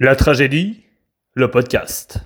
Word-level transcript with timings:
La 0.00 0.14
tragédie, 0.14 0.84
le 1.34 1.50
podcast. 1.50 2.20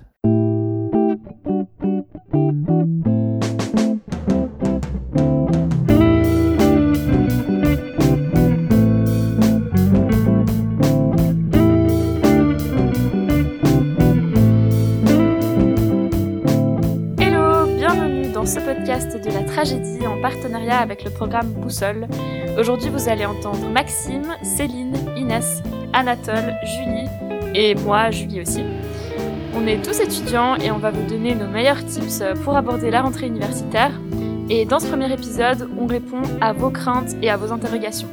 Hello, 17.17 17.65
bienvenue 17.75 18.31
dans 18.31 18.45
ce 18.45 18.59
podcast 18.59 19.17
de 19.17 19.31
la 19.31 19.43
tragédie 19.45 20.05
en 20.05 20.21
partenariat 20.21 20.77
avec 20.77 21.03
le 21.03 21.09
programme 21.09 21.51
Boussole. 21.53 22.05
Aujourd'hui, 22.59 22.91
vous 22.91 23.09
allez 23.09 23.25
entendre 23.25 23.67
Maxime, 23.71 24.35
Céline, 24.43 24.93
Inès, 25.17 25.63
Anatole, 25.91 26.53
Julie 26.63 27.32
et 27.53 27.75
moi, 27.75 28.11
Julie 28.11 28.41
aussi. 28.41 28.63
On 29.55 29.67
est 29.67 29.83
tous 29.83 29.99
étudiants 29.99 30.55
et 30.55 30.71
on 30.71 30.77
va 30.77 30.91
vous 30.91 31.07
donner 31.07 31.35
nos 31.35 31.47
meilleurs 31.47 31.85
tips 31.85 32.23
pour 32.43 32.55
aborder 32.55 32.89
la 32.89 33.01
rentrée 33.01 33.27
universitaire. 33.27 33.91
Et 34.49 34.65
dans 34.65 34.79
ce 34.79 34.87
premier 34.87 35.11
épisode, 35.11 35.69
on 35.79 35.85
répond 35.85 36.21
à 36.41 36.53
vos 36.53 36.69
craintes 36.69 37.15
et 37.21 37.29
à 37.29 37.37
vos 37.37 37.51
interrogations. 37.51 38.09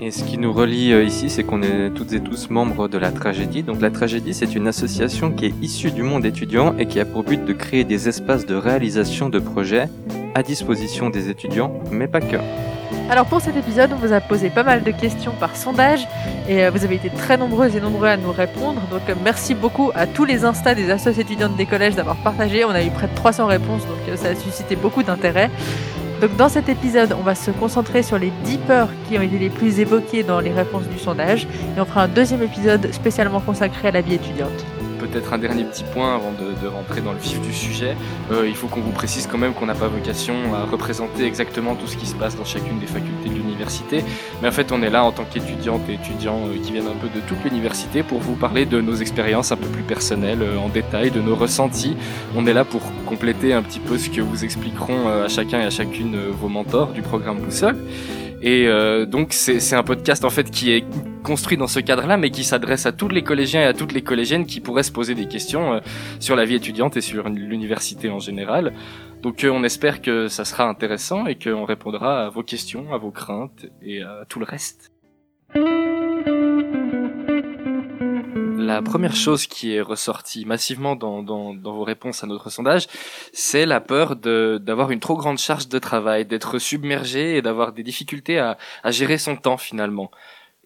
Et 0.00 0.12
ce 0.12 0.22
qui 0.22 0.38
nous 0.38 0.52
relie 0.52 0.92
euh, 0.92 1.02
ici, 1.02 1.28
c'est 1.28 1.42
qu'on 1.42 1.60
est 1.62 1.90
toutes 1.90 2.12
et 2.12 2.20
tous 2.20 2.50
membres 2.50 2.86
de 2.86 2.98
la 2.98 3.10
Tragédie. 3.10 3.64
Donc 3.64 3.80
la 3.80 3.90
Tragédie, 3.90 4.32
c'est 4.32 4.54
une 4.54 4.68
association 4.68 5.32
qui 5.32 5.46
est 5.46 5.54
issue 5.60 5.90
du 5.90 6.04
monde 6.04 6.24
étudiant 6.24 6.76
et 6.78 6.86
qui 6.86 7.00
a 7.00 7.04
pour 7.04 7.24
but 7.24 7.44
de 7.44 7.52
créer 7.52 7.82
des 7.82 8.08
espaces 8.08 8.46
de 8.46 8.54
réalisation 8.54 9.28
de 9.28 9.40
projets 9.40 9.88
à 10.36 10.44
disposition 10.44 11.10
des 11.10 11.30
étudiants, 11.30 11.72
mais 11.90 12.06
pas 12.06 12.20
que. 12.20 12.36
Alors 13.10 13.26
pour 13.26 13.40
cet 13.40 13.56
épisode, 13.56 13.90
on 13.92 13.96
vous 13.96 14.12
a 14.12 14.20
posé 14.20 14.50
pas 14.50 14.62
mal 14.62 14.82
de 14.82 14.90
questions 14.90 15.32
par 15.32 15.56
sondage 15.56 16.06
et 16.48 16.64
euh, 16.64 16.70
vous 16.70 16.84
avez 16.84 16.96
été 16.96 17.10
très 17.10 17.36
nombreuses 17.36 17.74
et 17.74 17.80
nombreux 17.80 18.06
à 18.06 18.16
nous 18.16 18.32
répondre. 18.32 18.82
Donc 18.90 19.02
euh, 19.08 19.14
merci 19.24 19.54
beaucoup 19.54 19.90
à 19.94 20.06
tous 20.06 20.24
les 20.24 20.44
instas 20.44 20.74
des 20.74 20.90
associations 20.90 21.22
étudiantes 21.22 21.56
des 21.56 21.66
collèges 21.66 21.94
d'avoir 21.94 22.16
partagé. 22.16 22.64
On 22.64 22.70
a 22.70 22.82
eu 22.82 22.90
près 22.90 23.08
de 23.08 23.14
300 23.14 23.46
réponses, 23.46 23.86
donc 23.86 23.98
euh, 24.08 24.16
ça 24.16 24.28
a 24.28 24.34
suscité 24.34 24.76
beaucoup 24.76 25.02
d'intérêt. 25.02 25.50
Donc 26.20 26.36
dans 26.36 26.48
cet 26.48 26.68
épisode, 26.68 27.14
on 27.18 27.22
va 27.22 27.34
se 27.34 27.50
concentrer 27.50 28.02
sur 28.02 28.18
les 28.18 28.32
10 28.44 28.58
peurs 28.58 28.88
qui 29.08 29.16
ont 29.18 29.22
été 29.22 29.38
les 29.38 29.50
plus 29.50 29.80
évoquées 29.80 30.22
dans 30.22 30.40
les 30.40 30.52
réponses 30.52 30.88
du 30.88 30.98
sondage 30.98 31.46
et 31.76 31.80
on 31.80 31.84
fera 31.84 32.02
un 32.02 32.08
deuxième 32.08 32.42
épisode 32.42 32.92
spécialement 32.92 33.40
consacré 33.40 33.88
à 33.88 33.92
la 33.92 34.00
vie 34.00 34.14
étudiante. 34.14 34.77
Peut-être 35.10 35.32
un 35.32 35.38
dernier 35.38 35.64
petit 35.64 35.84
point 35.84 36.14
avant 36.14 36.32
de, 36.32 36.66
rentrer 36.68 37.00
dans 37.00 37.12
le 37.12 37.18
vif 37.18 37.40
du 37.40 37.52
sujet. 37.52 37.96
Euh, 38.30 38.46
il 38.46 38.54
faut 38.54 38.66
qu'on 38.66 38.80
vous 38.80 38.92
précise 38.92 39.26
quand 39.26 39.38
même 39.38 39.54
qu'on 39.54 39.66
n'a 39.66 39.74
pas 39.74 39.88
vocation 39.88 40.34
à 40.54 40.64
représenter 40.64 41.24
exactement 41.24 41.74
tout 41.74 41.86
ce 41.86 41.96
qui 41.96 42.06
se 42.06 42.14
passe 42.14 42.36
dans 42.36 42.44
chacune 42.44 42.78
des 42.78 42.86
facultés 42.86 43.28
de 43.28 43.34
l'université. 43.34 44.04
Mais 44.42 44.48
en 44.48 44.52
fait, 44.52 44.70
on 44.72 44.82
est 44.82 44.90
là 44.90 45.04
en 45.04 45.12
tant 45.12 45.24
qu'étudiantes 45.24 45.82
et 45.88 45.94
étudiants 45.94 46.40
euh, 46.46 46.58
qui 46.62 46.72
viennent 46.72 46.88
un 46.88 47.00
peu 47.00 47.08
de 47.08 47.20
toute 47.26 47.42
l'université 47.44 48.02
pour 48.02 48.18
vous 48.20 48.34
parler 48.34 48.66
de 48.66 48.80
nos 48.80 48.96
expériences 48.96 49.52
un 49.52 49.56
peu 49.56 49.68
plus 49.68 49.82
personnelles, 49.82 50.42
euh, 50.42 50.58
en 50.58 50.68
détail, 50.68 51.10
de 51.10 51.20
nos 51.20 51.34
ressentis. 51.34 51.96
On 52.36 52.46
est 52.46 52.54
là 52.54 52.64
pour 52.64 52.82
compléter 53.06 53.52
un 53.52 53.62
petit 53.62 53.80
peu 53.80 53.98
ce 53.98 54.10
que 54.10 54.20
vous 54.20 54.44
expliqueront 54.44 55.08
à 55.08 55.28
chacun 55.28 55.60
et 55.60 55.64
à 55.64 55.70
chacune 55.70 56.16
vos 56.30 56.48
mentors 56.48 56.88
du 56.88 57.02
programme 57.02 57.38
Boussole. 57.38 57.76
Et 58.40 58.68
euh, 58.68 59.04
donc 59.04 59.32
c'est 59.32 59.74
un 59.74 59.82
podcast 59.82 60.24
en 60.24 60.30
fait 60.30 60.50
qui 60.50 60.70
est 60.70 60.84
construit 61.24 61.56
dans 61.56 61.66
ce 61.66 61.80
cadre-là, 61.80 62.16
mais 62.16 62.30
qui 62.30 62.44
s'adresse 62.44 62.86
à 62.86 62.92
tous 62.92 63.08
les 63.08 63.22
collégiens 63.22 63.62
et 63.62 63.66
à 63.66 63.74
toutes 63.74 63.92
les 63.92 64.02
collégiennes 64.02 64.46
qui 64.46 64.60
pourraient 64.60 64.84
se 64.84 64.92
poser 64.92 65.14
des 65.14 65.26
questions 65.26 65.74
euh, 65.74 65.80
sur 66.20 66.36
la 66.36 66.44
vie 66.44 66.54
étudiante 66.54 66.96
et 66.96 67.00
sur 67.00 67.28
l'université 67.28 68.08
en 68.10 68.20
général. 68.20 68.72
Donc 69.22 69.42
euh, 69.42 69.50
on 69.50 69.64
espère 69.64 70.00
que 70.00 70.28
ça 70.28 70.44
sera 70.44 70.68
intéressant 70.68 71.26
et 71.26 71.36
qu'on 71.36 71.64
répondra 71.64 72.26
à 72.26 72.28
vos 72.28 72.44
questions, 72.44 72.92
à 72.92 72.98
vos 72.98 73.10
craintes 73.10 73.66
et 73.82 74.02
à 74.02 74.24
tout 74.28 74.38
le 74.38 74.44
reste. 74.44 74.92
La 78.68 78.82
première 78.82 79.16
chose 79.16 79.46
qui 79.46 79.74
est 79.74 79.80
ressortie 79.80 80.44
massivement 80.44 80.94
dans, 80.94 81.22
vos 81.22 81.84
réponses 81.84 82.22
à 82.22 82.26
notre 82.26 82.50
sondage, 82.50 82.86
c'est 83.32 83.64
la 83.64 83.80
peur 83.80 84.14
d'avoir 84.14 84.90
une 84.90 85.00
trop 85.00 85.16
grande 85.16 85.38
charge 85.38 85.68
de 85.68 85.78
travail, 85.78 86.26
d'être 86.26 86.58
submergé 86.58 87.38
et 87.38 87.40
d'avoir 87.40 87.72
des 87.72 87.82
difficultés 87.82 88.38
à, 88.38 88.58
gérer 88.90 89.16
son 89.16 89.36
temps 89.36 89.56
finalement. 89.56 90.10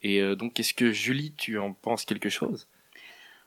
Et 0.03 0.21
euh, 0.21 0.35
donc, 0.35 0.59
est-ce 0.59 0.75
que 0.75 0.91
Julie, 0.91 1.33
tu 1.39 1.61
en 1.61 1.75
penses 1.75 2.05
quelque 2.05 2.29
chose? 2.29 2.67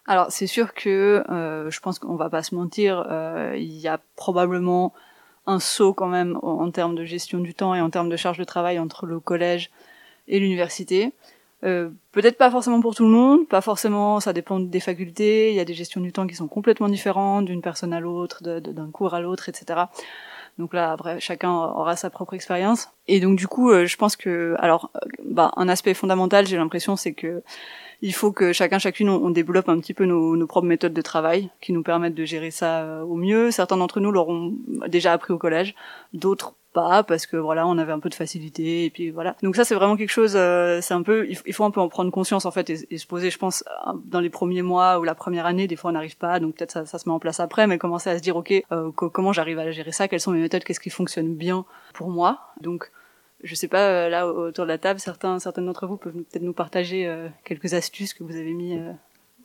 Alors 0.08 0.28
c'est 0.30 0.48
sûr 0.48 0.74
que 0.74 1.22
euh, 1.30 1.70
je 1.70 1.80
pense 1.82 2.00
qu'on 2.00 2.16
va 2.16 2.30
pas 2.30 2.42
se 2.42 2.56
mentir, 2.56 3.06
euh, 3.12 3.56
il 3.58 3.76
y 3.76 3.90
a 3.90 4.00
probablement 4.16 4.94
un 5.48 5.60
saut 5.60 5.94
quand 5.94 6.08
même 6.08 6.40
en 6.44 6.72
termes 6.72 6.96
de 6.96 7.04
gestion 7.04 7.40
du 7.40 7.54
temps 7.54 7.76
et 7.76 7.82
en 7.82 7.90
termes 7.90 8.10
de 8.10 8.16
charge 8.16 8.38
de 8.38 8.46
travail 8.46 8.80
entre 8.80 9.06
le 9.06 9.20
collège 9.20 9.70
et 10.30 10.40
l'université. 10.40 11.12
Euh, 11.64 11.90
Peut-être 12.12 12.38
pas 12.38 12.52
forcément 12.52 12.80
pour 12.80 12.96
tout 12.96 13.04
le 13.04 13.10
monde, 13.10 13.48
pas 13.48 13.62
forcément, 13.62 14.20
ça 14.20 14.32
dépend 14.34 14.60
des 14.60 14.80
facultés, 14.80 15.50
il 15.50 15.56
y 15.56 15.60
a 15.60 15.66
des 15.66 15.74
gestions 15.74 16.00
du 16.00 16.12
temps 16.12 16.28
qui 16.28 16.36
sont 16.36 16.48
complètement 16.48 16.88
différentes 16.88 17.46
d'une 17.46 17.62
personne 17.62 17.92
à 17.92 18.00
l'autre, 18.00 18.42
d'un 18.42 18.90
cours 18.92 19.14
à 19.14 19.20
l'autre, 19.20 19.50
etc. 19.50 19.82
Donc 20.58 20.74
là, 20.74 20.94
après, 20.94 21.20
chacun 21.20 21.52
aura 21.52 21.98
sa 21.98 22.10
propre 22.10 22.34
expérience. 22.34 22.90
Et 23.08 23.20
donc 23.20 23.38
du 23.38 23.48
coup, 23.48 23.72
euh, 23.72 23.86
je 23.86 23.98
pense 23.98 24.16
que, 24.16 24.56
alors, 24.60 24.92
euh, 24.96 25.00
bah, 25.26 25.52
un 25.58 25.68
aspect 25.68 25.94
fondamental, 25.94 26.48
j'ai 26.48 26.56
l'impression, 26.56 26.96
c'est 26.96 27.14
que 27.14 27.44
il 28.06 28.14
faut 28.14 28.32
que 28.32 28.54
chacun, 28.54 28.80
chacune, 28.80 29.10
on, 29.10 29.24
on 29.26 29.30
développe 29.32 29.70
un 29.70 29.80
petit 29.80 29.94
peu 29.94 30.06
nos, 30.06 30.36
nos 30.38 30.48
propres 30.48 30.68
méthodes 30.68 30.94
de 30.94 31.02
travail 31.02 31.50
qui 31.62 31.74
nous 31.74 31.84
permettent 31.84 32.16
de 32.16 32.26
gérer 32.26 32.52
ça 32.52 32.84
euh, 32.84 33.02
au 33.02 33.16
mieux. 33.16 33.52
Certains 33.52 33.78
d'entre 33.78 34.00
nous 34.00 34.12
l'auront 34.12 34.54
déjà 34.88 35.12
appris 35.14 35.34
au 35.34 35.38
collège, 35.38 35.76
d'autres 36.14 36.54
pas 36.74 37.04
parce 37.04 37.26
que 37.26 37.38
voilà 37.38 37.66
on 37.66 37.78
avait 37.78 37.94
un 37.94 38.00
peu 38.00 38.10
de 38.10 38.16
facilité 38.16 38.84
et 38.84 38.90
puis 38.90 39.10
voilà. 39.10 39.38
Donc 39.44 39.56
ça 39.56 39.64
c'est 39.64 39.76
vraiment 39.76 39.96
quelque 39.96 40.12
chose 40.12 40.34
euh, 40.36 40.82
c'est 40.82 40.94
un 40.94 41.04
peu 41.04 41.26
il, 41.30 41.54
faut 41.54 41.64
un 41.64 41.72
peu 41.72 41.80
en 41.80 41.88
prendre 41.88 42.12
conscience 42.12 42.46
en 42.46 42.52
fait 42.52 42.70
et, 42.70 42.86
et 42.92 42.98
se 42.98 43.08
poser 43.08 43.30
je 43.30 43.38
pense 43.38 43.64
euh, 43.88 43.94
dans 44.04 44.20
les 44.20 44.30
premiers 44.30 44.62
mois 44.62 45.00
ou 45.00 45.06
la 45.06 45.16
première 45.16 45.46
année 45.46 45.68
des 45.68 45.78
fois 45.78 45.92
on 45.92 45.94
n'arrive 45.94 46.18
pas 46.18 46.42
donc 46.42 46.56
peut-être 46.56 46.72
ça, 46.72 46.86
ça 46.86 46.98
se 47.00 47.08
met 47.08 47.16
en 47.16 47.20
place 47.20 47.40
après 47.40 47.66
mais 47.66 47.78
commencer 47.78 48.10
à 48.10 48.18
se 48.18 48.22
dire 48.22 48.36
ok 48.36 48.52
euh, 48.74 48.92
co- 48.92 49.10
comment 49.10 49.32
j'arrive 49.32 49.58
à 49.60 49.72
gérer 49.72 49.94
ça? 49.94 50.10
Quelles 50.10 50.20
sont 50.20 50.32
mes 50.32 50.42
méthodes? 50.42 50.66
Qu'est-ce 50.66 50.82
qui 50.82 50.90
fonctionne 50.90 51.34
bien 51.34 51.64
pour 51.94 52.10
moi? 52.10 52.40
Donc 52.60 52.92
je 53.44 53.56
sais 53.56 53.68
pas 53.68 53.90
euh, 53.90 54.09
là 54.09 54.28
autour 54.28 54.66
de 54.66 54.69
la 54.69 54.78
table 54.78 55.00
certains 55.00 55.40
certaines 55.40 55.66
d'entre 55.66 55.88
vous 55.88 55.97
peuvent 55.97 56.13
peut-être 56.13 56.44
nous 56.44 56.53
partager 56.53 57.07
euh, 57.07 57.28
quelques 57.44 57.73
astuces 57.73 58.13
que 58.13 58.23
vous 58.23 58.35
avez 58.35 58.53
mis 58.53 58.78
euh, 58.78 58.91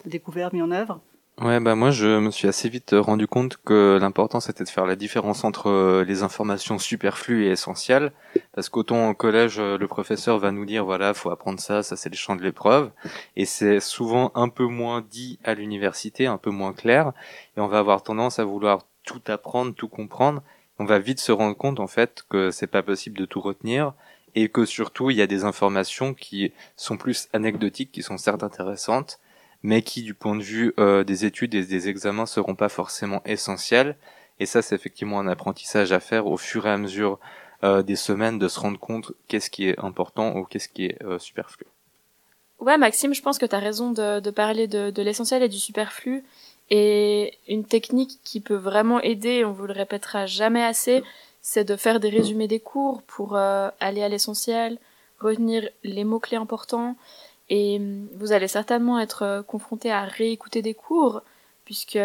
découvert 0.07 0.53
mis 0.53 0.63
en 0.63 0.71
œuvre. 0.71 1.01
Ouais, 1.41 1.59
bah 1.59 1.75
moi 1.75 1.91
je 1.91 2.19
me 2.19 2.31
suis 2.31 2.49
assez 2.49 2.69
vite 2.69 2.95
rendu 2.99 3.27
compte 3.27 3.57
que 3.65 3.99
l'important 3.99 4.41
c'était 4.41 4.65
de 4.65 4.69
faire 4.69 4.85
la 4.85 4.95
différence 4.95 5.43
entre 5.43 5.71
euh, 5.71 6.05
les 6.05 6.23
informations 6.23 6.79
superflues 6.79 7.47
et 7.47 7.51
essentielles, 7.53 8.13
parce 8.53 8.69
qu'autant 8.69 9.09
au 9.09 9.15
collège 9.15 9.59
le 9.59 9.87
professeur 9.87 10.39
va 10.39 10.51
nous 10.51 10.67
dire 10.67 10.85
voilà 10.85 11.15
faut 11.15 11.31
apprendre 11.31 11.59
ça, 11.59 11.83
ça 11.83 11.97
c'est 11.97 12.11
le 12.11 12.17
champ 12.17 12.37
de 12.37 12.43
l'épreuve, 12.43 12.91
et 13.37 13.47
c'est 13.47 13.81
souvent 13.81 14.33
un 14.35 14.51
peu 14.51 14.67
moins 14.67 15.01
dit 15.01 15.39
à 15.43 15.55
l'université, 15.55 16.27
un 16.27 16.37
peu 16.37 16.51
moins 16.51 16.75
clair, 16.75 17.13
et 17.57 17.61
on 17.61 17.69
va 17.69 17.79
avoir 17.79 18.03
tendance 18.03 18.39
à 18.39 18.45
vouloir 18.45 18.85
tout 19.05 19.23
apprendre, 19.29 19.75
tout 19.75 19.89
comprendre, 19.89 20.43
on 20.81 20.87
va 20.87 20.99
vite 20.99 21.21
se 21.21 21.31
rendre 21.31 21.55
compte 21.55 21.79
en 21.79 21.87
fait 21.87 22.25
que 22.31 22.51
c'est 22.51 22.67
pas 22.67 22.83
possible 22.83 23.19
de 23.19 23.27
tout 23.27 23.43
retenir, 23.43 23.93
et 24.35 24.49
que 24.49 24.65
surtout 24.65 25.11
il 25.11 25.17
y 25.19 25.23
a 25.23 25.27
des 25.27 25.45
informations 25.45 26.15
qui 26.15 26.53
sont 26.75 26.97
plus 26.97 27.29
anecdotiques, 27.35 27.93
qui 27.93 28.03
sont 28.03 28.17
certes 28.17 28.43
intéressantes, 28.43 29.21
mais 29.63 29.83
qui, 29.83 30.03
du 30.03 30.15
point 30.15 30.37
de 30.37 30.43
vue 30.43 30.73
euh, 30.79 31.05
des 31.05 31.27
études 31.27 31.55
et 31.55 31.67
des 31.67 31.91
examens, 31.91 32.25
seront 32.25 32.55
pas 32.55 32.71
forcément 32.71 33.21
essentiels. 33.27 33.95
Et 34.39 34.47
ça, 34.47 34.63
c'est 34.63 34.75
effectivement 34.75 35.21
un 35.21 35.29
apprentissage 35.29 35.93
à 35.93 36.01
faire 36.01 36.27
au 36.27 36.39
fur 36.39 36.67
et 36.67 36.71
à 36.71 36.79
mesure 36.79 37.19
euh, 37.63 37.83
des 37.83 37.97
semaines, 37.97 38.39
de 38.39 38.49
se 38.49 38.59
rendre 38.59 38.79
compte 38.79 39.13
qu'est-ce 39.29 39.51
qui 39.51 39.69
est 39.69 39.79
important 39.81 40.35
ou 40.35 40.45
qu'est-ce 40.45 40.71
qui 40.71 40.87
est 40.87 41.03
euh, 41.05 41.19
superflu. 41.19 41.67
Ouais, 42.59 42.79
Maxime, 42.79 43.13
je 43.13 43.21
pense 43.21 43.37
que 43.37 43.45
tu 43.45 43.57
raison 43.57 43.93
de, 43.93 44.31
parler 44.31 44.67
de 44.67 45.03
l'essentiel 45.03 45.43
et 45.43 45.49
du 45.51 45.59
superflu. 45.59 46.25
Et 46.71 47.35
une 47.49 47.65
technique 47.65 48.21
qui 48.23 48.41
peut 48.41 48.55
vraiment 48.55 49.01
aider, 49.01 49.45
on 49.45 49.53
vous 49.53 49.67
le 49.67 49.73
répétera 49.73 50.27
jamais 50.27 50.63
assez, 50.63 51.03
c'est 51.43 51.65
de 51.65 51.77
faire 51.77 51.99
des 51.99 52.11
résumés 52.11 52.47
des 52.47 52.61
cours 52.61 53.03
pour 53.03 53.37
euh, 53.37 53.69
aller 53.81 54.03
à 54.03 54.09
l'essentiel, 54.09 54.79
retenir 55.19 55.69
les 55.83 56.05
mots-clés 56.05 56.37
importants. 56.37 56.97
Et 57.49 57.79
hum, 57.79 58.09
vous 58.15 58.33
allez 58.33 58.49
certainement 58.49 59.01
être 59.01 59.23
euh, 59.23 59.43
confronté 59.43 59.91
à 59.91 60.05
réécouter 60.05 60.63
des 60.63 60.75
cours, 60.75 61.23
puisque 61.65 61.99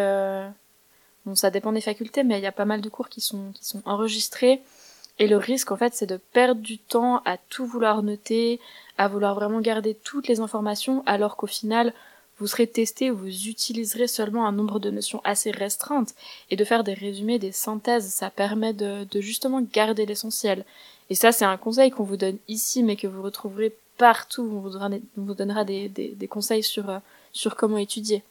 bon, 1.25 1.35
ça 1.35 1.51
dépend 1.51 1.71
des 1.71 1.81
facultés, 1.81 2.23
mais 2.23 2.39
il 2.39 2.43
y 2.43 2.47
a 2.47 2.51
pas 2.51 2.65
mal 2.65 2.81
de 2.81 2.89
cours 2.89 3.09
qui 3.09 3.21
sont, 3.21 3.51
qui 3.53 3.65
sont 3.65 3.83
enregistrés. 3.85 4.61
Et 5.17 5.27
le 5.27 5.37
risque, 5.37 5.71
en 5.71 5.77
fait, 5.77 5.93
c'est 5.93 6.07
de 6.07 6.17
perdre 6.17 6.61
du 6.61 6.77
temps 6.77 7.21
à 7.23 7.37
tout 7.37 7.65
vouloir 7.65 8.03
noter, 8.03 8.59
à 8.97 9.07
vouloir 9.07 9.35
vraiment 9.35 9.61
garder 9.61 9.95
toutes 9.95 10.27
les 10.27 10.39
informations, 10.39 11.03
alors 11.05 11.37
qu'au 11.37 11.47
final, 11.47 11.93
vous 12.39 12.47
serez 12.47 12.67
testé 12.67 13.11
ou 13.11 13.17
vous 13.17 13.47
utiliserez 13.47 14.07
seulement 14.07 14.45
un 14.45 14.51
nombre 14.51 14.79
de 14.79 14.91
notions 14.91 15.21
assez 15.23 15.51
restreintes. 15.51 16.15
Et 16.49 16.55
de 16.55 16.65
faire 16.65 16.83
des 16.83 16.93
résumés, 16.93 17.39
des 17.39 17.51
synthèses, 17.51 18.07
ça 18.11 18.29
permet 18.29 18.73
de, 18.73 19.05
de 19.05 19.21
justement 19.21 19.61
garder 19.61 20.05
l'essentiel. 20.05 20.65
Et 21.09 21.15
ça, 21.15 21.31
c'est 21.31 21.45
un 21.45 21.57
conseil 21.57 21.91
qu'on 21.91 22.03
vous 22.03 22.17
donne 22.17 22.37
ici, 22.47 22.83
mais 22.83 22.95
que 22.95 23.07
vous 23.07 23.21
retrouverez 23.21 23.75
partout. 23.97 24.49
On 24.51 24.59
vous 24.59 24.69
donnera 24.69 24.89
des, 24.89 25.01
on 25.17 25.21
vous 25.21 25.35
donnera 25.35 25.63
des, 25.63 25.87
des, 25.87 26.09
des 26.09 26.27
conseils 26.27 26.63
sur, 26.63 26.89
euh, 26.89 26.99
sur 27.31 27.55
comment 27.55 27.77
étudier. 27.77 28.23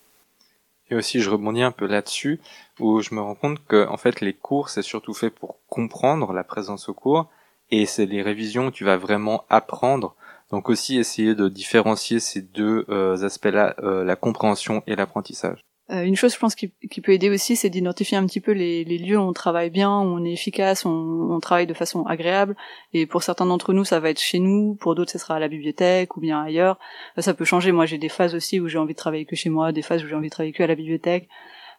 Et 0.90 0.94
aussi, 0.94 1.20
je 1.20 1.30
rebondis 1.30 1.62
un 1.62 1.70
peu 1.70 1.86
là-dessus, 1.86 2.40
où 2.78 3.00
je 3.00 3.14
me 3.14 3.20
rends 3.20 3.34
compte 3.34 3.64
que, 3.66 3.88
en 3.88 3.96
fait, 3.96 4.20
les 4.20 4.34
cours, 4.34 4.68
c'est 4.68 4.82
surtout 4.82 5.14
fait 5.14 5.30
pour 5.30 5.56
comprendre 5.68 6.32
la 6.32 6.44
présence 6.44 6.90
au 6.90 6.94
cours, 6.94 7.26
et 7.70 7.86
c'est 7.86 8.04
les 8.04 8.20
révisions 8.20 8.66
où 8.66 8.70
tu 8.70 8.84
vas 8.84 8.98
vraiment 8.98 9.44
apprendre 9.48 10.14
Donc 10.50 10.68
aussi 10.68 10.98
essayer 10.98 11.34
de 11.34 11.48
différencier 11.48 12.20
ces 12.20 12.42
deux 12.42 12.84
aspects-là, 13.22 13.74
la 13.78 14.16
compréhension 14.16 14.82
et 14.86 14.94
l'apprentissage. 14.94 15.64
Euh, 15.90 16.02
une 16.04 16.16
chose, 16.16 16.32
je 16.32 16.38
pense, 16.38 16.54
qui, 16.54 16.72
qui 16.90 17.02
peut 17.02 17.12
aider 17.12 17.28
aussi, 17.28 17.56
c'est 17.56 17.68
d'identifier 17.68 18.16
un 18.16 18.24
petit 18.24 18.40
peu 18.40 18.52
les, 18.52 18.84
les, 18.84 18.96
lieux 18.96 19.18
où 19.18 19.22
on 19.22 19.34
travaille 19.34 19.68
bien, 19.68 19.90
où 19.90 20.04
on 20.04 20.24
est 20.24 20.32
efficace, 20.32 20.86
on, 20.86 20.90
on 20.90 21.40
travaille 21.40 21.66
de 21.66 21.74
façon 21.74 22.04
agréable. 22.04 22.56
Et 22.94 23.06
pour 23.06 23.22
certains 23.22 23.44
d'entre 23.44 23.74
nous, 23.74 23.84
ça 23.84 24.00
va 24.00 24.08
être 24.08 24.20
chez 24.20 24.38
nous. 24.38 24.76
Pour 24.76 24.94
d'autres, 24.94 25.12
ce 25.12 25.18
sera 25.18 25.36
à 25.36 25.38
la 25.38 25.48
bibliothèque 25.48 26.16
ou 26.16 26.20
bien 26.20 26.42
ailleurs. 26.42 26.78
Euh, 27.18 27.20
ça 27.22 27.34
peut 27.34 27.44
changer. 27.44 27.70
Moi, 27.70 27.84
j'ai 27.84 27.98
des 27.98 28.08
phases 28.08 28.34
aussi 28.34 28.60
où 28.60 28.68
j'ai 28.68 28.78
envie 28.78 28.94
de 28.94 28.98
travailler 28.98 29.26
que 29.26 29.36
chez 29.36 29.50
moi, 29.50 29.72
des 29.72 29.82
phases 29.82 30.02
où 30.02 30.08
j'ai 30.08 30.14
envie 30.14 30.28
de 30.28 30.32
travailler 30.32 30.54
que 30.54 30.62
à 30.62 30.66
la 30.66 30.74
bibliothèque. 30.74 31.28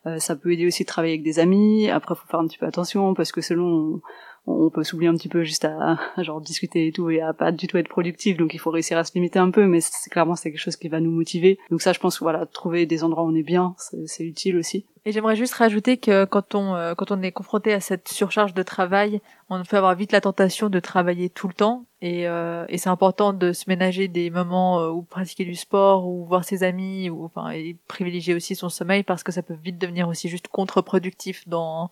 Euh, 0.05 0.19
ça 0.19 0.35
peut 0.35 0.53
aider 0.53 0.67
aussi 0.67 0.83
de 0.83 0.87
travailler 0.87 1.13
avec 1.13 1.23
des 1.23 1.39
amis. 1.39 1.89
Après, 1.89 2.13
faut 2.13 2.27
faire 2.27 2.39
un 2.39 2.45
petit 2.45 2.59
peu 2.59 2.67
attention 2.67 3.15
parce 3.15 3.31
que 3.31 3.41
selon 3.41 4.01
on 4.47 4.69
peut 4.69 4.83
s'oublier 4.83 5.09
un 5.09 5.15
petit 5.15 5.29
peu 5.29 5.43
juste 5.43 5.65
à, 5.65 5.97
genre 6.17 6.41
discuter 6.41 6.87
et 6.87 6.91
tout 6.91 7.09
et 7.09 7.21
à 7.21 7.33
pas 7.33 7.51
du 7.51 7.67
tout 7.67 7.77
être 7.77 7.89
productif 7.89 8.37
donc 8.37 8.53
il 8.53 8.59
faut 8.59 8.71
réussir 8.71 8.97
à 8.97 9.03
se 9.03 9.13
limiter 9.13 9.39
un 9.39 9.51
peu 9.51 9.65
mais 9.65 9.81
c'est 9.81 10.09
clairement 10.09 10.35
c'est 10.35 10.51
quelque 10.51 10.61
chose 10.61 10.75
qui 10.75 10.87
va 10.87 10.99
nous 10.99 11.11
motiver. 11.11 11.57
Donc 11.69 11.81
ça 11.81 11.93
je 11.93 11.99
pense 11.99 12.19
voilà 12.21 12.45
trouver 12.45 12.85
des 12.85 13.03
endroits 13.03 13.23
où 13.23 13.31
on 13.31 13.35
est 13.35 13.43
bien 13.43 13.75
c'est 13.77 14.23
utile 14.23 14.57
aussi. 14.57 14.85
Et 15.07 15.11
j'aimerais 15.11 15.35
juste 15.35 15.53
rajouter 15.53 15.97
que 15.97 16.25
quand 16.25 16.55
on 16.55 16.73
euh, 16.75 16.95
quand 16.95 17.11
on 17.11 17.21
est 17.21 17.31
confronté 17.31 17.73
à 17.73 17.79
cette 17.79 18.07
surcharge 18.07 18.55
de 18.55 18.63
travail 18.63 19.21
on 19.49 19.63
peut 19.63 19.77
avoir 19.77 19.93
vite 19.95 20.11
la 20.11 20.21
tentation 20.21 20.69
de 20.69 20.79
travailler 20.79 21.29
tout 21.29 21.47
le 21.47 21.53
temps 21.53 21.85
et, 22.01 22.27
euh, 22.27 22.65
et 22.69 22.77
c'est 22.77 22.89
important 22.89 23.33
de 23.33 23.53
se 23.53 23.65
ménager 23.67 24.07
des 24.07 24.31
moments 24.31 24.79
euh, 24.79 24.89
où 24.89 25.03
pratiquer 25.03 25.45
du 25.45 25.55
sport 25.55 26.07
ou 26.07 26.25
voir 26.25 26.43
ses 26.43 26.63
amis 26.63 27.09
ou 27.09 27.23
enfin 27.23 27.51
et 27.51 27.77
privilégier 27.87 28.33
aussi 28.33 28.55
son 28.55 28.69
sommeil 28.69 29.03
parce 29.03 29.23
que 29.23 29.31
ça 29.31 29.43
peut 29.43 29.57
vite 29.63 29.77
devenir 29.77 30.07
aussi 30.07 30.27
juste 30.27 30.47
contre-productif 30.47 31.47
dans 31.47 31.91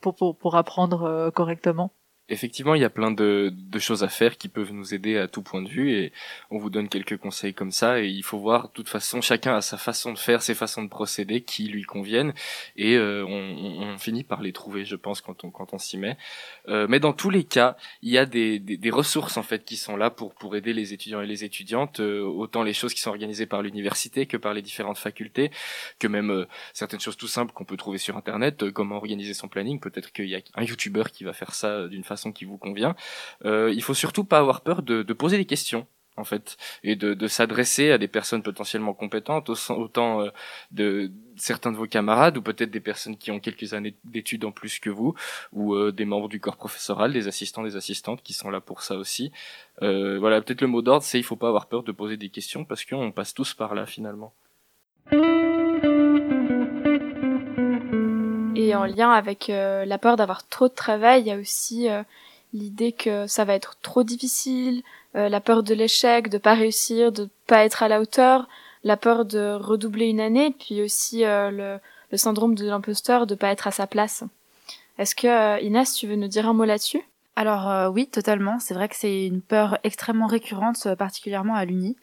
pour, 0.00 0.14
pour, 0.14 0.36
pour 0.36 0.56
apprendre 0.56 1.02
euh, 1.02 1.30
correctement 1.30 1.94
effectivement, 2.28 2.74
il 2.74 2.80
y 2.80 2.84
a 2.84 2.90
plein 2.90 3.10
de, 3.10 3.52
de, 3.52 3.78
choses 3.78 4.04
à 4.04 4.08
faire 4.08 4.38
qui 4.38 4.48
peuvent 4.48 4.72
nous 4.72 4.94
aider 4.94 5.18
à 5.18 5.28
tout 5.28 5.42
point 5.42 5.60
de 5.60 5.68
vue 5.68 5.92
et 5.92 6.12
on 6.50 6.58
vous 6.58 6.70
donne 6.70 6.88
quelques 6.88 7.16
conseils 7.16 7.52
comme 7.52 7.72
ça 7.72 8.00
et 8.00 8.06
il 8.06 8.22
faut 8.22 8.38
voir, 8.38 8.68
de 8.68 8.72
toute 8.72 8.88
façon, 8.88 9.20
chacun 9.20 9.56
a 9.56 9.60
sa 9.60 9.76
façon 9.76 10.12
de 10.12 10.18
faire, 10.18 10.40
ses 10.40 10.54
façons 10.54 10.82
de 10.84 10.88
procéder 10.88 11.42
qui 11.42 11.64
lui 11.64 11.82
conviennent 11.82 12.32
et 12.76 12.96
euh, 12.96 13.24
on, 13.26 13.92
on, 13.92 13.98
finit 13.98 14.24
par 14.24 14.40
les 14.40 14.52
trouver, 14.52 14.84
je 14.84 14.96
pense, 14.96 15.20
quand 15.20 15.44
on, 15.44 15.50
quand 15.50 15.74
on 15.74 15.78
s'y 15.78 15.98
met. 15.98 16.16
Euh, 16.68 16.86
mais 16.88 17.00
dans 17.00 17.12
tous 17.12 17.30
les 17.30 17.44
cas, 17.44 17.76
il 18.02 18.10
y 18.10 18.18
a 18.18 18.24
des, 18.24 18.58
des, 18.58 18.76
des, 18.76 18.90
ressources 18.90 19.36
en 19.36 19.42
fait 19.42 19.64
qui 19.64 19.76
sont 19.76 19.96
là 19.96 20.10
pour, 20.10 20.34
pour 20.34 20.56
aider 20.56 20.72
les 20.72 20.92
étudiants 20.92 21.20
et 21.20 21.26
les 21.26 21.44
étudiantes, 21.44 22.00
euh, 22.00 22.22
autant 22.22 22.62
les 22.62 22.72
choses 22.72 22.94
qui 22.94 23.00
sont 23.00 23.10
organisées 23.10 23.46
par 23.46 23.62
l'université 23.62 24.26
que 24.26 24.36
par 24.36 24.54
les 24.54 24.62
différentes 24.62 24.98
facultés, 24.98 25.50
que 25.98 26.06
même 26.06 26.30
euh, 26.30 26.46
certaines 26.72 27.00
choses 27.00 27.16
tout 27.16 27.28
simples 27.28 27.52
qu'on 27.52 27.64
peut 27.64 27.76
trouver 27.76 27.98
sur 27.98 28.16
Internet, 28.16 28.70
comment 28.70 28.96
organiser 28.96 29.34
son 29.34 29.48
planning. 29.48 29.80
Peut-être 29.80 30.12
qu'il 30.12 30.28
y 30.28 30.36
a 30.36 30.40
un 30.54 30.62
YouTuber 30.62 31.04
qui 31.12 31.24
va 31.24 31.32
faire 31.32 31.54
ça 31.54 31.88
d'une 31.88 32.04
façon 32.04 32.11
qui 32.32 32.44
vous 32.44 32.58
convient. 32.58 32.94
Euh, 33.44 33.72
il 33.74 33.82
faut 33.82 33.94
surtout 33.94 34.24
pas 34.24 34.38
avoir 34.38 34.60
peur 34.60 34.82
de, 34.82 35.02
poser 35.12 35.36
des 35.36 35.44
questions 35.44 35.86
en 36.16 36.24
fait 36.24 36.56
et 36.82 36.96
de, 36.96 37.14
de 37.14 37.26
s'adresser 37.26 37.90
à 37.90 37.98
des 37.98 38.08
personnes 38.08 38.42
potentiellement 38.42 38.92
compétentes 38.92 39.50
autant 39.70 40.20
euh, 40.20 40.30
de 40.70 41.10
certains 41.36 41.72
de 41.72 41.76
vos 41.76 41.86
camarades 41.86 42.36
ou 42.36 42.42
peut-être 42.42 42.70
des 42.70 42.80
personnes 42.80 43.16
qui 43.16 43.30
ont 43.30 43.40
quelques 43.40 43.72
années 43.72 43.94
d'études 44.04 44.44
en 44.44 44.52
plus 44.52 44.78
que 44.78 44.90
vous 44.90 45.14
ou 45.52 45.74
euh, 45.74 45.90
des 45.90 46.04
membres 46.04 46.28
du 46.28 46.40
corps 46.40 46.56
professoral 46.56 47.12
des 47.12 47.28
assistants 47.28 47.62
des 47.62 47.76
assistantes 47.76 48.22
qui 48.22 48.34
sont 48.34 48.50
là 48.50 48.60
pour 48.60 48.82
ça 48.82 48.96
aussi 48.96 49.32
euh, 49.82 50.18
voilà 50.18 50.40
peut-être 50.42 50.60
le 50.60 50.66
mot 50.66 50.82
d'ordre 50.82 51.04
c'est 51.04 51.18
il 51.18 51.24
faut 51.24 51.36
pas 51.36 51.48
avoir 51.48 51.66
peur 51.66 51.82
de 51.82 51.92
poser 51.92 52.16
des 52.16 52.28
questions 52.28 52.64
parce 52.64 52.84
qu'on 52.84 53.12
passe 53.12 53.32
tous 53.32 53.54
par 53.54 53.74
là 53.74 53.86
finalement 53.86 54.34
Et 58.62 58.76
en 58.76 58.84
lien 58.84 59.10
avec 59.10 59.50
euh, 59.50 59.84
la 59.84 59.98
peur 59.98 60.16
d'avoir 60.16 60.46
trop 60.46 60.68
de 60.68 60.72
travail, 60.72 61.22
il 61.22 61.26
y 61.26 61.32
a 61.32 61.36
aussi 61.36 61.88
euh, 61.88 62.02
l'idée 62.52 62.92
que 62.92 63.26
ça 63.26 63.44
va 63.44 63.54
être 63.54 63.76
trop 63.82 64.04
difficile, 64.04 64.82
euh, 65.16 65.28
la 65.28 65.40
peur 65.40 65.64
de 65.64 65.74
l'échec, 65.74 66.28
de 66.28 66.38
pas 66.38 66.54
réussir, 66.54 67.10
de 67.10 67.28
pas 67.48 67.64
être 67.64 67.82
à 67.82 67.88
la 67.88 68.00
hauteur, 68.00 68.48
la 68.84 68.96
peur 68.96 69.24
de 69.24 69.54
redoubler 69.54 70.06
une 70.06 70.20
année, 70.20 70.54
puis 70.56 70.80
aussi 70.80 71.22
le, 71.24 71.78
le, 72.10 72.16
syndrome 72.16 72.54
de 72.54 72.66
l'imposteur, 72.66 73.26
de 73.26 73.34
pas 73.34 73.48
être 73.48 73.66
à 73.66 73.72
sa 73.72 73.86
place. 73.86 74.22
Est-ce 74.98 75.14
que 75.16 75.62
Inès, 75.62 75.94
tu 75.94 76.06
veux 76.06 76.16
nous 76.16 76.28
dire 76.28 76.48
un 76.48 76.52
mot 76.52 76.64
là-dessus? 76.64 77.02
Alors 77.34 77.92
oui, 77.92 78.08
totalement. 78.08 78.58
C'est 78.58 78.74
vrai 78.74 78.88
que 78.88 78.96
c'est 78.96 79.26
une 79.26 79.40
peur 79.40 79.78
extrêmement 79.84 80.26
récurrente, 80.26 80.94
particulièrement 80.96 81.54
à 81.54 81.64
l'Uni. 81.64 81.96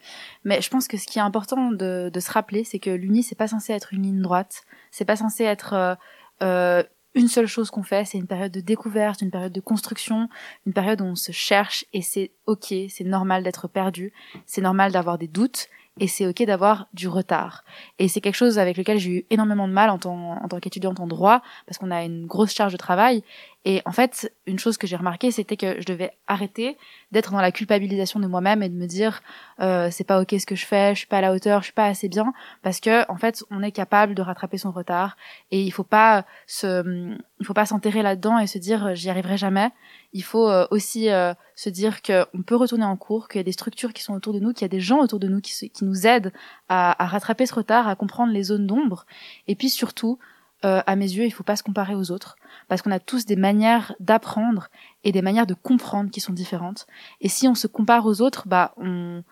Mais 0.44 0.60
je 0.62 0.70
pense 0.70 0.88
que 0.88 0.96
ce 0.96 1.06
qui 1.06 1.18
est 1.18 1.22
important 1.22 1.70
de, 1.70 2.10
de 2.12 2.20
se 2.20 2.30
rappeler, 2.30 2.64
c'est 2.64 2.78
que 2.78 2.90
l'Uni, 2.90 3.22
c'est 3.22 3.36
pas 3.36 3.48
censé 3.48 3.72
être 3.72 3.92
une 3.92 4.02
ligne 4.02 4.22
droite. 4.22 4.64
C'est 4.90 5.04
pas 5.04 5.16
censé 5.16 5.44
être 5.44 5.72
euh, 5.74 5.94
une 6.40 7.28
seule 7.28 7.46
chose 7.46 7.70
qu'on 7.70 7.82
fait, 7.82 8.04
c'est 8.04 8.18
une 8.18 8.26
période 8.26 8.52
de 8.52 8.60
découverte, 8.60 9.20
une 9.20 9.30
période 9.30 9.52
de 9.52 9.60
construction, 9.60 10.28
une 10.66 10.72
période 10.72 11.00
où 11.00 11.04
on 11.04 11.16
se 11.16 11.32
cherche 11.32 11.84
et 11.92 12.02
c'est 12.02 12.30
ok, 12.46 12.72
c'est 12.88 13.04
normal 13.04 13.42
d'être 13.42 13.68
perdu, 13.68 14.12
c'est 14.46 14.60
normal 14.60 14.92
d'avoir 14.92 15.18
des 15.18 15.28
doutes 15.28 15.68
et 15.98 16.06
c'est 16.06 16.26
ok 16.26 16.44
d'avoir 16.44 16.86
du 16.94 17.08
retard. 17.08 17.64
Et 17.98 18.08
c'est 18.08 18.20
quelque 18.20 18.36
chose 18.36 18.58
avec 18.58 18.76
lequel 18.76 18.98
j'ai 18.98 19.10
eu 19.10 19.26
énormément 19.30 19.66
de 19.66 19.72
mal 19.72 19.90
en 19.90 19.98
tant, 19.98 20.42
en 20.42 20.48
tant 20.48 20.60
qu'étudiante 20.60 21.00
en 21.00 21.06
droit 21.06 21.42
parce 21.66 21.78
qu'on 21.78 21.90
a 21.90 22.04
une 22.04 22.26
grosse 22.26 22.54
charge 22.54 22.72
de 22.72 22.78
travail 22.78 23.24
et 23.66 23.82
en 23.84 23.92
fait, 23.92 24.32
une 24.46 24.58
chose 24.58 24.78
que 24.78 24.86
j'ai 24.86 24.96
remarqué, 24.96 25.30
c'était 25.30 25.58
que 25.58 25.80
je 25.80 25.86
devais 25.86 26.12
arrêter 26.26 26.78
d'être 27.12 27.30
dans 27.32 27.42
la 27.42 27.52
culpabilisation 27.52 28.18
de 28.18 28.26
moi-même 28.26 28.62
et 28.62 28.70
de 28.70 28.74
me 28.74 28.86
dire 28.86 29.20
euh, 29.60 29.90
c'est 29.90 30.04
pas 30.04 30.22
ok 30.22 30.34
ce 30.38 30.46
que 30.46 30.54
je 30.54 30.64
fais, 30.64 30.94
je 30.94 31.00
suis 31.00 31.06
pas 31.06 31.18
à 31.18 31.20
la 31.20 31.34
hauteur, 31.34 31.60
je 31.60 31.64
suis 31.66 31.74
pas 31.74 31.84
assez 31.84 32.08
bien, 32.08 32.32
parce 32.62 32.80
que 32.80 33.06
en 33.10 33.16
fait, 33.16 33.44
on 33.50 33.62
est 33.62 33.72
capable 33.72 34.14
de 34.14 34.22
rattraper 34.22 34.56
son 34.56 34.70
retard 34.70 35.18
et 35.50 35.62
il 35.62 35.70
faut 35.72 35.84
pas 35.84 36.24
se, 36.46 37.14
il 37.38 37.46
faut 37.46 37.52
pas 37.52 37.66
s'enterrer 37.66 38.02
là-dedans 38.02 38.38
et 38.38 38.46
se 38.46 38.56
dire 38.56 38.94
j'y 38.94 39.10
arriverai 39.10 39.36
jamais. 39.36 39.68
Il 40.14 40.24
faut 40.24 40.48
euh, 40.48 40.66
aussi 40.70 41.10
euh, 41.10 41.34
se 41.54 41.68
dire 41.68 42.00
qu'on 42.00 42.42
peut 42.42 42.56
retourner 42.56 42.86
en 42.86 42.96
cours, 42.96 43.28
qu'il 43.28 43.40
y 43.40 43.40
a 43.40 43.44
des 43.44 43.52
structures 43.52 43.92
qui 43.92 44.02
sont 44.02 44.14
autour 44.14 44.32
de 44.32 44.40
nous, 44.40 44.54
qu'il 44.54 44.62
y 44.62 44.64
a 44.64 44.68
des 44.68 44.80
gens 44.80 45.00
autour 45.00 45.18
de 45.18 45.28
nous 45.28 45.42
qui, 45.42 45.70
nous 45.82 46.06
aident 46.06 46.32
à 46.70 46.96
rattraper 46.98 47.44
ce 47.44 47.54
retard, 47.54 47.88
à 47.88 47.94
comprendre 47.94 48.32
les 48.32 48.44
zones 48.44 48.66
d'ombre, 48.66 49.04
et 49.48 49.54
puis 49.54 49.68
surtout 49.68 50.18
euh, 50.64 50.82
à 50.86 50.96
mes 50.96 51.10
yeux, 51.10 51.24
il 51.24 51.30
faut 51.30 51.42
pas 51.42 51.56
se 51.56 51.62
comparer 51.62 51.94
aux 51.94 52.10
autres 52.10 52.36
parce 52.68 52.82
qu'on 52.82 52.90
a 52.90 53.00
tous 53.00 53.24
des 53.24 53.36
manières 53.36 53.94
d'apprendre 54.00 54.68
et 55.04 55.12
des 55.12 55.22
manières 55.22 55.46
de 55.46 55.54
comprendre 55.54 56.10
qui 56.10 56.20
sont 56.20 56.32
différentes. 56.32 56.86
Et 57.20 57.28
si 57.28 57.48
on 57.48 57.54
se 57.54 57.66
compare 57.66 58.06
aux 58.06 58.20
autres, 58.20 58.46
bah 58.46 58.74
on, 58.76 59.22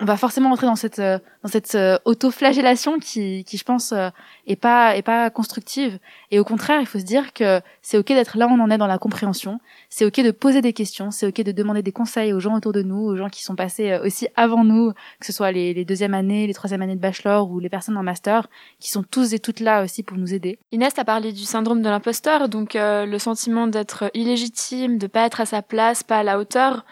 on 0.00 0.06
va 0.06 0.16
forcément 0.16 0.50
entrer 0.50 0.66
dans 0.66 0.74
cette 0.74 0.98
euh, 0.98 1.18
dans 1.44 1.48
cette 1.48 1.76
euh, 1.76 1.98
auto-flagellation 2.04 2.98
qui 2.98 3.44
qui 3.44 3.56
je 3.56 3.64
pense 3.64 3.92
euh, 3.92 4.08
est 4.46 4.56
pas 4.56 4.96
est 4.96 5.02
pas 5.02 5.30
constructive. 5.30 5.98
Et 6.32 6.40
au 6.40 6.44
contraire 6.44 6.80
il 6.80 6.86
faut 6.86 6.98
se 6.98 7.04
dire 7.04 7.32
que 7.32 7.60
c'est 7.80 7.96
ok 7.96 8.08
d'être 8.08 8.36
là 8.36 8.48
où 8.48 8.50
on 8.50 8.58
en 8.58 8.70
est 8.70 8.78
dans 8.78 8.88
la 8.88 8.98
compréhension. 8.98 9.60
C'est 9.90 10.04
ok 10.04 10.20
de 10.20 10.32
poser 10.32 10.62
des 10.62 10.72
questions. 10.72 11.12
C'est 11.12 11.28
ok 11.28 11.42
de 11.42 11.52
demander 11.52 11.82
des 11.82 11.92
conseils 11.92 12.32
aux 12.32 12.40
gens 12.40 12.56
autour 12.56 12.72
de 12.72 12.82
nous 12.82 12.98
aux 13.04 13.16
gens 13.16 13.28
qui 13.28 13.44
sont 13.44 13.54
passés 13.54 13.96
aussi 14.04 14.26
avant 14.34 14.64
nous 14.64 14.92
que 15.20 15.26
ce 15.26 15.32
soit 15.32 15.52
les 15.52 15.72
les 15.74 15.84
deuxièmes 15.84 16.14
années 16.14 16.48
les 16.48 16.54
troisième 16.54 16.82
années 16.82 16.96
de 16.96 17.00
bachelor 17.00 17.48
ou 17.48 17.60
les 17.60 17.68
personnes 17.68 17.96
en 17.96 18.02
master 18.02 18.48
qui 18.80 18.90
sont 18.90 19.04
tous 19.04 19.32
et 19.32 19.38
toutes 19.38 19.60
là 19.60 19.84
aussi 19.84 20.02
pour 20.02 20.18
nous 20.18 20.34
aider. 20.34 20.58
Inès 20.72 20.98
a 20.98 21.04
parlé 21.04 21.32
du 21.32 21.44
syndrome 21.44 21.82
de 21.82 21.88
l'imposteur. 21.88 22.48
Donc 22.48 22.72
le 22.74 23.18
sentiment 23.18 23.68
d'être 23.68 24.10
illégitime 24.14 24.98
de 24.98 25.06
pas 25.06 25.24
être 25.24 25.40
à 25.40 25.46
sa 25.46 25.62
place 25.62 26.02
pas 26.02 26.18
à 26.18 26.22
la 26.24 26.38
hauteur 26.38 26.84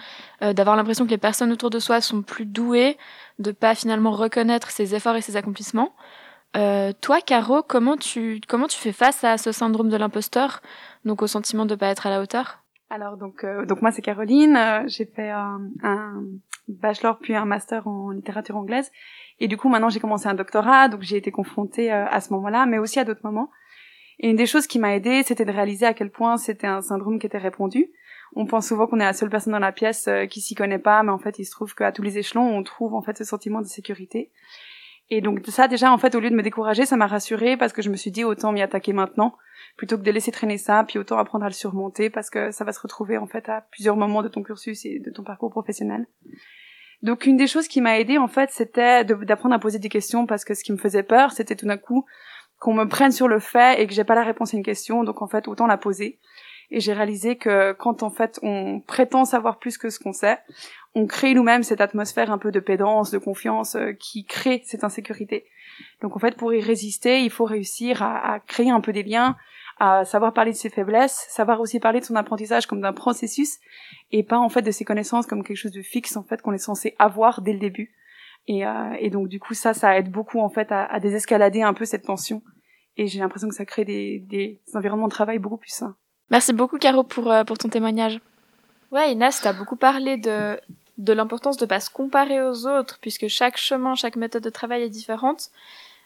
euh, 0.42 0.52
d'avoir 0.52 0.76
l'impression 0.76 1.04
que 1.04 1.11
les 1.11 1.18
personnes 1.18 1.52
autour 1.52 1.70
de 1.70 1.78
soi 1.78 2.00
sont 2.00 2.22
plus 2.22 2.46
douées, 2.46 2.96
de 3.38 3.52
pas 3.52 3.75
finalement 3.75 4.11
reconnaître 4.11 4.70
ses 4.70 4.94
efforts 4.94 5.16
et 5.16 5.20
ses 5.20 5.37
accomplissements. 5.37 5.92
Euh, 6.56 6.92
toi, 7.00 7.20
Caro, 7.20 7.62
comment 7.62 7.96
tu 7.96 8.40
comment 8.46 8.66
tu 8.66 8.78
fais 8.78 8.92
face 8.92 9.25
à 9.25 9.38
ce 9.38 9.52
syndrome 9.52 9.88
de 9.88 9.96
l'imposteur, 9.96 10.61
donc 11.04 11.22
au 11.22 11.26
sentiment 11.26 11.64
de 11.64 11.75
pas 11.75 11.88
être 11.88 12.06
à 12.06 12.11
la 12.11 12.20
hauteur? 12.20 12.58
Alors 12.90 13.16
donc 13.16 13.42
euh, 13.42 13.64
donc 13.64 13.80
moi 13.80 13.90
c'est 13.90 14.02
Caroline, 14.02 14.56
euh, 14.56 14.82
j'ai 14.87 15.06
fait 15.06 15.30
un, 15.30 15.61
un, 15.82 16.25
bachelor 16.68 17.18
puis 17.18 17.34
un 17.34 17.46
master 17.46 17.88
en 17.88 18.11
littérature 18.11 18.56
anglaise 18.56 18.92
et 19.40 19.49
du 19.49 19.56
coup 19.56 19.70
maintenant 19.70 19.88
j'ai 19.88 19.99
commencé 19.99 20.26
un 20.26 20.34
doctorat, 20.34 20.88
donc 20.88 21.00
j'ai 21.00 21.16
été 21.16 21.30
confrontée 21.30 21.90
à 21.90 22.20
ce 22.20 22.32
moment-là, 22.34 22.66
mais 22.66 22.78
aussi 22.78 23.00
à 23.00 23.04
d'autres 23.04 23.25
moments. 23.25 23.50
Et 24.18 24.28
une 24.28 24.37
des 24.37 24.46
choses 24.46 24.66
qui 24.66 24.78
m'a 24.78 24.94
aidée, 24.94 25.22
c'était 25.22 25.46
de 25.46 25.50
réaliser 25.50 25.87
à 25.87 25.94
quel 25.94 26.11
point 26.11 26.37
c'était 26.37 26.66
un 26.66 26.82
syndrome 26.82 27.18
qui 27.18 27.26
était 27.26 27.38
répandu 27.38 27.90
on 28.35 28.47
pense 28.47 28.69
souvent 28.69 28.87
qu'on 28.87 29.01
est 29.01 29.05
la 29.05 29.12
seule 29.12 29.31
personne 29.31 29.53
dans 29.53 29.59
la 29.59 29.73
pièce 29.73 30.09
euh, 30.09 30.27
qui 30.27 30.41
s'y 30.41 30.55
connaît 30.55 30.79
pas, 30.79 31.03
mais 31.03 31.12
en 31.12 31.19
fait, 31.19 31.39
il 31.39 31.45
se 31.45 31.51
trouve 31.51 31.75
qu'à 31.75 31.93
tous 31.93 32.03
les 32.03 32.19
échelons, 32.19 32.57
on 32.57 32.62
trouve 32.62 32.95
en 32.95 33.03
fait 33.03 33.17
ce 33.19 33.25
sentiment 33.25 33.61
de 33.61 33.67
sécurité. 33.67 34.33
Et 35.11 35.21
donc 35.21 35.41
ça, 35.49 35.69
déjà, 35.69 35.93
en 35.93 35.99
fait, 35.99 36.15
au 36.15 36.21
lieu 36.21 36.31
de 36.31 36.35
me 36.35 36.43
décourager, 36.43 36.87
ça 36.87 36.97
m'a 36.97 37.07
rassurée 37.07 37.57
parce 37.57 37.73
que 37.73 37.83
je 37.83 37.91
me 37.91 37.97
suis 37.97 38.11
dit 38.11 38.25
autant 38.25 38.53
m'y 38.53 38.62
attaquer 38.62 38.93
maintenant 38.93 39.37
plutôt 39.77 39.97
que 39.97 40.03
de 40.03 40.11
laisser 40.11 40.33
traîner 40.33 40.59
ça, 40.59 40.85
puis 40.87 40.99
autant 40.99 41.19
apprendre 41.19 41.45
à 41.45 41.49
le 41.49 41.55
surmonter 41.55 42.11
parce 42.11 42.31
que 42.31 42.51
ça 42.51 42.65
va 42.65 42.73
se 42.73 42.81
retrouver 42.81 43.19
en 43.19 43.27
fait 43.27 43.49
à 43.49 43.62
plusieurs 43.71 43.97
moments 43.97 44.23
de 44.23 44.29
ton 44.29 44.43
cursus 44.43 44.85
et 44.85 44.99
de 44.99 45.11
ton 45.11 45.23
parcours 45.23 45.51
professionnel. 45.51 46.07
Donc 47.03 47.27
une 47.27 47.37
des 47.37 47.47
choses 47.47 47.69
qui 47.69 47.81
m'a 47.81 47.99
aidée 47.99 48.19
en 48.19 48.29
fait, 48.29 48.51
c'était 48.51 49.05
d'apprendre 49.05 49.55
à 49.55 49.59
poser 49.59 49.79
des 49.79 49.89
questions 49.89 50.27
parce 50.27 50.45
que 50.45 50.55
ce 50.55 50.62
qui 50.62 50.73
me 50.73 50.79
faisait 50.79 51.03
peur, 51.03 51.33
c'était 51.33 51.57
tout 51.57 51.67
d'un 51.67 51.79
coup 51.79 52.05
qu'on 52.59 52.75
me 52.75 52.85
prenne 52.85 53.11
sur 53.11 53.27
le 53.29 53.41
fait 53.41 53.83
et 53.83 53.87
que 53.87 53.93
j'ai 53.93 54.05
pas 54.05 54.15
la 54.15 54.23
réponse 54.23 54.55
à 54.55 54.57
une 54.57 54.62
question, 54.62 55.03
donc 55.03 55.21
en 55.21 55.27
fait 55.27 55.49
autant 55.49 55.67
la 55.67 55.79
poser. 55.79 56.21
Et 56.75 56.81
j'ai 56.81 56.95
réalisé 56.95 57.37
que 57.37 57.73
quand 57.73 58.02
en 58.02 58.09
fait 58.09 58.41
on 58.43 58.81
prétend 58.81 59.26
savoir 59.26 59.59
plus 59.59 59.76
que 59.76 59.91
ce 59.91 59.99
qu'on 59.99 60.14
sait, 60.14 60.38
on 60.95 61.07
crée 61.07 61.35
nous-mêmes 61.35 61.62
cette 61.62 61.83
atmosphère 61.83 62.33
un 62.33 62.38
peu 62.38 62.50
de 62.50 62.61
pédance, 62.61 63.11
de 63.11 63.19
confiance 63.19 63.76
euh, 63.76 63.93
qui 63.93 64.25
crée 64.25 64.62
cette 64.64 64.83
insécurité. 64.83 65.45
Donc 66.00 66.17
en 66.17 66.19
fait 66.19 66.35
pour 66.35 66.55
y 66.55 66.62
résister, 66.62 67.21
il 67.21 67.31
faut 67.31 67.45
réussir 67.45 68.02
à, 68.02 68.41
créer 68.41 68.71
un 68.71 68.81
peu 68.81 68.95
des 68.95 69.02
liens, 69.02 69.37
à 69.81 70.07
savoir 70.07 70.33
parler 70.33 70.52
de 70.52 70.57
ses 70.57 70.71
faiblesses, 70.71 71.26
savoir 71.29 71.61
aussi 71.61 71.79
parler 71.79 72.00
de 72.00 72.07
son 72.07 72.17
apprentissage 72.17 72.64
comme 72.64 72.81
d'un 72.81 72.95
processus 72.95 73.59
et 74.11 74.23
pas 74.23 74.38
en 74.38 74.49
fait 74.49 74.62
de 74.62 74.71
ses 74.71 74.87
connaissances 74.87 75.26
comme 75.26 75.45
quelque 75.45 75.59
chose 75.59 75.73
de 75.73 75.83
fixe 75.83 76.17
en 76.17 76.23
fait 76.23 76.41
qu'on 76.41 76.55
est 76.55 76.59
censé 76.59 76.95
avoir 76.99 77.43
dès 77.43 77.52
le 77.52 77.59
début. 77.59 77.95
Et, 78.47 78.67
euh, 78.67 78.95
et 78.99 79.11
donc 79.11 79.29
du 79.29 79.38
coup 79.38 79.52
ça, 79.52 79.75
ça 79.75 79.99
aide 79.99 80.11
beaucoup 80.11 80.41
en 80.41 80.49
fait 80.49 80.73
à, 80.73 80.87
à 80.87 81.00
désescalader 81.00 81.61
un 81.61 81.75
peu 81.75 81.85
cette 81.85 82.07
tension. 82.07 82.43
Et 82.97 83.09
j'ai 83.09 83.19
l'impression 83.19 83.49
que 83.50 83.55
ça 83.55 83.67
crée 83.67 83.85
des, 83.85 84.21
des 84.21 84.62
environnements 84.73 85.09
de 85.09 85.12
travail 85.12 85.38
beaucoup 85.38 85.59
plus 85.59 85.71
sains. 85.71 85.97
Merci 86.31 86.52
beaucoup 86.52 86.79
Caro 86.79 87.02
pour, 87.02 87.31
euh, 87.31 87.45
ton 87.45 87.69
témoignage. 87.69 88.21
Ouais, 88.91 89.12
Inès, 89.12 89.41
t'as 89.41 89.52
beaucoup 89.52 89.76
parlé 89.76 90.17
de, 90.17 90.59
de 90.99 91.12
l'importance 91.12 91.57
de 91.57 91.67
pas 91.67 91.81
se 91.81 91.91
comparer 91.91 92.43
aux 92.43 92.67
autres, 92.67 92.99
puisque 93.00 93.29
chaque 93.29 93.57
chemin, 93.57 93.95
chaque 93.95 94.17
méthode 94.17 94.43
de 94.43 94.50
travail 94.50 94.83
est 94.83 94.91
différente. 94.91 95.50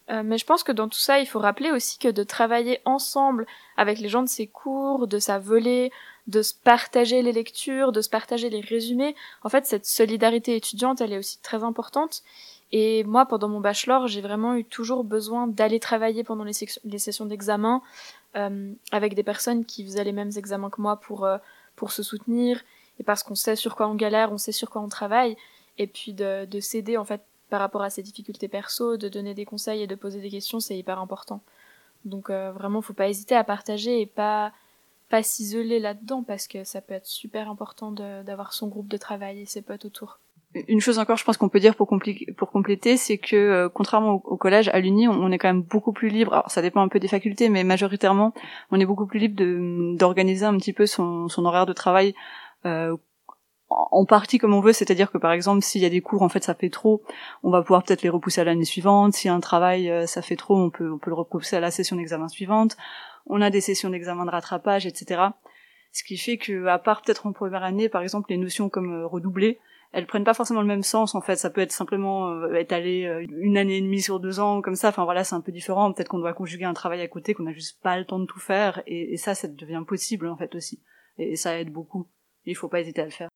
Euh, 0.08 0.22
mais 0.24 0.38
je 0.38 0.44
pense 0.44 0.62
que 0.62 0.72
dans 0.72 0.88
tout 0.88 0.98
ça, 0.98 1.18
il 1.18 1.26
faut 1.26 1.40
rappeler 1.40 1.72
aussi 1.72 1.98
que 1.98 2.08
de 2.08 2.22
travailler 2.22 2.80
ensemble 2.84 3.46
avec 3.76 3.98
les 3.98 4.08
gens 4.08 4.22
de 4.22 4.28
ses 4.28 4.46
cours, 4.46 5.08
de 5.08 5.18
sa 5.18 5.38
volée, 5.38 5.90
de 6.28 6.42
se 6.42 6.54
partager 6.54 7.22
les 7.22 7.32
lectures, 7.32 7.90
de 7.92 8.00
se 8.00 8.08
partager 8.08 8.48
les 8.48 8.60
résumés, 8.60 9.16
en 9.42 9.48
fait, 9.48 9.66
cette 9.66 9.86
solidarité 9.86 10.56
étudiante, 10.56 11.00
elle 11.00 11.12
est 11.12 11.18
aussi 11.18 11.40
très 11.40 11.64
importante. 11.64 12.22
Et 12.72 13.04
moi, 13.04 13.26
pendant 13.26 13.48
mon 13.48 13.60
bachelor, 13.60 14.08
j'ai 14.08 14.20
vraiment 14.20 14.54
eu 14.54 14.64
toujours 14.64 15.04
besoin 15.04 15.46
d'aller 15.46 15.78
travailler 15.80 16.24
pendant 16.24 16.44
les, 16.44 16.52
sessions 16.52 17.26
d'examen 17.26 17.80
euh, 18.36 18.72
avec 18.92 19.14
des 19.14 19.22
personnes 19.22 19.64
qui 19.64 19.84
faisaient 19.84 20.04
les 20.04 20.12
mêmes 20.12 20.32
examens 20.36 20.70
que 20.70 20.80
moi 20.80 20.96
pour, 20.96 21.24
euh, 21.24 21.38
pour 21.76 21.92
se 21.92 22.02
soutenir, 22.02 22.60
et 22.98 23.04
parce 23.04 23.22
qu'on 23.22 23.34
sait 23.34 23.56
sur 23.56 23.76
quoi 23.76 23.88
on 23.88 23.94
galère, 23.94 24.32
on 24.32 24.38
sait 24.38 24.52
sur 24.52 24.70
quoi 24.70 24.82
on 24.82 24.88
travaille, 24.88 25.36
et 25.78 25.86
puis 25.86 26.12
de, 26.12 26.44
de 26.46 26.60
s'aider 26.60 26.96
en 26.96 27.04
fait 27.04 27.22
par 27.50 27.60
rapport 27.60 27.82
à 27.82 27.90
ses 27.90 28.02
difficultés 28.02 28.48
perso, 28.48 28.96
de 28.96 29.08
donner 29.08 29.34
des 29.34 29.44
conseils 29.44 29.82
et 29.82 29.86
de 29.86 29.94
poser 29.94 30.20
des 30.20 30.30
questions, 30.30 30.58
c'est 30.58 30.76
hyper 30.76 30.98
important. 30.98 31.40
Donc 32.04 32.30
euh, 32.30 32.50
vraiment, 32.52 32.82
faut 32.82 32.94
pas 32.94 33.08
hésiter 33.08 33.36
à 33.36 33.44
partager 33.44 34.00
et 34.00 34.06
pas 34.06 34.52
pas 35.08 35.22
s'isoler 35.22 35.78
là-dedans 35.78 36.22
parce 36.22 36.48
que 36.48 36.64
ça 36.64 36.80
peut 36.80 36.94
être 36.94 37.06
super 37.06 37.48
important 37.48 37.92
d'avoir 37.92 38.52
son 38.52 38.66
groupe 38.66 38.88
de 38.88 38.96
travail 38.96 39.40
et 39.40 39.46
ses 39.46 39.62
potes 39.62 39.84
autour. 39.84 40.18
Une 40.54 40.80
chose 40.80 40.98
encore, 40.98 41.18
je 41.18 41.24
pense 41.24 41.36
qu'on 41.36 41.50
peut 41.50 41.60
dire 41.60 41.74
pour, 41.74 41.88
pour 42.36 42.50
compléter, 42.50 42.96
c'est 42.96 43.18
que 43.18 43.36
euh, 43.36 43.68
contrairement 43.68 44.22
au, 44.24 44.36
collège, 44.36 44.68
à 44.68 44.80
l'Uni, 44.80 45.06
on, 45.06 45.30
est 45.30 45.38
quand 45.38 45.48
même 45.48 45.62
beaucoup 45.62 45.92
plus 45.92 46.08
libre. 46.08 46.32
Alors 46.32 46.50
ça 46.50 46.62
dépend 46.62 46.80
un 46.80 46.88
peu 46.88 46.98
des 46.98 47.08
facultés, 47.08 47.48
mais 47.50 47.62
majoritairement, 47.62 48.32
on 48.70 48.80
est 48.80 48.86
beaucoup 48.86 49.06
plus 49.06 49.18
libre 49.18 49.42
d'organiser 49.98 50.46
un 50.46 50.56
petit 50.56 50.72
peu 50.72 50.86
son, 50.86 51.28
son 51.28 51.44
horaire 51.44 51.66
de 51.66 51.74
travail 51.74 52.14
euh, 52.64 52.96
en 53.68 54.04
partie 54.04 54.38
comme 54.38 54.54
on 54.54 54.60
veut, 54.60 54.72
c'est-à-dire 54.72 55.10
que 55.10 55.18
par 55.18 55.32
exemple 55.32 55.62
s'il 55.62 55.82
y 55.82 55.84
a 55.84 55.90
des 55.90 56.00
cours 56.00 56.22
en 56.22 56.28
fait 56.28 56.44
ça 56.44 56.54
fait 56.54 56.70
trop, 56.70 57.02
on 57.42 57.50
va 57.50 57.62
pouvoir 57.62 57.82
peut-être 57.82 58.02
les 58.02 58.08
repousser 58.08 58.40
à 58.40 58.44
l'année 58.44 58.64
suivante. 58.64 59.14
Si 59.14 59.28
un 59.28 59.40
travail 59.40 59.90
euh, 59.90 60.06
ça 60.06 60.22
fait 60.22 60.36
trop, 60.36 60.56
on 60.56 60.70
peut 60.70 60.90
on 60.90 60.98
peut 60.98 61.10
le 61.10 61.16
repousser 61.16 61.56
à 61.56 61.60
la 61.60 61.70
session 61.70 61.96
d'examen 61.96 62.28
suivante. 62.28 62.76
On 63.26 63.40
a 63.40 63.50
des 63.50 63.60
sessions 63.60 63.90
d'examen 63.90 64.24
de 64.24 64.30
rattrapage, 64.30 64.86
etc. 64.86 65.22
Ce 65.92 66.04
qui 66.04 66.16
fait 66.16 66.38
que 66.38 66.66
à 66.66 66.78
part 66.78 67.02
peut-être 67.02 67.26
en 67.26 67.32
première 67.32 67.64
année, 67.64 67.88
par 67.88 68.02
exemple 68.02 68.30
les 68.30 68.36
notions 68.36 68.68
comme 68.68 68.92
euh, 68.92 69.06
redoubler, 69.06 69.58
elles 69.96 70.06
prennent 70.06 70.24
pas 70.24 70.34
forcément 70.34 70.60
le 70.60 70.66
même 70.66 70.82
sens 70.82 71.14
en 71.14 71.20
fait. 71.20 71.36
Ça 71.36 71.48
peut 71.48 71.62
être 71.62 71.72
simplement 71.72 72.28
euh, 72.28 72.54
étalé 72.54 73.26
une 73.30 73.56
année 73.56 73.78
et 73.78 73.80
demie 73.80 74.02
sur 74.02 74.20
deux 74.20 74.40
ans 74.40 74.60
comme 74.60 74.76
ça. 74.76 74.90
Enfin 74.90 75.04
voilà, 75.04 75.24
c'est 75.24 75.34
un 75.34 75.40
peu 75.40 75.52
différent. 75.52 75.92
Peut-être 75.92 76.08
qu'on 76.08 76.18
doit 76.18 76.34
conjuguer 76.34 76.66
un 76.66 76.74
travail 76.74 77.00
à 77.00 77.08
côté, 77.08 77.32
qu'on 77.32 77.46
a 77.46 77.52
juste 77.52 77.80
pas 77.82 77.98
le 77.98 78.04
temps 78.04 78.18
de 78.18 78.26
tout 78.26 78.38
faire, 78.38 78.82
et, 78.86 79.16
ça, 79.16 79.34
ça 79.34 79.48
devient 79.48 79.82
possible 79.86 80.28
en 80.28 80.36
fait 80.36 80.54
aussi. 80.54 80.80
et 81.18 81.36
ça 81.36 81.58
aide 81.58 81.72
beaucoup. 81.72 82.06
Il 82.44 82.54
faut 82.54 82.68
pas 82.68 82.80
hésiter 82.80 83.00
à 83.00 83.04
le 83.06 83.10
faire. 83.10 83.28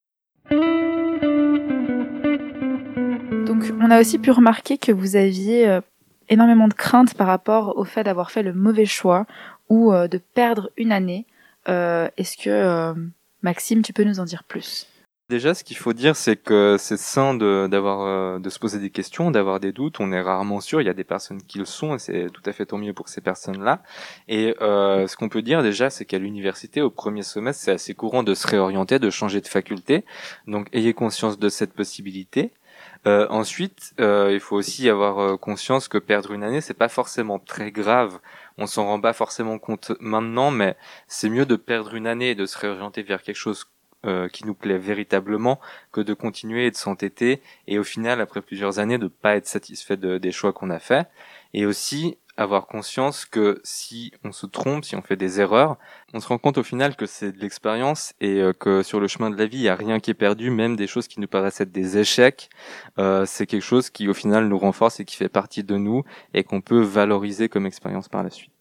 Donc, 3.46 3.72
on 3.80 3.90
a 3.90 4.00
aussi 4.00 4.18
pu 4.18 4.30
remarquer 4.30 4.78
que 4.78 4.92
vous 4.92 5.16
aviez 5.16 5.68
euh, 5.68 5.80
énormément 6.28 6.68
de 6.68 6.74
craintes 6.74 7.14
par 7.14 7.26
rapport 7.26 7.76
au 7.76 7.84
fait 7.84 8.04
d'avoir 8.04 8.30
fait 8.30 8.42
le 8.42 8.52
mauvais 8.52 8.86
choix 8.86 9.26
ou 9.68 9.92
euh, 9.92 10.08
de 10.08 10.18
perdre 10.18 10.70
une 10.76 10.92
année. 10.92 11.26
Euh, 11.68 12.08
est-ce 12.16 12.36
que, 12.36 12.94
Maxime, 13.42 13.82
tu 13.82 13.92
peux 13.92 14.04
nous 14.04 14.20
en 14.20 14.24
dire 14.24 14.44
plus? 14.44 14.89
Déjà, 15.30 15.54
ce 15.54 15.62
qu'il 15.62 15.76
faut 15.76 15.92
dire, 15.92 16.16
c'est 16.16 16.34
que 16.34 16.74
c'est 16.76 16.96
sain 16.96 17.34
de, 17.34 17.68
d'avoir, 17.70 18.00
euh, 18.00 18.40
de 18.40 18.50
se 18.50 18.58
poser 18.58 18.80
des 18.80 18.90
questions, 18.90 19.30
d'avoir 19.30 19.60
des 19.60 19.70
doutes. 19.70 20.00
On 20.00 20.10
est 20.10 20.20
rarement 20.20 20.60
sûr. 20.60 20.80
Il 20.80 20.88
y 20.88 20.90
a 20.90 20.92
des 20.92 21.04
personnes 21.04 21.40
qui 21.40 21.58
le 21.58 21.64
sont, 21.66 21.94
et 21.94 22.00
c'est 22.00 22.26
tout 22.32 22.42
à 22.46 22.52
fait 22.52 22.66
tant 22.66 22.78
mieux 22.78 22.94
pour 22.94 23.08
ces 23.08 23.20
personnes-là. 23.20 23.80
Et 24.26 24.56
euh, 24.60 25.06
ce 25.06 25.16
qu'on 25.16 25.28
peut 25.28 25.42
dire 25.42 25.62
déjà, 25.62 25.88
c'est 25.88 26.04
qu'à 26.04 26.18
l'université, 26.18 26.82
au 26.82 26.90
premier 26.90 27.22
semestre, 27.22 27.62
c'est 27.62 27.70
assez 27.70 27.94
courant 27.94 28.24
de 28.24 28.34
se 28.34 28.44
réorienter, 28.48 28.98
de 28.98 29.08
changer 29.08 29.40
de 29.40 29.46
faculté. 29.46 30.04
Donc, 30.48 30.66
ayez 30.72 30.94
conscience 30.94 31.38
de 31.38 31.48
cette 31.48 31.74
possibilité. 31.74 32.50
Euh, 33.06 33.28
ensuite, 33.30 33.94
euh, 34.00 34.30
il 34.32 34.40
faut 34.40 34.56
aussi 34.56 34.88
avoir 34.88 35.20
euh, 35.20 35.36
conscience 35.36 35.86
que 35.86 35.98
perdre 35.98 36.32
une 36.32 36.42
année, 36.42 36.60
c'est 36.60 36.74
pas 36.74 36.88
forcément 36.88 37.38
très 37.38 37.70
grave. 37.70 38.18
On 38.58 38.66
s'en 38.66 38.84
rend 38.86 39.00
pas 39.00 39.12
forcément 39.12 39.58
compte 39.58 39.92
maintenant, 40.00 40.50
mais 40.50 40.76
c'est 41.06 41.30
mieux 41.30 41.46
de 41.46 41.56
perdre 41.56 41.94
une 41.94 42.06
année 42.06 42.30
et 42.30 42.34
de 42.34 42.46
se 42.46 42.58
réorienter 42.58 43.02
vers 43.02 43.22
quelque 43.22 43.36
chose 43.36 43.66
euh, 44.06 44.28
qui 44.28 44.46
nous 44.46 44.54
plaît 44.54 44.78
véritablement 44.78 45.60
que 45.92 46.00
de 46.00 46.14
continuer 46.14 46.66
et 46.66 46.70
de 46.70 46.76
s'entêter 46.76 47.42
et 47.66 47.78
au 47.78 47.84
final 47.84 48.20
après 48.20 48.40
plusieurs 48.40 48.78
années 48.78 48.98
de 48.98 49.08
pas 49.08 49.36
être 49.36 49.46
satisfait 49.46 49.96
de, 49.96 50.18
des 50.18 50.32
choix 50.32 50.52
qu'on 50.52 50.70
a 50.70 50.78
fait 50.78 51.06
et 51.52 51.66
aussi 51.66 52.16
avoir 52.36 52.66
conscience 52.66 53.26
que 53.26 53.60
si 53.64 54.12
on 54.24 54.32
se 54.32 54.46
trompe, 54.46 54.84
si 54.84 54.96
on 54.96 55.02
fait 55.02 55.16
des 55.16 55.40
erreurs, 55.40 55.76
on 56.14 56.20
se 56.20 56.28
rend 56.28 56.38
compte 56.38 56.56
au 56.56 56.62
final 56.62 56.96
que 56.96 57.04
c'est 57.04 57.32
de 57.32 57.38
l'expérience 57.38 58.14
et 58.20 58.40
euh, 58.40 58.52
que 58.52 58.82
sur 58.82 59.00
le 59.00 59.08
chemin 59.08 59.28
de 59.30 59.36
la 59.36 59.46
vie, 59.46 59.58
il 59.58 59.62
n'y 59.62 59.68
a 59.68 59.74
rien 59.74 60.00
qui 60.00 60.10
est 60.10 60.14
perdu, 60.14 60.50
même 60.50 60.76
des 60.76 60.86
choses 60.86 61.06
qui 61.06 61.20
nous 61.20 61.28
paraissent 61.28 61.60
être 61.60 61.72
des 61.72 61.98
échecs. 61.98 62.48
Euh, 62.98 63.26
c'est 63.26 63.46
quelque 63.46 63.62
chose 63.62 63.90
qui 63.90 64.08
au 64.08 64.14
final 64.14 64.48
nous 64.48 64.58
renforce 64.58 65.00
et 65.00 65.04
qui 65.04 65.16
fait 65.16 65.28
partie 65.28 65.64
de 65.64 65.76
nous 65.76 66.02
et 66.32 66.42
qu'on 66.42 66.62
peut 66.62 66.80
valoriser 66.80 67.48
comme 67.50 67.66
expérience 67.66 68.08
par 68.08 68.22
la 68.22 68.30
suite. 68.30 68.52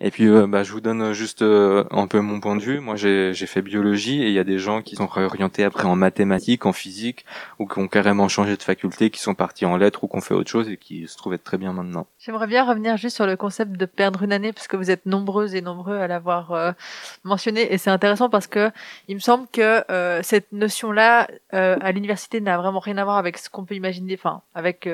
Et 0.00 0.12
puis, 0.12 0.28
euh, 0.28 0.46
bah, 0.46 0.62
je 0.62 0.70
vous 0.70 0.80
donne 0.80 1.12
juste 1.12 1.42
euh, 1.42 1.84
un 1.90 2.06
peu 2.06 2.20
mon 2.20 2.38
point 2.38 2.54
de 2.54 2.60
vue. 2.60 2.78
Moi, 2.78 2.94
j'ai 2.94 3.34
fait 3.34 3.62
biologie 3.62 4.22
et 4.22 4.28
il 4.28 4.32
y 4.32 4.38
a 4.38 4.44
des 4.44 4.58
gens 4.58 4.80
qui 4.80 4.94
sont 4.94 5.08
réorientés 5.08 5.64
après 5.64 5.84
en 5.84 5.96
mathématiques, 5.96 6.66
en 6.66 6.72
physique, 6.72 7.24
ou 7.58 7.66
qui 7.66 7.78
ont 7.80 7.88
carrément 7.88 8.28
changé 8.28 8.56
de 8.56 8.62
faculté, 8.62 9.10
qui 9.10 9.20
sont 9.20 9.34
partis 9.34 9.66
en 9.66 9.76
lettres 9.76 10.04
ou 10.04 10.08
qui 10.08 10.16
ont 10.16 10.20
fait 10.20 10.34
autre 10.34 10.50
chose 10.50 10.68
et 10.68 10.76
qui 10.76 11.08
se 11.08 11.16
trouvent 11.16 11.34
être 11.34 11.42
très 11.42 11.58
bien 11.58 11.72
maintenant. 11.72 12.06
J'aimerais 12.20 12.46
bien 12.46 12.64
revenir 12.64 12.96
juste 12.96 13.16
sur 13.16 13.26
le 13.26 13.36
concept 13.36 13.72
de 13.72 13.86
perdre 13.86 14.22
une 14.22 14.32
année 14.32 14.52
parce 14.52 14.68
que 14.68 14.76
vous 14.76 14.90
êtes 14.90 15.04
nombreuses 15.04 15.56
et 15.56 15.62
nombreux 15.62 15.96
à 15.96 16.06
l'avoir 16.06 16.52
euh, 16.52 16.72
mentionné 17.24 17.72
et 17.72 17.78
c'est 17.78 17.90
intéressant 17.90 18.30
parce 18.30 18.46
que 18.46 18.70
il 19.08 19.16
me 19.16 19.20
semble 19.20 19.48
que 19.52 19.82
cette 20.22 20.52
notion-là 20.52 21.28
à 21.50 21.92
l'université 21.92 22.40
n'a 22.40 22.58
vraiment 22.58 22.78
rien 22.78 22.98
à 22.98 23.04
voir 23.04 23.16
avec 23.16 23.38
ce 23.38 23.50
qu'on 23.50 23.64
peut 23.64 23.74
imaginer, 23.74 24.14
enfin, 24.14 24.42
avec 24.54 24.88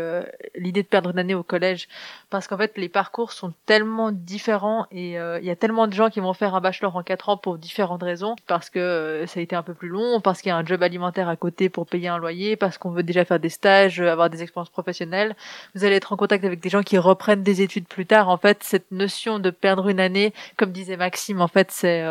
l'idée 0.55 0.83
de 0.83 0.89
perdre 0.89 1.11
une 1.11 1.19
année 1.19 1.35
au 1.35 1.43
collège, 1.43 1.89
parce 2.31 2.47
qu'en 2.47 2.57
fait 2.57 2.77
les 2.77 2.89
parcours 2.89 3.33
sont 3.33 3.53
tellement 3.67 4.13
différents 4.13 4.87
et 4.97 5.19
euh, 5.19 5.41
il 5.41 5.45
y 5.45 5.51
a 5.51 5.57
tellement 5.57 5.89
de 5.89 5.93
gens 5.93 6.09
qui 6.09 6.21
vont 6.21 6.33
faire 6.35 6.55
un 6.55 6.61
bachelor 6.61 6.95
en 6.95 7.03
4 7.03 7.29
ans 7.29 7.37
pour 7.37 7.59
différentes 7.59 8.05
raisons, 8.05 8.37
parce 8.47 8.71
que 8.71 8.79
euh, 8.79 9.27
ça 9.27 9.41
a 9.41 9.43
été 9.43 9.57
un 9.57 9.65
peu 9.65 9.75
plus 9.75 9.89
long, 9.89 10.21
parce 10.21 10.41
qu'il 10.41 10.51
y 10.51 10.53
a 10.53 10.57
un 10.57 10.65
job 10.65 10.85
alimentaire 10.85 11.29
à 11.29 11.35
côté 11.35 11.69
pour 11.69 11.85
payer 11.85 12.07
un 12.07 12.19
loyer, 12.19 12.55
parce 12.55 12.79
qu'on 12.79 12.91
veut 12.91 13.03
déjà 13.03 13.25
faire 13.25 13.41
des 13.41 13.49
stages, 13.49 14.01
euh, 14.01 14.13
avoir 14.13 14.31
des 14.31 14.41
expériences 14.41 14.71
professionnelles. 14.71 15.35
Vous 15.75 15.85
allez 15.85 15.97
être 15.97 16.13
en 16.13 16.17
contact 16.17 16.45
avec 16.45 16.61
des 16.61 16.69
gens 16.69 16.83
qui 16.85 16.97
reprennent 16.97 17.43
des 17.43 17.61
études 17.61 17.89
plus 17.89 18.07
tard. 18.07 18.29
En 18.29 18.37
fait, 18.37 18.63
cette 18.63 18.93
notion 18.93 19.41
de 19.41 19.51
perdre 19.51 19.89
une 19.89 19.99
année, 19.99 20.33
comme 20.57 20.71
disait 20.71 20.97
Maxime, 20.97 21.41
en 21.41 21.49
fait, 21.49 21.73
c'est, 21.73 22.05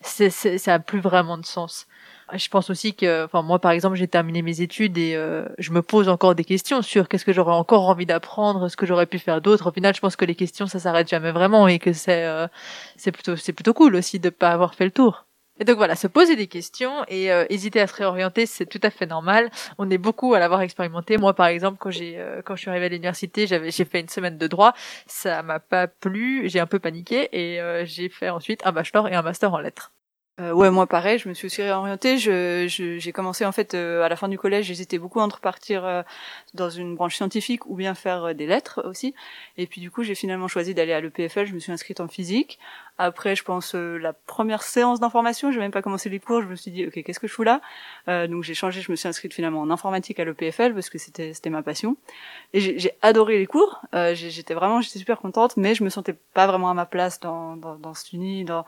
c'est, 0.00 0.30
ça 0.30 0.74
a 0.74 0.78
plus 0.78 1.00
vraiment 1.00 1.36
de 1.36 1.44
sens. 1.44 1.86
Je 2.32 2.48
pense 2.48 2.70
aussi 2.70 2.94
que, 2.94 3.24
enfin 3.24 3.42
moi 3.42 3.58
par 3.58 3.72
exemple, 3.72 3.96
j'ai 3.96 4.08
terminé 4.08 4.40
mes 4.42 4.62
études 4.62 4.96
et 4.96 5.14
euh, 5.14 5.46
je 5.58 5.72
me 5.72 5.82
pose 5.82 6.08
encore 6.08 6.34
des 6.34 6.44
questions 6.44 6.80
sur 6.80 7.08
qu'est-ce 7.08 7.24
que 7.24 7.32
j'aurais 7.34 7.52
encore 7.52 7.88
envie 7.88 8.06
d'apprendre, 8.06 8.68
ce 8.68 8.76
que 8.76 8.86
j'aurais 8.86 9.06
pu 9.06 9.18
faire 9.18 9.42
d'autre. 9.42 9.68
Au 9.68 9.72
final, 9.72 9.94
je 9.94 10.00
pense 10.00 10.16
que 10.16 10.24
les 10.24 10.34
questions 10.34 10.66
ça 10.66 10.78
s'arrête 10.78 11.08
jamais 11.08 11.32
vraiment 11.32 11.68
et 11.68 11.78
que 11.78 11.92
c'est 11.92 12.24
euh, 12.24 12.48
c'est 12.96 13.12
plutôt 13.12 13.36
c'est 13.36 13.52
plutôt 13.52 13.74
cool 13.74 13.94
aussi 13.94 14.20
de 14.20 14.30
pas 14.30 14.50
avoir 14.52 14.74
fait 14.74 14.86
le 14.86 14.90
tour. 14.90 15.26
Et 15.60 15.64
donc 15.64 15.76
voilà, 15.76 15.94
se 15.96 16.08
poser 16.08 16.34
des 16.34 16.48
questions 16.48 17.04
et 17.08 17.30
euh, 17.30 17.44
hésiter 17.50 17.80
à 17.80 17.86
se 17.86 17.94
réorienter, 17.94 18.46
c'est 18.46 18.66
tout 18.66 18.80
à 18.82 18.90
fait 18.90 19.06
normal. 19.06 19.50
On 19.78 19.88
est 19.90 19.98
beaucoup 19.98 20.34
à 20.34 20.40
l'avoir 20.40 20.62
expérimenté. 20.62 21.16
Moi, 21.18 21.34
par 21.34 21.46
exemple, 21.46 21.76
quand 21.78 21.90
j'ai 21.90 22.18
euh, 22.18 22.40
quand 22.42 22.56
je 22.56 22.62
suis 22.62 22.70
arrivée 22.70 22.86
à 22.86 22.88
l'université, 22.88 23.46
j'avais 23.46 23.70
j'ai 23.70 23.84
fait 23.84 24.00
une 24.00 24.08
semaine 24.08 24.38
de 24.38 24.46
droit, 24.46 24.72
ça 25.06 25.42
m'a 25.42 25.60
pas 25.60 25.86
plu, 25.88 26.48
j'ai 26.48 26.58
un 26.60 26.66
peu 26.66 26.78
paniqué 26.78 27.28
et 27.32 27.84
j'ai 27.84 28.08
fait 28.08 28.30
ensuite 28.30 28.66
un 28.66 28.72
bachelor 28.72 29.08
et 29.08 29.14
un 29.14 29.22
master 29.22 29.52
en 29.52 29.58
lettres. 29.58 29.92
Euh, 30.40 30.52
ouais, 30.52 30.68
moi 30.68 30.88
pareil, 30.88 31.18
je 31.20 31.28
me 31.28 31.34
suis 31.34 31.46
aussi 31.46 31.62
réorientée. 31.62 32.18
Je, 32.18 32.66
j'ai 32.98 33.12
commencé 33.12 33.44
en 33.44 33.52
fait 33.52 33.74
euh, 33.74 34.02
à 34.02 34.08
la 34.08 34.16
fin 34.16 34.28
du 34.28 34.36
collège, 34.36 34.66
j'hésitais 34.66 34.98
beaucoup 34.98 35.20
entre 35.20 35.40
partir 35.40 35.84
euh, 35.84 36.02
dans 36.54 36.70
une 36.70 36.96
branche 36.96 37.14
scientifique 37.14 37.66
ou 37.66 37.76
bien 37.76 37.94
faire 37.94 38.34
des 38.34 38.46
lettres 38.46 38.82
aussi. 38.84 39.14
Et 39.58 39.68
puis 39.68 39.80
du 39.80 39.92
coup, 39.92 40.02
j'ai 40.02 40.16
finalement 40.16 40.48
choisi 40.48 40.74
d'aller 40.74 40.92
à 40.92 41.00
l'EPFL. 41.00 41.46
Je 41.46 41.54
me 41.54 41.60
suis 41.60 41.70
inscrite 41.70 42.00
en 42.00 42.08
physique. 42.08 42.58
Après, 42.96 43.34
je 43.34 43.42
pense 43.42 43.74
euh, 43.74 43.98
la 43.98 44.12
première 44.12 44.62
séance 44.62 45.00
d'information, 45.00 45.50
j'ai 45.50 45.58
même 45.58 45.72
pas 45.72 45.82
commencé 45.82 46.08
les 46.08 46.20
cours, 46.20 46.42
je 46.42 46.46
me 46.46 46.54
suis 46.54 46.70
dit 46.70 46.86
ok, 46.86 47.02
qu'est-ce 47.02 47.18
que 47.18 47.26
je 47.26 47.32
fous 47.32 47.42
là? 47.42 47.60
Euh, 48.06 48.28
Donc 48.28 48.44
j'ai 48.44 48.54
changé, 48.54 48.80
je 48.82 48.90
me 48.92 48.96
suis 48.96 49.08
inscrite 49.08 49.34
finalement 49.34 49.60
en 49.60 49.70
informatique 49.70 50.20
à 50.20 50.24
l'EPFL 50.24 50.74
parce 50.74 50.90
que 50.90 50.98
c'était 50.98 51.34
c'était 51.34 51.50
ma 51.50 51.62
passion. 51.62 51.96
Et 52.52 52.78
j'ai 52.78 52.92
adoré 53.02 53.38
les 53.38 53.46
cours. 53.46 53.80
Euh, 53.94 54.14
j'étais 54.14 54.54
vraiment, 54.54 54.80
j'étais 54.80 55.00
super 55.00 55.18
contente, 55.18 55.56
mais 55.56 55.74
je 55.74 55.82
me 55.82 55.88
sentais 55.88 56.14
pas 56.34 56.46
vraiment 56.46 56.70
à 56.70 56.74
ma 56.74 56.86
place 56.86 57.18
dans 57.18 57.56
dans, 57.56 57.74
dans 57.76 57.94
cette 57.94 58.12
uni, 58.12 58.44
dans 58.44 58.64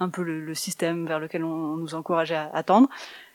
un 0.00 0.08
peu 0.08 0.22
le, 0.22 0.40
le 0.44 0.54
système 0.54 1.06
vers 1.06 1.20
lequel 1.20 1.44
on, 1.44 1.76
nous 1.76 1.94
encourageait 1.94 2.34
à 2.34 2.50
attendre. 2.54 2.88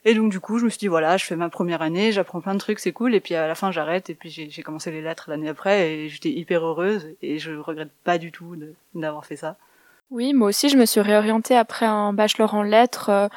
Et 0.04 0.14
donc 0.14 0.30
du 0.30 0.42
coup, 0.42 0.60
je 0.60 0.66
me 0.66 0.70
suis 0.70 0.80
dit 0.80 0.88
voilà, 0.90 1.16
je 1.16 1.24
fais 1.26 1.38
ma 1.38 1.50
première 1.50 1.82
année, 1.82 2.12
j'apprends 2.12 2.42
plein 2.42 2.54
de 2.54 2.60
trucs, 2.60 2.80
c'est 2.80 2.92
cool. 2.92 3.16
Et 3.16 3.22
puis 3.22 3.36
à 3.36 3.48
la 3.48 3.56
fin, 3.56 3.72
j'arrête. 3.72 4.10
Et 4.10 4.16
puis 4.16 4.30
j'ai 4.30 4.62
commencé 4.64 4.92
les 4.92 5.02
lettres 5.02 5.30
l'année 5.30 5.48
après, 5.48 5.90
et 5.94 6.10
j'étais 6.10 6.32
hyper 6.32 6.66
heureuse. 6.66 7.08
Et 7.22 7.40
je 7.40 7.54
regrette 7.54 7.92
pas 8.04 8.18
du 8.18 8.34
tout 8.34 8.58
d'avoir 8.94 9.26
fait 9.26 9.38
ça. 9.38 9.56
Oui, 10.10 10.34
moi 10.34 10.50
aussi, 10.50 10.70
je 10.70 10.78
me 10.78 10.86
suis 10.86 11.02
réorientée 11.02 11.56
après 11.56 11.86
un 11.86 12.14
bachelor 12.14 12.54
en 12.54 12.62
lettres. 12.62 13.10
Euh, 13.10 13.28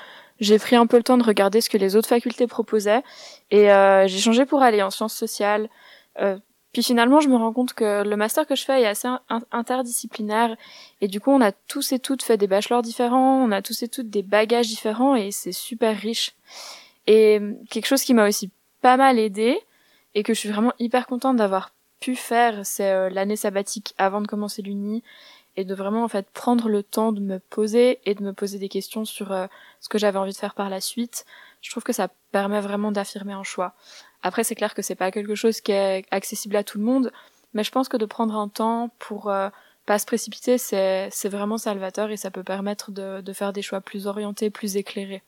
j'ai 0.41 0.59
pris 0.59 0.77
un 0.77 0.87
peu 0.87 0.99
le 0.99 1.03
temps 1.03 1.17
de 1.17 1.25
regarder 1.25 1.61
ce 1.61 1.71
que 1.71 1.79
les 1.79 1.97
autres 1.97 2.09
facultés 2.09 2.47
proposaient 2.47 3.03
et 3.51 3.73
euh, 3.73 4.07
j'ai 4.07 4.19
changé 4.19 4.45
pour 4.45 4.63
aller 4.63 4.83
en 4.83 4.91
sciences 4.91 5.15
sociales. 5.15 5.71
Euh, 6.21 6.37
puis 6.73 6.83
finalement, 6.83 7.21
je 7.21 7.29
me 7.29 7.37
rends 7.37 7.55
compte 7.55 7.73
que 7.73 8.03
le 8.03 8.17
master 8.17 8.47
que 8.47 8.55
je 8.55 8.65
fais 8.65 8.83
est 8.83 8.87
assez 8.87 9.09
interdisciplinaire 9.51 10.55
et 11.01 11.09
du 11.09 11.21
coup, 11.21 11.31
on 11.31 11.41
a 11.41 11.53
tous 11.53 11.93
et 11.93 11.99
toutes 11.99 12.23
fait 12.23 12.37
des 12.37 12.47
bachelors 12.47 12.83
différents, 12.83 13.43
on 13.43 13.51
a 13.51 13.63
tous 13.63 13.83
et 13.83 13.89
toutes 13.89 14.11
des 14.11 14.23
bagages 14.23 14.67
différents 14.67 15.17
et 15.17 15.31
c'est 15.31 15.53
super 15.53 15.97
riche. 15.97 16.35
Et 17.07 17.41
quelque 17.71 17.87
chose 17.87 18.03
qui 18.03 18.13
m'a 18.13 18.29
aussi 18.29 18.51
pas 18.83 18.99
mal 18.99 19.19
aidé 19.19 19.59
et 20.15 20.23
que 20.23 20.35
je 20.35 20.41
suis 20.41 20.51
vraiment 20.51 20.75
hyper 20.79 21.07
contente 21.07 21.37
d'avoir 21.37 21.73
pu 21.99 22.15
faire, 22.15 22.67
c'est 22.67 23.09
l'année 23.09 23.37
sabbatique 23.37 23.95
avant 23.97 24.21
de 24.21 24.27
commencer 24.27 24.61
l'uni 24.61 25.03
et 25.57 25.65
de 25.65 25.75
vraiment 25.75 26.05
en 26.05 26.09
fait 26.09 26.29
prendre 26.31 26.69
le 26.69 26.83
temps 26.83 27.13
de 27.13 27.21
me 27.21 27.39
poser 27.39 28.01
et 28.05 28.15
de 28.15 28.23
me 28.23 28.33
poser 28.33 28.59
des 28.59 28.69
questions 28.69 29.05
sur 29.05 29.33
euh, 29.33 29.47
ce 29.81 29.89
que 29.89 29.99
j'avais 29.99 30.19
envie 30.19 30.33
de 30.33 30.37
faire 30.37 30.55
par 30.55 30.71
la 30.71 30.81
suite. 30.81 31.25
Je 31.63 31.71
trouve 31.71 31.83
que 31.83 31.93
ça 31.93 32.09
permet 32.33 32.61
vraiment 32.61 32.93
d'affirmer 32.93 33.33
un 33.33 33.43
choix. 33.43 33.75
Après 34.23 34.45
c'est 34.45 34.55
clair 34.55 34.75
que 34.75 34.83
c'est 34.83 34.95
pas 34.95 35.11
quelque 35.11 35.35
chose 35.35 35.61
qui 35.61 35.73
est 35.73 36.05
accessible 36.11 36.57
à 36.57 36.65
tout 36.65 36.79
le 36.79 36.85
monde, 36.85 37.13
mais 37.55 37.65
je 37.65 37.71
pense 37.71 37.89
que 37.89 37.97
de 37.97 38.07
prendre 38.07 38.35
un 38.37 38.49
temps 38.49 38.91
pour 38.99 39.31
euh, 39.31 39.49
pas 39.87 39.99
se 39.99 40.07
précipiter, 40.07 40.59
c'est 40.59 41.29
vraiment 41.29 41.59
salvateur 41.59 42.11
et 42.11 42.17
ça 42.17 42.31
peut 42.31 42.43
permettre 42.43 42.91
de 42.91 43.21
de 43.21 43.33
faire 43.33 43.53
des 43.53 43.63
choix 43.63 43.81
plus 43.81 44.07
orientés, 44.07 44.51
plus 44.51 44.77
éclairés. 44.77 45.23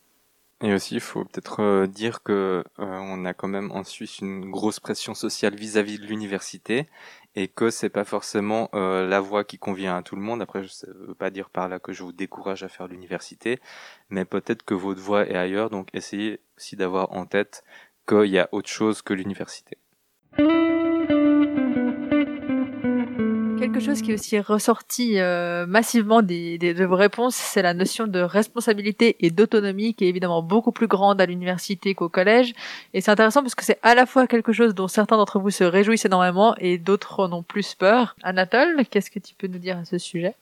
Et 0.61 0.75
aussi, 0.75 0.95
il 0.97 1.01
faut 1.01 1.25
peut-être 1.25 1.61
euh, 1.61 1.87
dire 1.87 2.23
que 2.25 2.65
on 2.79 3.25
a 3.25 3.33
quand 3.33 3.47
même 3.47 3.71
en 3.71 3.85
Suisse 3.85 4.19
une 4.19 4.51
grosse 4.51 4.81
pression 4.81 5.15
sociale 5.15 5.55
vis-à-vis 5.55 5.99
-vis 5.99 6.01
de 6.01 6.07
l'université 6.07 6.89
et 7.37 7.47
que 7.47 7.71
c'est 7.71 7.91
pas 7.91 8.05
forcément 8.05 8.69
euh, 8.75 9.07
la 9.07 9.21
voie 9.21 9.45
qui 9.45 9.59
convient 9.59 9.97
à 9.97 10.03
tout 10.03 10.17
le 10.17 10.23
monde. 10.23 10.43
Après, 10.43 10.65
je 10.65 10.87
ne 10.87 11.07
veux 11.09 11.15
pas 11.15 11.31
dire 11.31 11.51
par 11.51 11.69
là 11.69 11.79
que 11.79 11.93
je 11.93 12.03
vous 12.03 12.13
décourage 12.13 12.65
à 12.65 12.69
faire 12.69 12.89
l'université, 12.89 13.61
mais 14.11 14.25
peut-être 14.25 14.65
que 14.65 14.75
votre 14.75 15.01
voie 15.01 15.29
est 15.29 15.37
ailleurs, 15.37 15.71
donc 15.71 15.89
essayez 15.95 16.41
aussi 16.57 16.75
d'avoir 16.75 17.13
en 17.13 17.27
tête 17.27 17.63
qu'il 18.09 18.27
y 18.27 18.41
a 18.41 18.49
autre 18.51 18.69
chose 18.69 19.03
que 19.03 19.15
l'université. 19.15 19.79
Quelque 23.69 23.85
chose 23.85 24.01
qui 24.01 24.13
est 24.13 24.15
aussi 24.15 24.41
ressorti 24.41 25.21
euh, 25.21 25.67
massivement 25.67 26.23
des, 26.23 26.57
de 26.57 26.85
vos 26.87 26.97
réponses, 26.97 27.35
c'est 27.35 27.61
la 27.61 27.75
notion 27.75 28.07
de 28.07 28.19
responsabilité 28.19 29.17
et 29.21 29.31
d'autonomie 29.31 29.93
qui 29.93 30.07
est 30.07 30.09
évidemment 30.09 30.43
beaucoup 30.43 30.73
plus 30.73 30.87
grande 30.87 31.21
à 31.21 31.27
l'université 31.27 31.95
qu'au 31.95 32.09
collège. 32.09 32.55
Et 32.95 33.03
c'est 33.03 33.11
intéressant 33.11 33.43
parce 33.43 33.55
que 33.55 33.63
c'est 33.63 33.79
à 33.83 33.95
la 33.95 34.07
fois 34.07 34.27
quelque 34.27 34.55
chose 34.55 34.75
dont 34.75 34.89
certains 34.89 35.19
d'entre 35.19 35.39
vous 35.39 35.51
se 35.51 35.65
réjouissent 35.65 36.07
énormément 36.07 36.55
et 36.57 36.79
d'autres 36.79 37.21
en 37.21 37.31
ont 37.31 37.43
plus 37.43 37.75
peur. 37.75 38.17
Anatole, 38.23 38.87
qu'est-ce 38.91 39.11
que 39.11 39.19
tu 39.19 39.35
peux 39.35 39.49
nous 39.49 39.59
dire 39.59 39.77
à 39.77 39.85
ce 39.85 39.99
sujet? 39.99 40.35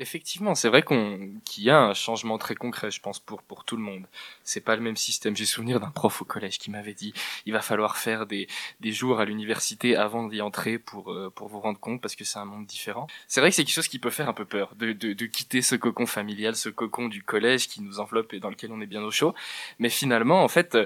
Effectivement, 0.00 0.54
c'est 0.54 0.68
vrai 0.68 0.84
qu'il 0.84 1.64
y 1.64 1.70
a 1.70 1.80
un 1.80 1.92
changement 1.92 2.38
très 2.38 2.54
concret, 2.54 2.88
je 2.88 3.00
pense 3.00 3.18
pour 3.18 3.42
pour 3.42 3.64
tout 3.64 3.76
le 3.76 3.82
monde. 3.82 4.06
C'est 4.44 4.60
pas 4.60 4.76
le 4.76 4.82
même 4.82 4.96
système. 4.96 5.34
J'ai 5.34 5.44
souvenir 5.44 5.80
d'un 5.80 5.90
prof 5.90 6.22
au 6.22 6.24
collège 6.24 6.58
qui 6.58 6.70
m'avait 6.70 6.94
dit 6.94 7.12
il 7.46 7.52
va 7.52 7.60
falloir 7.62 7.96
faire 7.96 8.24
des 8.26 8.46
des 8.78 8.92
jours 8.92 9.18
à 9.18 9.24
l'université 9.24 9.96
avant 9.96 10.28
d'y 10.28 10.40
entrer 10.40 10.78
pour 10.78 11.10
euh, 11.12 11.30
pour 11.34 11.48
vous 11.48 11.58
rendre 11.58 11.80
compte 11.80 12.00
parce 12.00 12.14
que 12.14 12.22
c'est 12.22 12.38
un 12.38 12.44
monde 12.44 12.64
différent. 12.64 13.08
C'est 13.26 13.40
vrai 13.40 13.50
que 13.50 13.56
c'est 13.56 13.64
quelque 13.64 13.74
chose 13.74 13.88
qui 13.88 13.98
peut 13.98 14.10
faire 14.10 14.28
un 14.28 14.34
peu 14.34 14.44
peur 14.44 14.72
de, 14.76 14.92
de 14.92 15.14
de 15.14 15.26
quitter 15.26 15.62
ce 15.62 15.74
cocon 15.74 16.06
familial, 16.06 16.54
ce 16.54 16.68
cocon 16.68 17.08
du 17.08 17.24
collège 17.24 17.66
qui 17.66 17.82
nous 17.82 17.98
enveloppe 17.98 18.32
et 18.34 18.38
dans 18.38 18.50
lequel 18.50 18.70
on 18.70 18.80
est 18.80 18.86
bien 18.86 19.02
au 19.02 19.10
chaud. 19.10 19.34
Mais 19.80 19.88
finalement, 19.88 20.44
en 20.44 20.48
fait, 20.48 20.78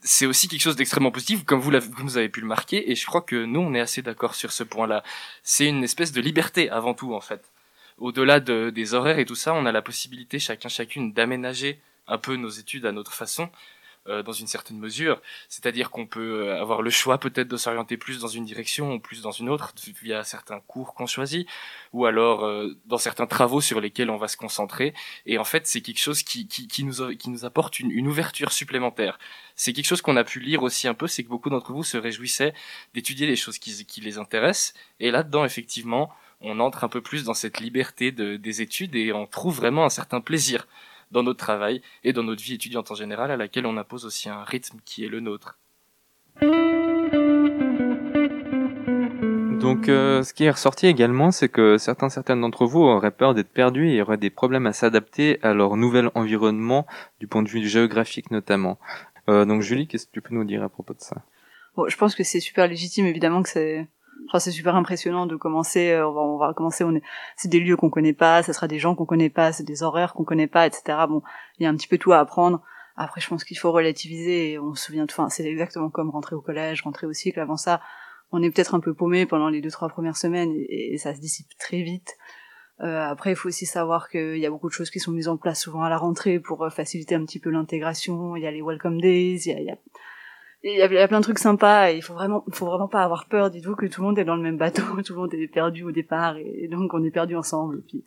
c'est 0.00 0.26
aussi 0.26 0.46
quelque 0.46 0.62
chose 0.62 0.76
d'extrêmement 0.76 1.10
positif, 1.10 1.44
comme 1.44 1.60
vous, 1.60 1.72
vous 1.98 2.16
avez 2.18 2.28
pu 2.28 2.40
le 2.40 2.46
marquer, 2.46 2.90
et 2.90 2.94
je 2.94 3.04
crois 3.06 3.20
que 3.20 3.44
nous, 3.44 3.60
on 3.60 3.74
est 3.74 3.80
assez 3.80 4.02
d'accord 4.02 4.34
sur 4.34 4.52
ce 4.52 4.62
point-là. 4.64 5.02
C'est 5.42 5.66
une 5.66 5.84
espèce 5.84 6.12
de 6.12 6.20
liberté 6.20 6.70
avant 6.70 6.94
tout, 6.94 7.14
en 7.14 7.20
fait 7.20 7.42
au-delà 8.00 8.40
de, 8.40 8.70
des 8.70 8.94
horaires 8.94 9.18
et 9.18 9.26
tout 9.26 9.34
ça, 9.36 9.54
on 9.54 9.66
a 9.66 9.72
la 9.72 9.82
possibilité 9.82 10.38
chacun 10.38 10.68
chacune 10.68 11.12
d'aménager 11.12 11.80
un 12.08 12.18
peu 12.18 12.36
nos 12.36 12.48
études 12.48 12.86
à 12.86 12.92
notre 12.92 13.12
façon, 13.12 13.50
euh, 14.08 14.22
dans 14.22 14.32
une 14.32 14.46
certaine 14.46 14.78
mesure. 14.78 15.20
C'est-à-dire 15.50 15.90
qu'on 15.90 16.06
peut 16.06 16.52
avoir 16.54 16.80
le 16.80 16.88
choix 16.88 17.18
peut-être 17.18 17.48
de 17.48 17.56
s'orienter 17.58 17.98
plus 17.98 18.18
dans 18.18 18.28
une 18.28 18.46
direction 18.46 18.94
ou 18.94 18.98
plus 18.98 19.20
dans 19.20 19.30
une 19.30 19.50
autre 19.50 19.74
via 20.02 20.24
certains 20.24 20.60
cours 20.60 20.94
qu'on 20.94 21.06
choisit, 21.06 21.46
ou 21.92 22.06
alors 22.06 22.44
euh, 22.44 22.74
dans 22.86 22.96
certains 22.96 23.26
travaux 23.26 23.60
sur 23.60 23.78
lesquels 23.78 24.08
on 24.08 24.16
va 24.16 24.26
se 24.26 24.38
concentrer. 24.38 24.94
Et 25.26 25.36
en 25.36 25.44
fait, 25.44 25.66
c'est 25.66 25.82
quelque 25.82 26.00
chose 26.00 26.22
qui, 26.22 26.48
qui, 26.48 26.66
qui, 26.66 26.84
nous, 26.84 27.14
qui 27.16 27.28
nous 27.28 27.44
apporte 27.44 27.78
une, 27.78 27.90
une 27.90 28.08
ouverture 28.08 28.52
supplémentaire. 28.52 29.18
C'est 29.54 29.74
quelque 29.74 29.86
chose 29.86 30.00
qu'on 30.00 30.16
a 30.16 30.24
pu 30.24 30.40
lire 30.40 30.62
aussi 30.62 30.88
un 30.88 30.94
peu, 30.94 31.06
c'est 31.06 31.22
que 31.22 31.28
beaucoup 31.28 31.50
d'entre 31.50 31.74
vous 31.74 31.84
se 31.84 31.98
réjouissaient 31.98 32.54
d'étudier 32.94 33.26
les 33.26 33.36
choses 33.36 33.58
qui, 33.58 33.84
qui 33.84 34.00
les 34.00 34.16
intéressent. 34.16 34.72
Et 34.98 35.10
là-dedans, 35.10 35.44
effectivement, 35.44 36.10
on 36.40 36.60
entre 36.60 36.84
un 36.84 36.88
peu 36.88 37.00
plus 37.00 37.24
dans 37.24 37.34
cette 37.34 37.60
liberté 37.60 38.12
de, 38.12 38.36
des 38.36 38.62
études 38.62 38.94
et 38.94 39.12
on 39.12 39.26
trouve 39.26 39.56
vraiment 39.56 39.84
un 39.84 39.90
certain 39.90 40.20
plaisir 40.20 40.66
dans 41.10 41.22
notre 41.22 41.38
travail 41.38 41.82
et 42.04 42.12
dans 42.12 42.22
notre 42.22 42.42
vie 42.42 42.54
étudiante 42.54 42.90
en 42.90 42.94
général 42.94 43.30
à 43.30 43.36
laquelle 43.36 43.66
on 43.66 43.76
impose 43.76 44.06
aussi 44.06 44.28
un 44.28 44.44
rythme 44.44 44.78
qui 44.84 45.04
est 45.04 45.08
le 45.08 45.20
nôtre. 45.20 45.58
Donc 49.60 49.88
euh, 49.88 50.22
ce 50.22 50.32
qui 50.32 50.44
est 50.44 50.50
ressorti 50.50 50.86
également, 50.86 51.30
c'est 51.30 51.48
que 51.48 51.76
certains 51.76 52.08
certaines 52.08 52.40
d'entre 52.40 52.64
vous 52.64 52.80
auraient 52.80 53.10
peur 53.10 53.34
d'être 53.34 53.52
perdus 53.52 53.90
et 53.90 54.00
auraient 54.00 54.16
des 54.16 54.30
problèmes 54.30 54.66
à 54.66 54.72
s'adapter 54.72 55.38
à 55.42 55.52
leur 55.52 55.76
nouvel 55.76 56.10
environnement 56.14 56.86
du 57.18 57.26
point 57.26 57.42
de 57.42 57.48
vue 57.48 57.66
géographique 57.68 58.30
notamment. 58.30 58.78
Euh, 59.28 59.44
donc 59.44 59.60
Julie, 59.60 59.86
qu'est-ce 59.86 60.06
que 60.06 60.12
tu 60.12 60.22
peux 60.22 60.34
nous 60.34 60.44
dire 60.44 60.62
à 60.62 60.68
propos 60.68 60.94
de 60.94 61.00
ça? 61.00 61.16
Bon, 61.76 61.88
Je 61.88 61.96
pense 61.96 62.14
que 62.14 62.24
c'est 62.24 62.40
super 62.40 62.66
légitime 62.66 63.06
évidemment 63.06 63.42
que 63.42 63.50
c'est 63.50 63.86
c'est 64.38 64.50
super 64.50 64.76
impressionnant 64.76 65.26
de 65.26 65.36
commencer. 65.36 65.90
Euh, 65.90 66.08
on, 66.08 66.12
va, 66.12 66.20
on 66.20 66.38
va 66.38 66.54
commencer. 66.54 66.84
On 66.84 66.94
est, 66.94 67.02
c'est 67.36 67.48
des 67.48 67.60
lieux 67.60 67.76
qu'on 67.76 67.90
connaît 67.90 68.12
pas, 68.12 68.42
ça 68.42 68.52
sera 68.52 68.68
des 68.68 68.78
gens 68.78 68.94
qu'on 68.94 69.06
connaît 69.06 69.30
pas, 69.30 69.52
c'est 69.52 69.64
des 69.64 69.82
horaires 69.82 70.14
qu'on 70.14 70.24
connaît 70.24 70.46
pas, 70.46 70.66
etc. 70.66 70.98
Bon, 71.08 71.22
il 71.58 71.64
y 71.64 71.66
a 71.66 71.70
un 71.70 71.76
petit 71.76 71.88
peu 71.88 71.98
tout 71.98 72.12
à 72.12 72.18
apprendre. 72.18 72.62
Après, 72.96 73.20
je 73.20 73.28
pense 73.28 73.44
qu'il 73.44 73.58
faut 73.58 73.72
relativiser. 73.72 74.52
Et 74.52 74.58
on 74.58 74.74
se 74.74 74.86
souvient 74.86 75.06
de. 75.06 75.12
Enfin, 75.12 75.28
c'est 75.28 75.44
exactement 75.44 75.90
comme 75.90 76.10
rentrer 76.10 76.36
au 76.36 76.40
collège, 76.40 76.82
rentrer 76.82 77.06
au 77.06 77.12
cycle. 77.12 77.40
Avant 77.40 77.56
ça, 77.56 77.80
on 78.32 78.42
est 78.42 78.50
peut-être 78.50 78.74
un 78.74 78.80
peu 78.80 78.94
paumé 78.94 79.26
pendant 79.26 79.48
les 79.48 79.60
deux 79.60 79.70
trois 79.70 79.88
premières 79.88 80.16
semaines 80.16 80.52
et, 80.68 80.96
ça 80.98 81.14
se 81.14 81.20
dissipe 81.20 81.48
très 81.58 81.82
vite. 81.82 82.16
Euh, 82.80 83.02
après, 83.02 83.32
il 83.32 83.36
faut 83.36 83.48
aussi 83.48 83.66
savoir 83.66 84.08
qu'il 84.08 84.38
y 84.38 84.46
a 84.46 84.50
beaucoup 84.50 84.68
de 84.68 84.72
choses 84.72 84.90
qui 84.90 85.00
sont 85.00 85.12
mises 85.12 85.28
en 85.28 85.36
place 85.36 85.60
souvent 85.60 85.82
à 85.82 85.90
la 85.90 85.98
rentrée 85.98 86.40
pour 86.40 86.64
euh, 86.64 86.70
faciliter 86.70 87.14
un 87.14 87.24
petit 87.24 87.38
peu 87.38 87.50
l'intégration. 87.50 88.36
Il 88.36 88.42
y 88.42 88.46
a 88.46 88.50
les 88.50 88.62
welcome 88.62 89.00
days, 89.00 89.42
il 89.44 89.52
y 89.52 89.54
a, 89.54 89.60
il 89.60 89.66
y 89.66 89.70
a 89.70 89.76
il 90.62 90.76
y, 90.76 90.82
a, 90.82 91.08
plein 91.08 91.20
de 91.20 91.24
trucs 91.24 91.38
sympas 91.38 91.90
et 91.90 91.96
il 91.96 92.02
faut 92.02 92.12
vraiment 92.12 92.44
faut 92.52 92.66
vraiment 92.66 92.88
pas 92.88 93.02
avoir 93.02 93.26
peur. 93.26 93.50
Dites-vous 93.50 93.76
que 93.76 93.86
tout 93.86 94.02
le 94.02 94.08
monde 94.08 94.18
est 94.18 94.24
dans 94.24 94.36
le 94.36 94.42
même 94.42 94.58
bateau 94.58 94.82
tout 95.04 95.14
le 95.14 95.20
monde 95.20 95.32
est 95.32 95.48
perdu 95.48 95.84
au 95.84 95.90
départ 95.90 96.36
et, 96.36 96.68
donc 96.68 96.92
on 96.92 97.02
est 97.02 97.10
perdu 97.10 97.34
ensemble. 97.34 97.78
Et 97.78 97.82
puis 97.82 98.04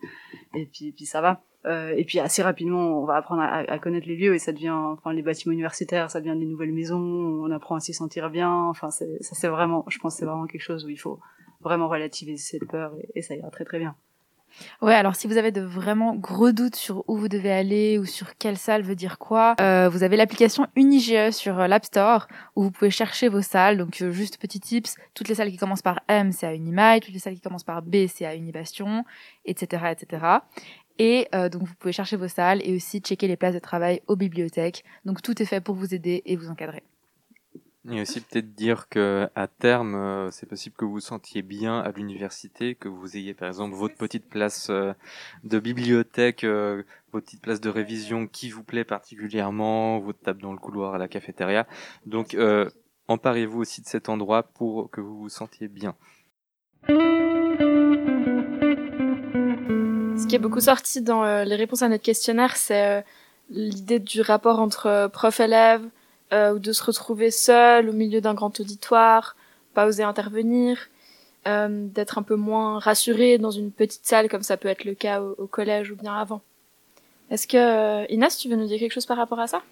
et 0.54 0.66
puis, 0.66 0.88
et 0.88 0.92
puis 0.92 1.06
ça 1.06 1.20
va. 1.20 1.42
Euh, 1.66 1.94
et 1.96 2.04
puis 2.04 2.20
assez 2.20 2.42
rapidement 2.42 3.02
on 3.02 3.06
va 3.06 3.16
apprendre 3.16 3.42
à, 3.42 3.78
connaître 3.78 4.06
les 4.06 4.16
lieux 4.16 4.34
et 4.34 4.38
ça 4.38 4.52
devient 4.52 4.70
enfin 4.70 5.12
les 5.12 5.22
bâtiments 5.22 5.52
universitaires 5.52 6.10
ça 6.10 6.20
devient 6.20 6.38
des 6.38 6.44
nouvelles 6.44 6.74
maisons 6.74 7.00
on 7.00 7.50
apprend 7.50 7.74
à 7.74 7.80
s'y 7.80 7.92
sentir 7.92 8.30
bien. 8.30 8.52
Enfin 8.52 8.90
ça 8.90 9.04
c'est 9.20 9.48
vraiment 9.48 9.84
je 9.88 9.98
pense 9.98 10.16
c'est 10.16 10.26
vraiment 10.26 10.46
quelque 10.46 10.62
chose 10.62 10.84
où 10.84 10.90
il 10.90 10.98
faut 10.98 11.18
vraiment 11.60 11.88
relativiser 11.88 12.58
cette 12.58 12.68
peur 12.68 12.94
et 13.14 13.22
ça 13.22 13.34
ira 13.34 13.50
très 13.50 13.64
très 13.64 13.78
bien 13.78 13.96
Ouais, 14.82 14.94
alors 14.94 15.16
si 15.16 15.26
vous 15.26 15.36
avez 15.36 15.52
de 15.52 15.60
vraiment 15.60 16.14
gros 16.14 16.52
doutes 16.52 16.76
sur 16.76 17.04
où 17.08 17.16
vous 17.16 17.28
devez 17.28 17.52
aller 17.52 17.98
ou 17.98 18.04
sur 18.04 18.36
quelle 18.36 18.56
salle 18.56 18.82
veut 18.82 18.94
dire 18.94 19.18
quoi, 19.18 19.54
euh, 19.60 19.88
vous 19.88 20.02
avez 20.02 20.16
l'application 20.16 20.66
Unige 20.76 21.30
sur 21.30 21.58
euh, 21.58 21.66
l'App 21.66 21.84
Store 21.84 22.28
où 22.56 22.62
vous 22.62 22.70
pouvez 22.70 22.90
chercher 22.90 23.28
vos 23.28 23.42
salles. 23.42 23.78
Donc 23.78 24.00
euh, 24.02 24.10
juste 24.10 24.38
petit 24.38 24.60
tips, 24.60 24.96
toutes 25.14 25.28
les 25.28 25.34
salles 25.34 25.50
qui 25.50 25.56
commencent 25.56 25.82
par 25.82 26.00
M 26.08 26.32
c'est 26.32 26.46
à 26.46 26.54
Unimail, 26.54 27.00
toutes 27.00 27.14
les 27.14 27.20
salles 27.20 27.34
qui 27.34 27.40
commencent 27.40 27.64
par 27.64 27.82
B 27.82 28.06
c'est 28.08 28.26
à 28.26 28.34
Unibastion, 28.34 29.04
etc., 29.44 29.92
etc. 29.92 30.24
Et 30.98 31.28
euh, 31.34 31.48
donc 31.48 31.62
vous 31.62 31.74
pouvez 31.74 31.92
chercher 31.92 32.16
vos 32.16 32.28
salles 32.28 32.60
et 32.64 32.74
aussi 32.74 33.00
checker 33.00 33.26
les 33.26 33.36
places 33.36 33.54
de 33.54 33.58
travail 33.58 34.00
aux 34.06 34.16
bibliothèques. 34.16 34.84
Donc 35.04 35.22
tout 35.22 35.40
est 35.42 35.46
fait 35.46 35.60
pour 35.60 35.74
vous 35.74 35.94
aider 35.94 36.22
et 36.26 36.36
vous 36.36 36.50
encadrer. 36.50 36.82
Et 37.90 38.00
aussi 38.00 38.22
peut-être 38.22 38.54
dire 38.54 38.88
que 38.88 39.28
à 39.34 39.46
terme, 39.46 39.94
euh, 39.94 40.30
c'est 40.30 40.46
possible 40.46 40.74
que 40.74 40.86
vous 40.86 40.92
vous 40.92 41.00
sentiez 41.00 41.42
bien 41.42 41.80
à 41.80 41.92
l'université, 41.92 42.74
que 42.74 42.88
vous 42.88 43.18
ayez 43.18 43.34
par 43.34 43.46
exemple 43.48 43.74
votre 43.74 43.94
petite 43.96 44.26
place 44.26 44.68
euh, 44.70 44.94
de 45.42 45.58
bibliothèque, 45.58 46.44
euh, 46.44 46.82
votre 47.12 47.26
petite 47.26 47.42
place 47.42 47.60
de 47.60 47.68
révision 47.68 48.26
qui 48.26 48.48
vous 48.48 48.62
plaît 48.62 48.84
particulièrement, 48.84 49.98
votre 49.98 50.18
table 50.18 50.40
dans 50.40 50.52
le 50.52 50.58
couloir 50.58 50.94
à 50.94 50.98
la 50.98 51.08
cafétéria. 51.08 51.66
Donc 52.06 52.34
emparez-vous 53.06 53.60
aussi 53.60 53.82
de 53.82 53.86
cet 53.86 54.08
endroit 54.08 54.44
pour 54.44 54.90
que 54.90 55.02
vous 55.02 55.18
vous 55.18 55.28
sentiez 55.28 55.68
bien. 55.68 55.94
Ce 60.16 60.26
qui 60.26 60.36
est 60.36 60.40
beaucoup 60.40 60.60
sorti 60.60 61.02
dans 61.02 61.44
les 61.44 61.56
réponses 61.56 61.82
à 61.82 61.88
notre 61.90 62.02
questionnaire, 62.02 62.56
c'est 62.56 63.04
l'idée 63.50 63.98
du 63.98 64.22
rapport 64.22 64.58
entre 64.58 65.10
prof-élève, 65.12 65.86
euh, 66.34 66.54
ou 66.54 66.58
de 66.58 66.72
se 66.72 66.82
retrouver 66.82 67.30
seul 67.30 67.88
au 67.88 67.92
milieu 67.92 68.20
d'un 68.20 68.34
grand 68.34 68.58
auditoire, 68.58 69.36
pas 69.72 69.86
oser 69.86 70.02
intervenir, 70.02 70.88
euh, 71.46 71.86
d'être 71.86 72.18
un 72.18 72.24
peu 72.24 72.34
moins 72.34 72.80
rassuré 72.80 73.38
dans 73.38 73.52
une 73.52 73.70
petite 73.70 74.04
salle 74.04 74.28
comme 74.28 74.42
ça 74.42 74.56
peut 74.56 74.66
être 74.66 74.84
le 74.84 74.94
cas 74.94 75.22
au, 75.22 75.46
collège 75.46 75.92
ou 75.92 75.96
bien 75.96 76.12
avant. 76.12 76.42
Est-ce 77.30 77.46
que 77.46 77.56
euh, 77.56 78.04
Inès, 78.08 78.36
tu 78.36 78.48
veux 78.48 78.56
nous 78.56 78.66
dire 78.66 78.80
quelque 78.80 78.92
chose 78.92 79.06
par 79.06 79.16
rapport 79.16 79.38
à 79.38 79.46
ça? 79.46 79.62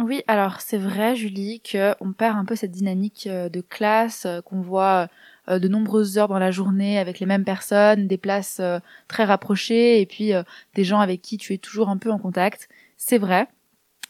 Oui, 0.00 0.24
alors 0.26 0.60
c'est 0.60 0.78
vrai, 0.78 1.14
Julie, 1.14 1.60
qu'on 1.60 2.12
perd 2.12 2.36
un 2.36 2.46
peu 2.46 2.56
cette 2.56 2.72
dynamique 2.72 3.28
de 3.28 3.60
classe 3.60 4.26
qu'on 4.44 4.60
voit 4.60 5.06
de 5.48 5.68
nombreuses 5.68 6.18
heures 6.18 6.28
dans 6.28 6.38
la 6.38 6.50
journée 6.50 6.98
avec 6.98 7.20
les 7.20 7.26
mêmes 7.26 7.44
personnes, 7.44 8.08
des 8.08 8.16
places 8.16 8.60
très 9.06 9.24
rapprochées 9.24 10.00
et 10.00 10.06
puis 10.06 10.32
des 10.74 10.84
gens 10.84 10.98
avec 10.98 11.22
qui 11.22 11.36
tu 11.36 11.52
es 11.52 11.58
toujours 11.58 11.90
un 11.90 11.98
peu 11.98 12.10
en 12.10 12.18
contact. 12.18 12.68
C'est 12.96 13.18
vrai 13.18 13.46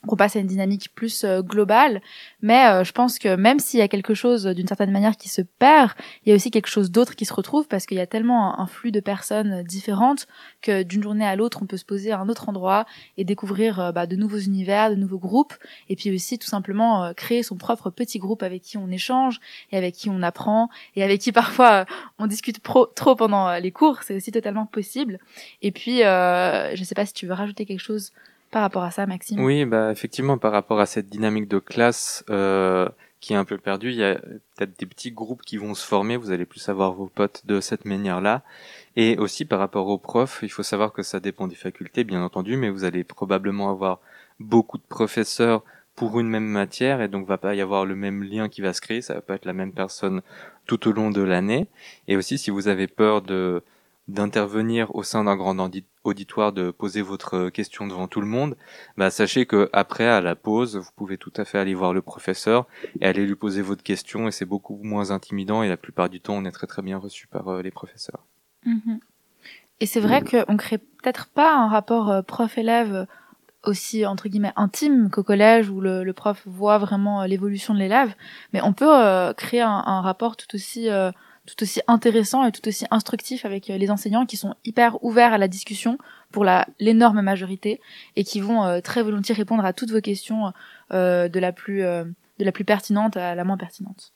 qu'on 0.07 0.17
passe 0.17 0.35
à 0.35 0.41
une 0.41 0.47
dynamique 0.47 0.91
plus 0.95 1.25
euh, 1.25 1.43
globale, 1.43 2.01
mais 2.41 2.67
euh, 2.67 2.85
je 2.85 2.93
pense 2.93 3.19
que 3.19 3.37
même 3.37 3.61
s'il 3.61 3.79
y 3.79 3.83
a 3.83 3.89
quelque 3.89 4.15
chose 4.15 4.49
euh, 4.49 4.55
d'une 4.55 4.67
certaine 4.67 4.91
manière 4.91 5.17
qui 5.17 5.29
se 5.29 5.43
perd, 5.43 5.93
il 6.25 6.31
y 6.31 6.33
a 6.33 6.35
aussi 6.35 6.51
quelque 6.51 6.69
chose 6.69 6.91
d'autre 6.91 7.15
qui 7.15 7.25
se 7.25 7.33
retrouve 7.33 7.69
parce 7.69 7.87
qu'il 7.87 7.99
y 7.99 8.01
a 8.01 8.07
tellement 8.07 8.59
un, 8.59 8.67
flux 8.67 8.91
de 8.91 9.01
personnes 9.01 9.63
différentes 9.63 10.27
que 10.61 10.83
d'une 10.83 11.03
journée 11.03 11.27
à 11.27 11.37
l'autre, 11.37 11.61
on 11.63 11.67
peut 11.67 11.77
se 11.77 11.85
poser 11.85 12.11
à 12.11 12.19
un 12.19 12.29
autre 12.29 12.49
endroit 12.49 12.87
et 13.17 13.25
découvrir 13.25 13.93
bah, 13.93 14.07
de 14.07 14.17
nouveaux 14.17 14.39
univers, 14.39 14.91
de 14.91 14.95
nouveaux 14.95 15.19
groupes, 15.19 15.55
et 15.89 15.97
puis 15.97 16.15
aussi 16.15 16.39
tout 16.39 16.47
simplement 16.47 17.13
créer 17.15 17.43
son 17.43 17.57
propre 17.57 17.91
petit 17.91 18.19
groupe 18.19 18.43
avec 18.43 18.63
qui 18.63 18.79
on 18.79 18.89
échange 18.89 19.41
et 19.73 19.77
avec 19.77 19.95
qui 19.95 20.09
on 20.09 20.23
apprend 20.23 20.69
et 20.97 21.03
avec 21.03 21.21
qui 21.21 21.33
parfois 21.43 21.85
on 22.19 22.27
discute 22.27 22.63
trop 22.63 23.17
pendant 23.17 23.57
les 23.59 23.73
cours, 23.73 24.03
c'est 24.03 24.17
aussi 24.17 24.33
totalement 24.33 24.67
possible. 24.67 25.19
Et 25.61 25.71
puis, 25.71 25.99
je 25.99 26.79
ne 26.79 26.85
sais 26.85 26.95
pas 26.95 27.07
si 27.07 27.13
tu 27.13 27.27
veux 27.27 27.35
rajouter 27.35 27.67
quelque 27.67 27.81
chose 27.81 28.13
par 28.53 28.63
rapport 28.63 28.85
à 28.85 28.93
ça, 28.93 29.07
Maxime? 29.07 29.41
Oui, 29.41 29.65
bah 29.65 29.91
effectivement, 29.91 30.39
par 30.39 30.53
rapport 30.53 30.79
à 30.79 30.87
cette 30.87 31.09
dynamique 31.09 31.49
de 31.49 31.59
classe 31.59 32.23
euh, 32.31 32.89
qui 33.19 33.33
est 33.33 33.37
un 33.37 33.47
peu 33.47 33.57
perdue, 33.57 33.91
il 33.91 33.97
y 33.97 34.05
a 34.05 34.17
peut-être 34.17 34.79
des 34.79 34.87
petits 34.87 35.11
groupes 35.11 35.43
qui 35.43 35.57
vont 35.57 35.75
se 35.75 35.85
former. 35.85 36.19
Vous 36.19 36.31
allez 36.31 36.45
plus 36.45 36.69
avoir 36.69 36.93
vos 36.93 37.07
potes 37.07 37.43
de 37.47 37.61
cette 37.61 37.87
manière-là. 37.87 38.43
Et 38.95 39.17
aussi 39.17 39.47
par 39.47 39.59
rapport 39.59 39.89
aux 39.89 39.97
profs, 39.97 40.41
il 40.43 40.51
faut 40.51 40.63
savoir 40.63 40.93
que 40.93 41.03
ça 41.03 41.19
dépend 41.19 41.49
des 41.49 41.57
facultés, 41.57 42.05
bien 42.05 42.23
entendu, 42.23 42.59
mais 42.59 42.69
vous 42.69 42.85
allez 42.85 43.05
probablement 43.05 43.71
avoir 43.71 44.01
beaucoup 44.39 44.77
de 44.77 44.85
professeurs 44.87 45.65
pour 45.97 46.21
une 46.21 46.29
même 46.29 46.47
matière 46.47 47.01
et 47.01 47.09
donc 47.09 47.27
va 47.27 47.39
pas 47.39 47.55
y 47.55 47.61
avoir 47.61 47.87
le 47.87 47.97
même 47.97 48.23
lien 48.23 48.49
qui 48.49 48.61
va 48.61 48.73
se 48.73 48.81
créer, 48.81 49.03
ça 49.03 49.15
va 49.15 49.21
pas 49.21 49.35
être 49.35 49.45
la 49.45 49.53
même 49.53 49.73
personne 49.73 50.23
tout 50.67 50.89
au 50.89 50.93
long 50.93 51.11
de 51.11 51.23
l'année. 51.23 51.69
Et 52.07 52.17
aussi 52.17 52.39
si 52.39 52.51
vous 52.51 52.69
avez 52.69 52.87
peur 52.87 53.23
de 53.23 53.63
d'intervenir 54.09 54.95
au 54.95 55.03
sein 55.03 55.25
d'un 55.25 55.37
grand 55.37 55.57
auditoire, 56.05 56.53
de 56.53 56.71
poser 56.71 57.03
votre 57.03 57.51
question 57.51 57.87
devant 57.87 58.09
tout 58.09 58.21
le 58.21 58.27
monde, 58.27 58.57
bah 58.97 59.11
sachez 59.11 59.47
que 59.47 59.71
après 59.73 60.07
à 60.07 60.21
la 60.21 60.35
pause, 60.35 60.77
vous 60.77 60.91
pouvez 60.97 61.19
tout 61.19 61.33
à 61.37 61.45
fait 61.45 61.59
aller 61.59 61.75
voir 61.75 61.93
le 61.93 62.03
professeur 62.03 62.67
et 63.01 63.07
aller 63.07 63.25
lui 63.25 63.37
poser 63.37 63.63
votre 63.63 63.83
question 63.83 64.27
et 64.27 64.33
c'est 64.33 64.45
beaucoup 64.45 64.81
moins 64.83 65.11
intimidant 65.13 65.63
et 65.63 65.69
la 65.69 65.77
plupart 65.77 66.09
du 66.09 66.21
temps 66.21 66.35
on 66.35 66.45
est 66.45 66.53
très 66.53 66.67
très 66.67 66.83
bien 66.83 66.99
reçu 66.99 67.29
par 67.29 67.49
euh, 67.49 67.63
les 67.63 67.71
professeurs. 67.71 68.27
Mmh. 68.65 68.97
Et 69.81 69.87
c'est 69.87 70.01
vrai 70.01 70.23
qu'on 70.23 70.57
crée 70.57 70.79
peut-être 70.79 71.29
pas 71.29 71.55
un 71.55 71.69
rapport 71.69 72.11
euh, 72.11 72.23
prof-élève 72.23 73.07
aussi 73.65 74.05
entre 74.07 74.29
guillemets 74.29 74.53
intime 74.57 75.11
qu'au 75.11 75.23
collège 75.23 75.71
où 75.71 75.81
le, 75.81 76.05
le, 76.05 76.13
prof 76.13 76.43
voit 76.47 76.79
vraiment 76.79 77.23
euh, 77.23 77.27
l'évolution 77.27 77.75
de 77.75 77.79
l'élève, 77.79 78.15
mais 78.53 78.61
on 78.63 78.73
peut 78.73 78.93
euh, 78.93 79.33
créer 79.33 79.61
un, 79.61 79.83
un, 79.87 80.01
rapport 80.01 80.37
tout 80.37 80.55
aussi 80.55 80.89
euh, 80.89 81.11
tout 81.47 81.63
aussi 81.63 81.81
intéressant 81.89 82.45
et 82.45 82.53
tout 82.53 82.67
aussi 82.69 82.87
instructif 82.91 83.45
avec 83.45 83.69
euh, 83.71 83.77
les 83.77 83.91
enseignants 83.91 84.27
qui 84.27 84.37
sont 84.37 84.55
hyper 84.65 85.03
ouverts 85.05 85.33
à 85.33 85.39
la 85.39 85.49
discussion 85.49 85.99
pour 86.31 86.45
la 86.45 86.67
l'énorme 86.79 87.21
majorité 87.21 87.81
et 88.17 88.25
qui 88.25 88.41
vont 88.41 88.65
euh, 88.65 88.81
très 88.81 89.03
volontiers 89.03 89.35
répondre 89.35 89.65
à 89.65 89.73
toutes 89.73 89.91
vos 89.91 90.01
questions 90.01 90.53
euh, 90.93 91.29
de 91.29 91.41
la 91.41 91.53
plus 91.53 91.81
de 91.83 92.45
la 92.45 92.53
plus 92.53 92.65
pertinente 92.65 93.17
à 93.17 93.35
la 93.35 93.45
moins 93.45 93.57
pertinente. 93.57 94.13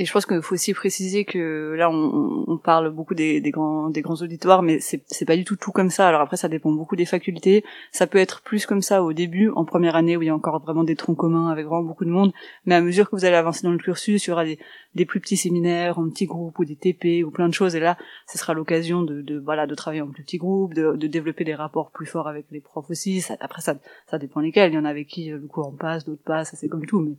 Et 0.00 0.04
je 0.04 0.12
pense 0.12 0.26
qu'il 0.26 0.40
faut 0.42 0.54
aussi 0.54 0.74
préciser 0.74 1.24
que 1.24 1.74
là, 1.76 1.90
on, 1.90 2.44
on 2.46 2.56
parle 2.56 2.90
beaucoup 2.90 3.16
des, 3.16 3.40
des, 3.40 3.50
grands, 3.50 3.90
des 3.90 4.00
grands 4.00 4.14
auditoires, 4.14 4.62
mais 4.62 4.78
c'est, 4.78 5.02
c'est 5.08 5.24
pas 5.24 5.36
du 5.36 5.44
tout 5.44 5.56
tout 5.56 5.72
comme 5.72 5.90
ça. 5.90 6.06
Alors 6.06 6.20
après, 6.20 6.36
ça 6.36 6.48
dépend 6.48 6.70
beaucoup 6.70 6.94
des 6.94 7.04
facultés. 7.04 7.64
Ça 7.90 8.06
peut 8.06 8.18
être 8.18 8.42
plus 8.42 8.64
comme 8.64 8.80
ça 8.80 9.02
au 9.02 9.12
début, 9.12 9.50
en 9.50 9.64
première 9.64 9.96
année, 9.96 10.16
où 10.16 10.22
il 10.22 10.26
y 10.26 10.28
a 10.28 10.34
encore 10.36 10.62
vraiment 10.62 10.84
des 10.84 10.94
troncs 10.94 11.16
communs 11.16 11.48
avec 11.48 11.66
vraiment 11.66 11.82
beaucoup 11.82 12.04
de 12.04 12.10
monde. 12.10 12.32
Mais 12.64 12.76
à 12.76 12.80
mesure 12.80 13.10
que 13.10 13.16
vous 13.16 13.24
allez 13.24 13.34
avancer 13.34 13.62
dans 13.64 13.72
le 13.72 13.78
cursus, 13.78 14.24
il 14.24 14.30
y 14.30 14.32
aura 14.32 14.44
des, 14.44 14.60
des 14.94 15.04
plus 15.04 15.18
petits 15.18 15.36
séminaires 15.36 15.98
en 15.98 16.08
petits 16.08 16.26
groupes 16.26 16.60
ou 16.60 16.64
des 16.64 16.76
TP 16.76 17.24
ou 17.26 17.32
plein 17.32 17.48
de 17.48 17.54
choses. 17.54 17.74
Et 17.74 17.80
là, 17.80 17.98
ce 18.28 18.38
sera 18.38 18.54
l'occasion 18.54 19.02
de, 19.02 19.20
de, 19.20 19.40
voilà, 19.40 19.66
de 19.66 19.74
travailler 19.74 20.02
en 20.02 20.08
plus 20.10 20.22
petits 20.22 20.38
groupes, 20.38 20.74
de, 20.74 20.94
de 20.94 21.06
développer 21.08 21.42
des 21.42 21.56
rapports 21.56 21.90
plus 21.90 22.06
forts 22.06 22.28
avec 22.28 22.46
les 22.52 22.60
profs 22.60 22.88
aussi. 22.88 23.24
Après, 23.40 23.62
ça, 23.62 23.74
ça 24.08 24.18
dépend 24.18 24.38
lesquels. 24.38 24.70
Il 24.70 24.76
y 24.76 24.78
en 24.78 24.84
a 24.84 24.90
avec 24.90 25.08
qui 25.08 25.30
le 25.30 25.40
cours 25.40 25.66
en 25.66 25.72
passe, 25.72 26.04
d'autres 26.04 26.22
pas. 26.22 26.44
Ça, 26.44 26.56
c'est 26.56 26.68
comme 26.68 26.86
tout. 26.86 27.00
Mais, 27.00 27.16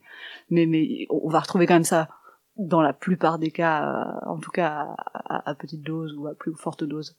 mais, 0.50 0.66
mais 0.66 1.08
on 1.10 1.28
va 1.28 1.42
retrouver 1.42 1.66
quand 1.66 1.74
même 1.74 1.84
ça 1.84 2.08
dans 2.60 2.82
la 2.82 2.94
plupart 2.94 3.40
des 3.40 3.52
cas, 3.52 3.84
euh, 3.84 4.30
en 4.30 4.38
tout 4.38 4.52
cas 4.52 4.96
à, 5.14 5.50
à, 5.50 5.56
petite 5.56 5.82
dose 5.82 6.14
ou 6.16 6.28
à 6.28 6.36
plus 6.36 6.54
forte 6.54 6.84
dose. 6.84 7.16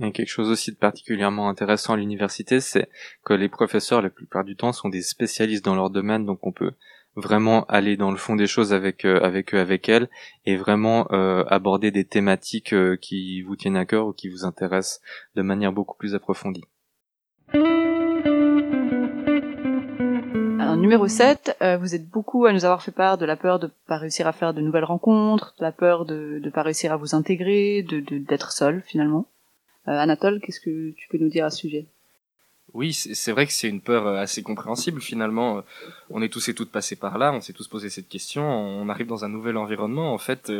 A 0.00 0.10
quelque 0.10 0.28
chose 0.28 0.48
aussi 0.48 0.72
de 0.72 0.76
particulièrement 0.76 1.48
intéressant 1.48 1.92
à 1.92 1.96
l'université, 1.96 2.60
c'est 2.60 2.88
que 3.24 3.34
les 3.34 3.48
professeurs, 3.48 4.02
la 4.02 4.10
plupart 4.10 4.44
du 4.44 4.56
temps, 4.56 4.72
sont 4.72 4.88
des 4.88 5.02
spécialistes 5.02 5.64
dans 5.64 5.76
leur 5.76 5.90
domaine, 5.90 6.24
donc 6.24 6.46
on 6.46 6.52
peut 6.52 6.72
vraiment 7.16 7.64
aller 7.66 7.96
dans 7.96 8.10
le 8.10 8.16
fond 8.16 8.36
des 8.36 8.46
choses 8.46 8.72
avec 8.72 9.04
euh, 9.04 9.20
avec 9.20 9.54
eux, 9.54 9.60
avec 9.60 9.88
elles, 9.88 10.08
et 10.46 10.56
vraiment 10.56 11.06
euh, 11.12 11.44
aborder 11.46 11.90
des 11.90 12.04
thématiques 12.04 12.72
euh, 12.72 12.96
qui 12.96 13.42
vous 13.42 13.56
tiennent 13.56 13.76
à 13.76 13.84
cœur 13.84 14.06
ou 14.06 14.12
qui 14.12 14.28
vous 14.28 14.44
intéressent 14.44 15.00
de 15.36 15.42
manière 15.42 15.72
beaucoup 15.72 15.96
plus 15.96 16.14
approfondie. 16.14 16.64
Numéro 20.84 21.08
7, 21.08 21.56
euh, 21.62 21.78
vous 21.78 21.94
êtes 21.94 22.06
beaucoup 22.10 22.44
à 22.44 22.52
nous 22.52 22.66
avoir 22.66 22.82
fait 22.82 22.90
part 22.92 23.16
de 23.16 23.24
la 23.24 23.36
peur 23.36 23.58
de 23.58 23.70
pas 23.86 23.96
réussir 23.96 24.26
à 24.26 24.32
faire 24.32 24.52
de 24.52 24.60
nouvelles 24.60 24.84
rencontres, 24.84 25.54
de 25.58 25.64
la 25.64 25.72
peur 25.72 26.04
de 26.04 26.40
ne 26.44 26.50
pas 26.50 26.62
réussir 26.62 26.92
à 26.92 26.96
vous 26.96 27.14
intégrer, 27.14 27.82
de 27.82 28.00
d'être 28.18 28.52
seul 28.52 28.82
finalement. 28.86 29.26
Euh, 29.88 29.92
Anatole, 29.92 30.40
qu'est-ce 30.42 30.60
que 30.60 30.90
tu 30.90 31.08
peux 31.08 31.16
nous 31.16 31.30
dire 31.30 31.46
à 31.46 31.50
ce 31.50 31.56
sujet? 31.56 31.86
Oui, 32.74 32.92
c'est 32.92 33.32
vrai 33.32 33.46
que 33.46 33.52
c'est 33.52 33.68
une 33.68 33.80
peur 33.80 34.06
euh, 34.06 34.16
assez 34.16 34.42
compréhensible 34.42 35.00
finalement. 35.00 35.62
On 36.10 36.20
est 36.20 36.28
tous 36.28 36.50
et 36.50 36.54
toutes 36.54 36.70
passés 36.70 36.96
par 36.96 37.16
là, 37.16 37.32
on 37.32 37.40
s'est 37.40 37.54
tous 37.54 37.68
posé 37.68 37.88
cette 37.88 38.08
question. 38.08 38.44
On 38.44 38.90
arrive 38.90 39.06
dans 39.06 39.24
un 39.24 39.30
nouvel 39.30 39.56
environnement 39.56 40.12
en 40.12 40.18
fait 40.18 40.52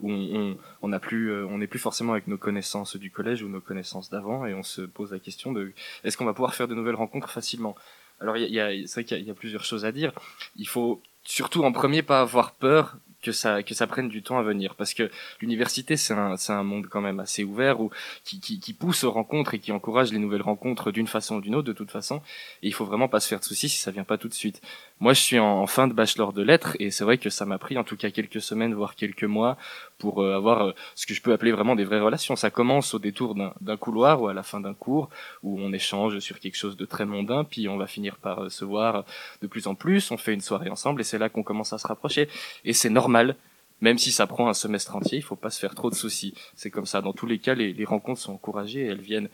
où 0.00 0.10
on, 0.10 0.56
on, 0.80 0.98
plus, 0.98 1.44
on 1.44 1.58
n'est 1.58 1.66
plus 1.66 1.80
forcément 1.80 2.12
avec 2.12 2.28
nos 2.28 2.38
connaissances 2.38 2.96
du 2.96 3.10
collège 3.10 3.42
ou 3.42 3.48
nos 3.48 3.60
connaissances 3.60 4.08
d'avant 4.08 4.46
et 4.46 4.54
on 4.54 4.62
se 4.62 4.80
pose 4.80 5.12
la 5.12 5.18
question 5.18 5.52
de 5.52 5.72
est-ce 6.02 6.16
qu'on 6.16 6.24
va 6.24 6.32
pouvoir 6.32 6.54
faire 6.54 6.68
de 6.68 6.74
nouvelles 6.74 6.94
rencontres 6.94 7.28
facilement? 7.28 7.76
Alors, 8.20 8.36
y 8.36 8.60
a, 8.60 8.70
c'est 8.86 8.94
vrai 8.94 9.04
qu'il 9.04 9.26
y, 9.26 9.30
a 9.30 9.34
plusieurs 9.34 9.64
choses 9.64 9.84
à 9.84 9.92
dire. 9.92 10.12
Il 10.56 10.66
faut 10.66 11.02
surtout 11.24 11.64
en 11.64 11.72
premier 11.72 12.02
pas 12.02 12.20
avoir 12.20 12.52
peur 12.54 12.96
que 13.30 13.74
ça 13.74 13.86
prenne 13.86 14.08
du 14.08 14.22
temps 14.22 14.38
à 14.38 14.42
venir. 14.42 14.74
Parce 14.74 14.94
que 14.94 15.10
l'université 15.40 15.96
c'est 15.96 16.14
un 16.14 16.62
monde 16.62 16.86
quand 16.88 17.00
même 17.00 17.20
assez 17.20 17.44
ouvert 17.44 17.80
où 17.80 17.90
qui 18.24 18.72
pousse 18.78 19.04
aux 19.04 19.10
rencontres 19.10 19.54
et 19.54 19.58
qui 19.58 19.72
encourage 19.72 20.12
les 20.12 20.18
nouvelles 20.18 20.42
rencontres 20.42 20.90
d'une 20.90 21.06
façon 21.06 21.36
ou 21.36 21.40
d'une 21.40 21.54
autre 21.54 21.66
de 21.66 21.72
toute 21.72 21.90
façon. 21.90 22.22
Et 22.62 22.68
il 22.68 22.74
faut 22.74 22.84
vraiment 22.84 23.08
pas 23.08 23.20
se 23.20 23.28
faire 23.28 23.40
de 23.40 23.44
soucis 23.44 23.68
si 23.68 23.78
ça 23.78 23.90
vient 23.90 24.04
pas 24.04 24.18
tout 24.18 24.28
de 24.28 24.34
suite. 24.34 24.60
Moi 25.00 25.12
je 25.12 25.20
suis 25.20 25.38
en, 25.38 25.66
fin 25.66 25.88
de 25.88 25.92
bachelor 25.92 26.32
de 26.32 26.42
lettres 26.42 26.76
et 26.80 26.90
c'est 26.90 27.04
vrai 27.04 27.18
que 27.18 27.28
ça 27.28 27.44
m'a 27.44 27.58
pris 27.58 27.76
en 27.76 27.84
tout 27.84 27.96
cas 27.96 28.10
quelques 28.10 28.40
semaines 28.40 28.74
voire 28.74 28.94
quelques 28.94 29.24
mois 29.24 29.56
pour 29.98 30.22
euh, 30.22 30.36
avoir 30.36 30.68
euh, 30.68 30.72
ce 30.94 31.06
que 31.06 31.14
je 31.14 31.20
peux 31.20 31.32
appeler 31.32 31.52
vraiment 31.52 31.74
des 31.74 31.84
vraies 31.84 32.00
relations. 32.00 32.36
Ça 32.36 32.50
commence 32.50 32.94
au 32.94 32.98
détour 32.98 33.34
d'un 33.34 33.76
couloir 33.76 34.22
ou 34.22 34.28
à 34.28 34.34
la 34.34 34.42
fin 34.42 34.60
d'un 34.60 34.74
cours 34.74 35.10
où 35.42 35.60
on 35.60 35.72
échange 35.72 36.18
sur 36.20 36.38
quelque 36.40 36.56
chose 36.56 36.76
de 36.76 36.84
très 36.84 37.04
mondain 37.04 37.44
puis 37.44 37.68
on 37.68 37.76
va 37.76 37.86
finir 37.86 38.16
par 38.16 38.44
euh, 38.44 38.48
se 38.48 38.64
voir 38.64 39.04
de 39.42 39.46
plus 39.46 39.66
en 39.66 39.74
plus. 39.74 40.10
On 40.10 40.16
fait 40.16 40.34
une 40.34 40.40
soirée 40.40 40.70
ensemble 40.70 41.00
et 41.00 41.04
c'est 41.04 41.18
là 41.18 41.28
qu'on 41.28 41.42
commence 41.42 41.72
à 41.72 41.78
se 41.78 41.86
rapprocher. 41.86 42.28
Et 42.64 42.72
c'est 42.72 42.90
normal 42.90 43.15
même 43.80 43.98
si 43.98 44.10
ça 44.10 44.26
prend 44.26 44.48
un 44.48 44.54
semestre 44.54 44.96
entier, 44.96 45.18
il 45.18 45.22
faut 45.22 45.36
pas 45.36 45.50
se 45.50 45.58
faire 45.58 45.74
trop 45.74 45.90
de 45.90 45.94
soucis. 45.94 46.34
C'est 46.54 46.70
comme 46.70 46.86
ça. 46.86 47.02
Dans 47.02 47.12
tous 47.12 47.26
les 47.26 47.38
cas, 47.38 47.54
les, 47.54 47.84
rencontres 47.84 48.20
sont 48.20 48.32
encouragées 48.32 48.80
et 48.80 48.86
elles 48.86 49.00
viennent. 49.00 49.28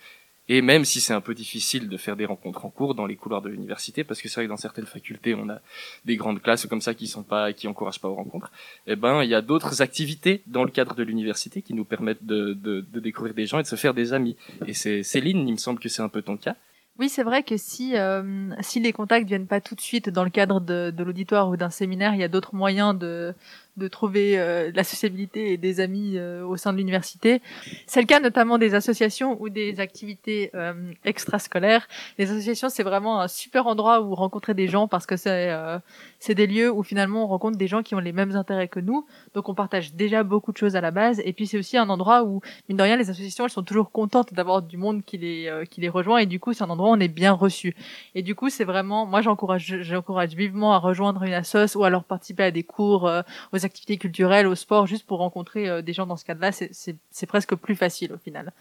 Et 0.49 0.61
même 0.61 0.85
si 0.85 1.01
c'est 1.01 1.15
un 1.15 1.21
peu 1.21 1.35
difficile 1.35 1.89
de 1.89 1.97
faire 1.97 2.17
des 2.17 2.27
rencontres 2.27 2.65
en 2.65 2.71
cours 2.71 2.97
dans 2.97 3.07
les 3.07 3.15
couloirs 3.15 3.43
de 3.43 3.49
l'université, 3.49 4.03
parce 4.03 4.21
que 4.21 4.29
c'est 4.29 4.41
vrai 4.41 4.47
que 4.47 4.51
dans 4.51 4.57
certaines 4.57 4.87
facultés, 4.87 5.37
on 5.37 5.49
a 5.49 5.61
des 6.05 6.17
grandes 6.17 6.43
classes 6.43 6.67
comme 6.67 6.81
ça 6.81 6.95
qui 6.95 7.07
sont 7.07 7.23
pas, 7.23 7.53
qui 7.53 7.69
encouragent 7.69 8.01
pas 8.01 8.09
aux 8.09 8.17
rencontres. 8.17 8.51
Eh 8.89 8.97
ben, 8.97 9.23
il 9.23 9.31
y 9.31 9.37
a 9.37 9.41
d'autres 9.41 9.83
activités 9.83 10.43
dans 10.49 10.65
le 10.65 10.71
cadre 10.71 10.97
de 10.97 11.05
l'université 11.05 11.63
qui 11.63 11.75
nous 11.75 11.85
permettent 11.85 12.27
de, 12.27 12.55
découvrir 12.93 13.35
des 13.35 13.47
gens 13.47 13.61
et 13.61 13.63
de 13.63 13.69
se 13.69 13.77
faire 13.77 13.95
des 13.95 14.13
amis. 14.13 14.37
Et 14.67 14.75
c'est 14.75 15.05
Céline, 15.05 15.47
il 15.47 15.53
me 15.53 15.59
semble 15.59 15.79
que 15.79 15.89
c'est 15.89 16.03
un 16.03 16.09
peu 16.09 16.23
ton 16.23 16.37
cas. 16.37 16.57
Oui, 16.99 17.09
c'est 17.09 17.23
vrai 17.23 17.43
que 17.43 17.57
si 17.57 17.97
euh, 17.97 18.51
si 18.61 18.79
les 18.79 18.93
contacts 18.93 19.27
viennent 19.27 19.47
pas 19.47 19.63
tout 19.63 19.75
de 19.75 19.81
suite 19.81 20.11
dans 20.11 20.25
le 20.25 20.31
cadre 20.31 20.61
de 20.61 21.03
l'auditoire 21.03 21.49
ou 21.49 21.57
d'un 21.57 21.71
séminaire, 21.71 22.15
il 22.15 22.21
y 22.21 22.25
a 22.25 22.29
d'autres 22.29 22.55
moyens 22.55 22.99
de 22.99 23.33
de 23.77 23.89
trouver 23.89 24.39
euh, 24.39 24.71
la 24.75 24.85
sociabilité 24.85 25.53
et 25.53 25.57
des 25.57 25.81
amis 25.81 26.17
euh, 26.17 26.45
au 26.45 26.57
sein 26.57 26.73
de 26.73 26.79
l'université. 26.79 27.41
C'est 27.87 28.01
le 28.01 28.07
cas 28.07 28.21
notamment 28.21 28.59
des 28.59 28.75
associations 28.75 29.41
ou 29.41 29.49
des 29.49 29.81
activités 29.81 30.51
euh, 30.55 30.75
extrascolaires. 31.05 31.89
Les 32.19 32.31
associations, 32.31 32.69
c'est 32.69 32.83
vraiment 32.83 33.21
un 33.21 33.29
super 33.29 33.67
endroit 33.67 34.03
où 34.03 34.15
rencontrer 34.15 34.55
des 34.55 34.69
gens 34.69 34.89
parce 34.89 35.07
que 35.07 35.17
c'est 35.17 35.51
euh, 35.51 35.79
c'est 36.19 36.35
des 36.35 36.47
lieux 36.47 36.71
où 36.71 36.83
finalement 36.83 37.25
on 37.25 37.27
rencontre 37.27 37.57
des 37.57 37.67
gens 37.67 37.83
qui 37.83 37.95
ont 37.95 37.99
les 37.99 38.13
mêmes 38.13 38.37
intérêts 38.37 38.69
que 38.69 38.81
nous. 38.81 39.07
Donc 39.35 39.49
on 39.49 39.55
partage 39.55 39.95
déjà 39.95 40.23
beaucoup 40.23 40.53
de 40.53 40.59
choses 40.59 40.77
à 40.77 40.81
la 40.81 40.91
base. 40.91 41.21
Et 41.25 41.33
puis 41.33 41.47
c'est 41.47 41.59
aussi 41.59 41.77
un 41.77 41.89
endroit 41.89 42.25
où, 42.25 42.41
mine 42.69 42.77
de 42.77 42.83
rien, 42.83 42.97
les 42.97 43.09
associations, 43.09 43.45
elles 43.45 43.51
sont 43.51 43.63
toujours 43.63 43.91
contentes 43.91 44.35
d'avoir 44.35 44.63
du 44.63 44.77
monde 44.77 45.03
qui 45.05 45.19
les 45.19 45.49
euh, 45.49 45.65
qui 45.65 45.81
les 45.81 45.89
rejoint. 45.89 46.19
Et 46.19 46.27
du 46.27 46.39
coup, 46.39 46.53
c'est 46.53 46.65
un 46.65 46.71
endroit 46.71 46.91
où 46.91 46.93
on 46.93 47.01
est 47.01 47.09
bien 47.09 47.33
reçu. 47.33 47.75
Et 48.15 48.23
du 48.23 48.35
coup, 48.35 48.51
c'est 48.51 48.65
vraiment, 48.65 49.07
moi, 49.07 49.23
j'encourage 49.23 49.81
j'encourage 49.83 50.35
vivement 50.35 50.75
à 50.75 50.79
rejoindre 50.79 51.23
une 51.23 51.33
assoce 51.33 51.75
ou 51.75 51.85
leur 51.87 52.05
participer 52.05 52.45
à 52.45 52.51
des 52.51 52.63
cours, 52.63 53.11
aux 53.53 53.62
activités 53.65 53.99
culturelles, 53.99 54.47
au 54.47 54.55
sport, 54.55 54.87
juste 54.87 55.07
pour 55.07 55.19
rencontrer 55.19 55.69
euh, 55.69 55.83
des 55.83 55.93
gens 55.93 56.07
dans 56.07 56.17
ce 56.17 56.25
cadre-là, 56.25 56.53
c'est 56.53 57.27
presque 57.27 57.55
plus 57.55 57.77
facile 57.77 58.13
au 58.13 58.19
final. 58.19 58.53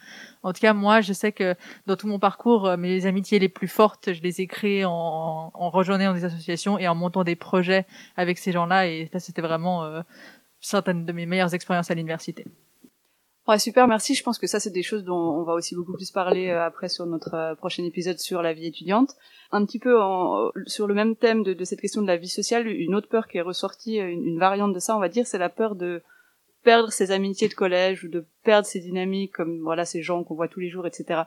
En 0.44 0.54
tout 0.54 0.60
cas, 0.60 0.74
moi, 0.74 1.02
je 1.02 1.14
sais 1.14 1.32
que 1.32 1.56
dans 1.88 1.96
tout 1.96 2.08
mon 2.08 2.20
parcours, 2.20 2.68
euh, 2.68 2.78
mes 2.78 3.06
amitiés 3.06 3.40
les 3.40 3.50
plus 3.50 3.68
fortes, 3.68 4.14
je 4.14 4.22
les 4.22 4.42
ai 4.42 4.48
créées 4.48 4.86
en, 4.86 5.52
en 5.54 5.70
rejoignant 5.70 6.14
des 6.14 6.26
associations 6.26 6.78
et 6.78 6.88
en 6.88 6.96
montant 6.96 7.24
des 7.24 7.36
projets 7.36 7.86
avec 8.16 8.38
ces 8.38 8.52
gens-là. 8.52 8.88
Et 8.88 9.10
ça, 9.12 9.20
c'était 9.20 9.42
vraiment 9.42 9.84
euh, 9.84 10.02
certaines 10.60 11.06
de 11.06 11.12
mes 11.12 11.26
meilleures 11.26 11.54
expériences 11.54 11.92
à 11.92 11.96
l'université. 11.96 12.46
Super, 13.58 13.88
merci. 13.88 14.16
Je 14.16 14.24
pense 14.24 14.38
que 14.38 14.48
ça, 14.48 14.60
c'est 14.60 14.72
des 14.72 14.84
choses 14.84 15.04
dont 15.04 15.18
on 15.18 15.44
va 15.44 15.54
aussi 15.54 15.76
beaucoup 15.76 15.94
plus 15.94 16.12
parler 16.12 16.50
euh, 16.50 16.64
après 16.64 16.90
sur 16.90 17.06
notre 17.06 17.34
euh, 17.34 17.56
prochain 17.56 17.84
épisode 17.84 18.20
sur 18.20 18.42
la 18.42 18.54
vie 18.54 18.68
étudiante. 18.68 19.16
Un 19.52 19.66
petit 19.66 19.80
peu 19.80 20.02
en, 20.02 20.52
sur 20.68 20.88
le 20.88 20.94
même 20.94 21.16
thème 21.16 21.44
de, 21.44 21.64
cette 21.64 21.82
question 21.82 22.02
de 22.02 22.08
la 22.08 22.18
vie 22.18 22.30
sociale, 22.30 22.68
une 22.68 22.96
autre 22.96 23.08
peur 23.08 23.28
qui 23.28 23.38
est 23.38 23.42
ressortie, 23.42 24.00
euh, 24.00 24.10
une, 24.10 24.40
variante 24.40 24.74
de 24.74 24.80
ça, 24.80 24.96
on 24.96 25.00
va 25.00 25.10
dire, 25.10 25.28
c'est 25.28 25.38
la 25.38 25.50
peur 25.50 25.76
de 25.76 26.02
perdre 26.64 26.92
ses 26.92 27.12
amitiés 27.12 27.48
de 27.48 27.54
collège 27.54 28.04
ou 28.04 28.10
de 28.10 28.26
perdre 28.44 28.68
ses 28.68 28.80
dynamiques, 28.80 29.34
comme 29.34 29.62
voilà 29.62 29.86
ces 29.86 30.02
gens 30.02 30.24
qu'on 30.24 30.36
voit 30.36 30.48
tous 30.48 30.60
les 30.60 30.70
jours, 30.70 30.86
etc. 30.86 31.24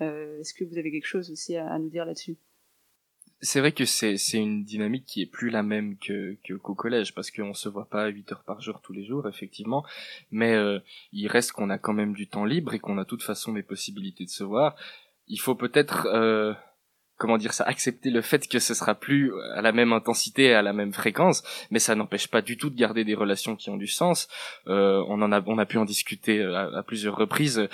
Euh, 0.00 0.40
Est-ce 0.40 0.54
que 0.54 0.64
vous 0.64 0.78
avez 0.78 0.92
quelque 0.92 1.06
chose 1.06 1.30
aussi 1.30 1.56
à 1.56 1.78
nous 1.78 1.88
dire 1.88 2.04
là-dessus? 2.04 2.36
C'est 3.40 3.60
vrai 3.60 3.72
que 3.72 3.84
c'est 3.84 4.16
une 4.32 4.64
dynamique 4.64 5.04
qui 5.06 5.22
est 5.22 5.26
plus 5.26 5.50
la 5.50 5.62
même 5.62 5.98
que 5.98 6.36
qu'au 6.62 6.74
collège 6.74 7.14
parce 7.14 7.30
qu'on 7.30 7.54
se 7.54 7.68
voit 7.68 7.88
pas 7.88 8.08
8 8.08 8.32
heures 8.32 8.44
par 8.44 8.60
jour 8.60 8.80
tous 8.82 8.92
les 8.92 9.04
jours 9.04 9.28
effectivement. 9.28 9.84
Mais 10.30 10.54
euh, 10.54 10.78
il 11.12 11.28
reste 11.28 11.52
qu'on 11.52 11.70
a 11.70 11.78
quand 11.78 11.92
même 11.92 12.14
du 12.14 12.28
temps 12.28 12.44
libre 12.44 12.74
et 12.74 12.78
qu'on 12.78 12.98
a 12.98 13.04
de 13.04 13.08
toute 13.08 13.22
façon 13.22 13.52
des 13.52 13.62
possibilités 13.62 14.24
de 14.24 14.30
se 14.30 14.44
voir. 14.44 14.74
Il 15.28 15.40
faut 15.40 15.54
peut-être 15.54 16.06
euh, 16.06 16.54
comment 17.16 17.38
dire 17.38 17.54
ça, 17.54 17.64
accepter 17.64 18.10
le 18.10 18.20
fait 18.20 18.46
que 18.48 18.58
ce 18.58 18.74
sera 18.74 18.94
plus 18.94 19.32
à 19.54 19.62
la 19.62 19.72
même 19.72 19.92
intensité 19.92 20.44
et 20.44 20.54
à 20.54 20.62
la 20.62 20.72
même 20.72 20.92
fréquence, 20.92 21.42
mais 21.70 21.78
ça 21.78 21.94
n'empêche 21.94 22.28
pas 22.28 22.42
du 22.42 22.56
tout 22.56 22.70
de 22.70 22.76
garder 22.76 23.04
des 23.04 23.14
relations 23.14 23.56
qui 23.56 23.70
ont 23.70 23.76
du 23.76 23.86
sens. 23.86 24.28
Euh, 24.66 25.02
on 25.08 25.22
en 25.22 25.32
a, 25.32 25.42
on 25.46 25.58
a 25.58 25.66
pu 25.66 25.78
en 25.78 25.84
discuter 25.84 26.42
à, 26.42 26.82
plusieurs 26.86 27.16
reprises. 27.16 27.68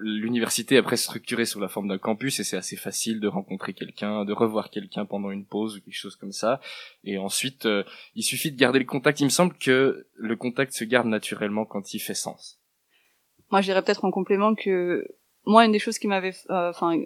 L'université 0.00 0.76
est 0.76 0.82
presque 0.82 1.04
structurée 1.04 1.44
sous 1.44 1.60
la 1.60 1.68
forme 1.68 1.88
d'un 1.88 1.98
campus 1.98 2.40
et 2.40 2.44
c'est 2.44 2.56
assez 2.56 2.76
facile 2.76 3.20
de 3.20 3.28
rencontrer 3.28 3.74
quelqu'un, 3.74 4.24
de 4.24 4.32
revoir 4.32 4.70
quelqu'un 4.70 5.04
pendant 5.04 5.30
une 5.30 5.44
pause 5.44 5.76
ou 5.76 5.80
quelque 5.80 5.94
chose 5.94 6.16
comme 6.16 6.32
ça. 6.32 6.60
Et 7.04 7.18
ensuite, 7.18 7.66
euh, 7.66 7.84
il 8.14 8.22
suffit 8.22 8.50
de 8.50 8.56
garder 8.56 8.78
le 8.78 8.84
contact. 8.84 9.20
Il 9.20 9.24
me 9.24 9.30
semble 9.30 9.54
que 9.54 10.06
le 10.14 10.36
contact 10.36 10.72
se 10.72 10.84
garde 10.84 11.06
naturellement 11.06 11.64
quand 11.64 11.94
il 11.94 11.98
fait 11.98 12.14
sens. 12.14 12.58
Moi, 13.50 13.60
je 13.60 13.66
dirais 13.66 13.82
peut-être 13.82 14.04
en 14.04 14.10
complément 14.10 14.54
que 14.54 15.06
moi, 15.44 15.64
une 15.64 15.72
des 15.72 15.78
choses 15.78 15.98
qui 15.98 16.08
m'avait, 16.08 16.34
euh, 16.50 16.70
enfin, 16.70 16.98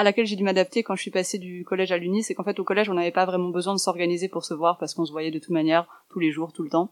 à 0.00 0.04
laquelle 0.04 0.26
j'ai 0.26 0.36
dû 0.36 0.44
m'adapter 0.44 0.82
quand 0.82 0.96
je 0.96 1.02
suis 1.02 1.10
passée 1.10 1.38
du 1.38 1.62
collège 1.64 1.92
à 1.92 1.98
l'uni, 1.98 2.22
c'est 2.22 2.34
qu'en 2.34 2.44
fait 2.44 2.58
au 2.58 2.64
collège 2.64 2.88
on 2.88 2.94
n'avait 2.94 3.10
pas 3.10 3.26
vraiment 3.26 3.50
besoin 3.50 3.74
de 3.74 3.78
s'organiser 3.78 4.28
pour 4.28 4.44
se 4.44 4.54
voir 4.54 4.78
parce 4.78 4.94
qu'on 4.94 5.04
se 5.04 5.12
voyait 5.12 5.30
de 5.30 5.38
toute 5.38 5.50
manière 5.50 5.86
tous 6.10 6.18
les 6.18 6.30
jours, 6.30 6.52
tout 6.52 6.62
le 6.62 6.70
temps. 6.70 6.90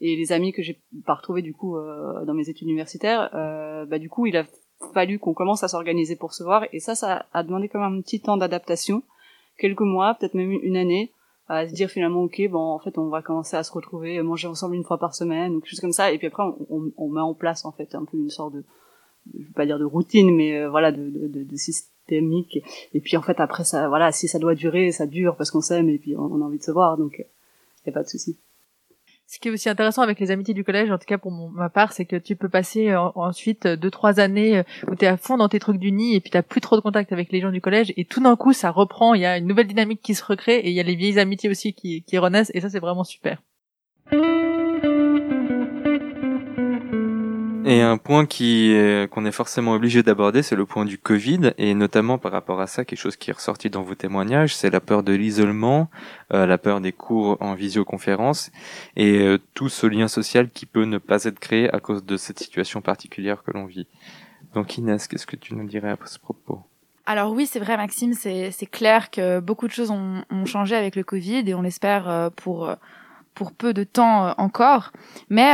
Et 0.00 0.16
les 0.16 0.32
amis 0.32 0.52
que 0.52 0.62
j'ai 0.62 0.80
pas 1.04 1.14
retrouvés 1.14 1.42
du 1.42 1.52
coup 1.52 1.76
euh, 1.76 2.24
dans 2.24 2.34
mes 2.34 2.48
études 2.48 2.68
universitaires, 2.68 3.30
euh, 3.34 3.86
bah 3.86 3.98
du 3.98 4.08
coup 4.08 4.26
il 4.26 4.36
a 4.36 4.44
fallu 4.92 5.18
qu'on 5.18 5.34
commence 5.34 5.64
à 5.64 5.68
s'organiser 5.68 6.14
pour 6.14 6.32
se 6.32 6.44
voir 6.44 6.64
et 6.72 6.78
ça 6.78 6.94
ça 6.94 7.26
a 7.32 7.42
demandé 7.42 7.68
quand 7.68 7.80
même 7.80 7.98
un 7.98 8.00
petit 8.02 8.20
temps 8.20 8.36
d'adaptation, 8.36 9.02
quelques 9.58 9.80
mois, 9.80 10.14
peut-être 10.14 10.34
même 10.34 10.52
une 10.52 10.76
année, 10.76 11.12
à 11.48 11.68
se 11.68 11.74
dire 11.74 11.90
finalement 11.90 12.22
ok 12.22 12.40
bon 12.50 12.60
en 12.60 12.78
fait 12.78 12.98
on 12.98 13.08
va 13.08 13.20
commencer 13.20 13.56
à 13.56 13.64
se 13.64 13.72
retrouver, 13.72 14.22
manger 14.22 14.46
ensemble 14.46 14.76
une 14.76 14.84
fois 14.84 14.98
par 14.98 15.14
semaine 15.14 15.56
ou 15.56 15.60
quelque 15.60 15.70
chose 15.70 15.80
comme 15.80 15.92
ça 15.92 16.12
et 16.12 16.18
puis 16.18 16.28
après 16.28 16.44
on, 16.70 16.92
on, 16.96 17.08
met 17.08 17.20
en 17.20 17.34
place 17.34 17.64
en 17.64 17.72
fait 17.72 17.94
un 17.94 18.04
peu 18.04 18.16
une 18.16 18.30
sorte 18.30 18.54
de 18.54 18.64
je 19.32 19.44
vais 19.44 19.52
pas 19.54 19.66
dire 19.66 19.78
de 19.78 19.84
routine 19.84 20.34
mais 20.34 20.56
euh, 20.58 20.70
voilà 20.70 20.92
de, 20.92 21.02
de, 21.10 21.28
de, 21.28 21.44
de 21.44 21.56
et 22.12 23.00
puis 23.00 23.16
en 23.16 23.22
fait 23.22 23.40
après 23.40 23.64
ça 23.64 23.88
voilà 23.88 24.12
si 24.12 24.28
ça 24.28 24.38
doit 24.38 24.54
durer 24.54 24.92
ça 24.92 25.06
dure 25.06 25.36
parce 25.36 25.50
qu'on 25.50 25.60
s'aime 25.60 25.88
et 25.88 25.98
puis 25.98 26.16
on, 26.16 26.42
a 26.42 26.44
envie 26.44 26.58
de 26.58 26.62
se 26.62 26.70
voir 26.70 26.96
donc 26.96 27.24
y 27.86 27.90
a 27.90 27.92
pas 27.92 28.02
de 28.02 28.08
souci 28.08 28.36
ce 29.26 29.38
qui 29.38 29.48
est 29.48 29.50
aussi 29.50 29.68
intéressant 29.68 30.02
avec 30.02 30.20
les 30.20 30.30
amitiés 30.30 30.54
du 30.54 30.64
collège, 30.64 30.90
en 30.90 30.98
tout 30.98 31.06
cas 31.06 31.16
pour 31.16 31.32
ma 31.32 31.70
part, 31.70 31.92
c'est 31.92 32.04
que 32.04 32.16
tu 32.16 32.36
peux 32.36 32.50
passer 32.50 32.90
euh, 32.90 33.00
ensuite 33.14 33.66
deux 33.66 33.90
trois 33.90 34.20
années 34.20 34.58
euh, 34.58 34.62
où 34.86 34.94
tu 34.94 35.06
es 35.06 35.08
à 35.08 35.16
fond 35.16 35.38
dans 35.38 35.48
tes 35.48 35.58
trucs 35.58 35.78
du 35.78 35.92
nid 35.92 36.14
et 36.14 36.20
puis 36.20 36.30
t'as 36.30 36.42
plus 36.42 36.60
trop 36.60 36.76
de 36.76 36.82
contact 36.82 37.10
avec 37.12 37.32
les 37.32 37.40
gens 37.40 37.50
du 37.50 37.62
collège 37.62 37.92
et 37.96 38.04
tout 38.04 38.22
d'un 38.22 38.36
coup 38.36 38.52
ça 38.52 38.70
reprend, 38.70 39.14
il 39.14 39.22
y 39.22 39.26
a 39.26 39.38
une 39.38 39.46
nouvelle 39.46 39.66
dynamique 39.66 40.02
qui 40.02 40.14
se 40.14 40.24
recrée 40.24 40.58
et 40.58 40.68
il 40.68 40.74
y 40.74 40.80
a 40.80 40.82
les 40.82 40.94
vieilles 40.94 41.18
amitiés 41.18 41.48
aussi 41.48 41.72
qui, 41.72 42.02
qui 42.02 42.18
renaissent 42.18 42.50
et 42.54 42.60
ça 42.60 42.68
c'est 42.68 42.80
vraiment 42.80 43.04
super. 43.04 43.42
Et 47.64 47.80
un 47.80 47.96
point 47.96 48.26
qui 48.26 48.74
qu'on 49.10 49.24
est 49.24 49.32
forcément 49.32 49.72
obligé 49.72 50.02
d'aborder, 50.02 50.42
c'est 50.42 50.56
le 50.56 50.66
point 50.66 50.84
du 50.84 50.98
Covid, 50.98 51.52
et 51.56 51.74
notamment 51.74 52.18
par 52.18 52.32
rapport 52.32 52.60
à 52.60 52.66
ça, 52.66 52.84
quelque 52.84 52.98
chose 52.98 53.16
qui 53.16 53.30
est 53.30 53.34
ressorti 53.34 53.70
dans 53.70 53.82
vos 53.82 53.94
témoignages, 53.94 54.54
c'est 54.54 54.70
la 54.70 54.80
peur 54.80 55.02
de 55.02 55.12
l'isolement, 55.12 55.88
euh, 56.32 56.46
la 56.46 56.58
peur 56.58 56.80
des 56.80 56.92
cours 56.92 57.38
en 57.40 57.54
visioconférence, 57.54 58.50
et 58.96 59.18
euh, 59.18 59.38
tout 59.54 59.68
ce 59.68 59.86
lien 59.86 60.08
social 60.08 60.50
qui 60.50 60.66
peut 60.66 60.84
ne 60.84 60.98
pas 60.98 61.24
être 61.24 61.38
créé 61.38 61.72
à 61.74 61.80
cause 61.80 62.04
de 62.04 62.16
cette 62.16 62.38
situation 62.38 62.80
particulière 62.82 63.42
que 63.42 63.50
l'on 63.52 63.64
vit. 63.64 63.86
Donc 64.54 64.76
Inès, 64.76 65.08
qu'est-ce 65.08 65.26
que 65.26 65.36
tu 65.36 65.54
nous 65.54 65.66
dirais 65.66 65.90
à 65.90 65.96
ce 66.04 66.18
propos? 66.18 66.62
Alors 67.06 67.32
oui, 67.32 67.46
c'est 67.46 67.60
vrai 67.60 67.76
Maxime, 67.76 68.14
c'est 68.14 68.68
clair 68.70 69.10
que 69.10 69.40
beaucoup 69.40 69.66
de 69.66 69.72
choses 69.72 69.90
ont, 69.90 70.24
ont, 70.30 70.46
changé 70.46 70.74
avec 70.74 70.96
le 70.96 71.04
Covid 71.04 71.44
et 71.46 71.54
on 71.54 71.62
l'espère 71.62 72.08
euh, 72.08 72.30
pour, 72.30 72.74
pour 73.34 73.52
peu 73.52 73.74
de 73.74 73.84
temps 73.84 74.34
encore. 74.38 74.92
Mais 75.28 75.52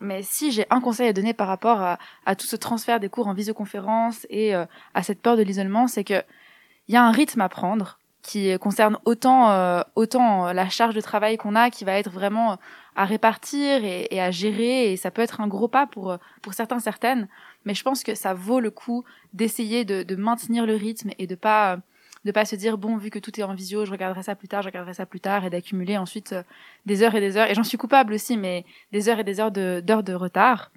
mais 0.00 0.22
si 0.22 0.52
j'ai 0.52 0.66
un 0.70 0.80
conseil 0.80 1.08
à 1.08 1.12
donner 1.12 1.34
par 1.34 1.48
rapport 1.48 1.80
à, 1.80 2.36
tout 2.36 2.46
ce 2.46 2.56
transfert 2.56 3.00
des 3.00 3.08
cours 3.08 3.28
en 3.28 3.34
visioconférence 3.34 4.26
et 4.30 4.54
euh, 4.54 4.64
à 4.94 5.02
cette 5.02 5.20
peur 5.20 5.36
de 5.36 5.42
l'isolement, 5.42 5.88
c'est 5.88 6.04
que 6.04 6.22
il 6.88 6.94
y 6.94 6.96
a 6.96 7.04
un 7.04 7.10
rythme 7.10 7.40
à 7.40 7.48
prendre 7.48 7.98
qui 8.22 8.56
concerne 8.58 8.98
autant 9.04 9.50
euh, 9.50 9.82
autant 9.94 10.52
la 10.52 10.68
charge 10.68 10.94
de 10.94 11.00
travail 11.00 11.36
qu'on 11.36 11.54
a, 11.54 11.70
qui 11.70 11.84
va 11.84 11.92
être 11.98 12.10
vraiment 12.10 12.58
à 12.96 13.04
répartir 13.04 13.84
et, 13.84 14.08
et, 14.10 14.20
à 14.20 14.30
gérer, 14.30 14.92
et 14.92 14.96
ça 14.96 15.10
peut 15.10 15.22
être 15.22 15.40
un 15.40 15.48
gros 15.48 15.68
pas 15.68 15.86
pour 15.86 16.16
pour 16.42 16.54
certains 16.54 16.80
certaines. 16.80 17.28
Mais 17.64 17.74
je 17.74 17.82
pense 17.82 18.02
que 18.02 18.14
ça 18.14 18.34
vaut 18.34 18.60
le 18.60 18.70
coup 18.70 19.04
d'essayer 19.32 19.84
de, 19.84 20.02
de 20.02 20.16
maintenir 20.16 20.66
le 20.66 20.74
rythme 20.74 21.10
et 21.18 21.26
de 21.26 21.34
pas 21.34 21.78
de 22.24 22.32
pas 22.32 22.44
se 22.44 22.56
dire 22.56 22.78
bon 22.78 22.96
vu 22.96 23.10
que 23.10 23.18
tout 23.18 23.38
est 23.38 23.42
en 23.42 23.54
visio 23.54 23.84
je 23.84 23.90
regarderai 23.90 24.22
ça 24.22 24.34
plus 24.34 24.48
tard 24.48 24.62
je 24.62 24.68
regarderai 24.68 24.94
ça 24.94 25.06
plus 25.06 25.20
tard 25.20 25.44
et 25.44 25.50
d'accumuler 25.50 25.96
ensuite 25.96 26.32
euh, 26.32 26.42
des 26.86 27.02
heures 27.02 27.14
et 27.14 27.20
des 27.20 27.36
heures. 27.36 27.50
Et 27.50 27.54
j'en 27.54 27.64
suis 27.64 27.78
coupable 27.78 28.12
aussi 28.12 28.36
mais 28.36 28.64
des 28.92 29.08
heures 29.08 29.18
et 29.18 29.24
des 29.24 29.40
heures 29.40 29.50
de 29.50 29.82
d'heures 29.84 30.02
de 30.02 30.14
retard. 30.14 30.70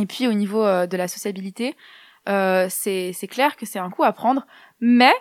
Et 0.00 0.06
puis 0.06 0.26
au 0.26 0.32
niveau 0.32 0.64
euh, 0.64 0.86
de 0.86 0.96
la 0.96 1.08
sociabilité 1.08 1.76
euh, 2.28 2.66
c'est 2.68 3.12
c'est 3.12 3.28
clair 3.28 3.56
que 3.56 3.66
c'est 3.66 3.78
un 3.78 3.90
coup 3.90 4.04
à 4.04 4.12
prendre. 4.12 4.46
Mais 4.80 5.12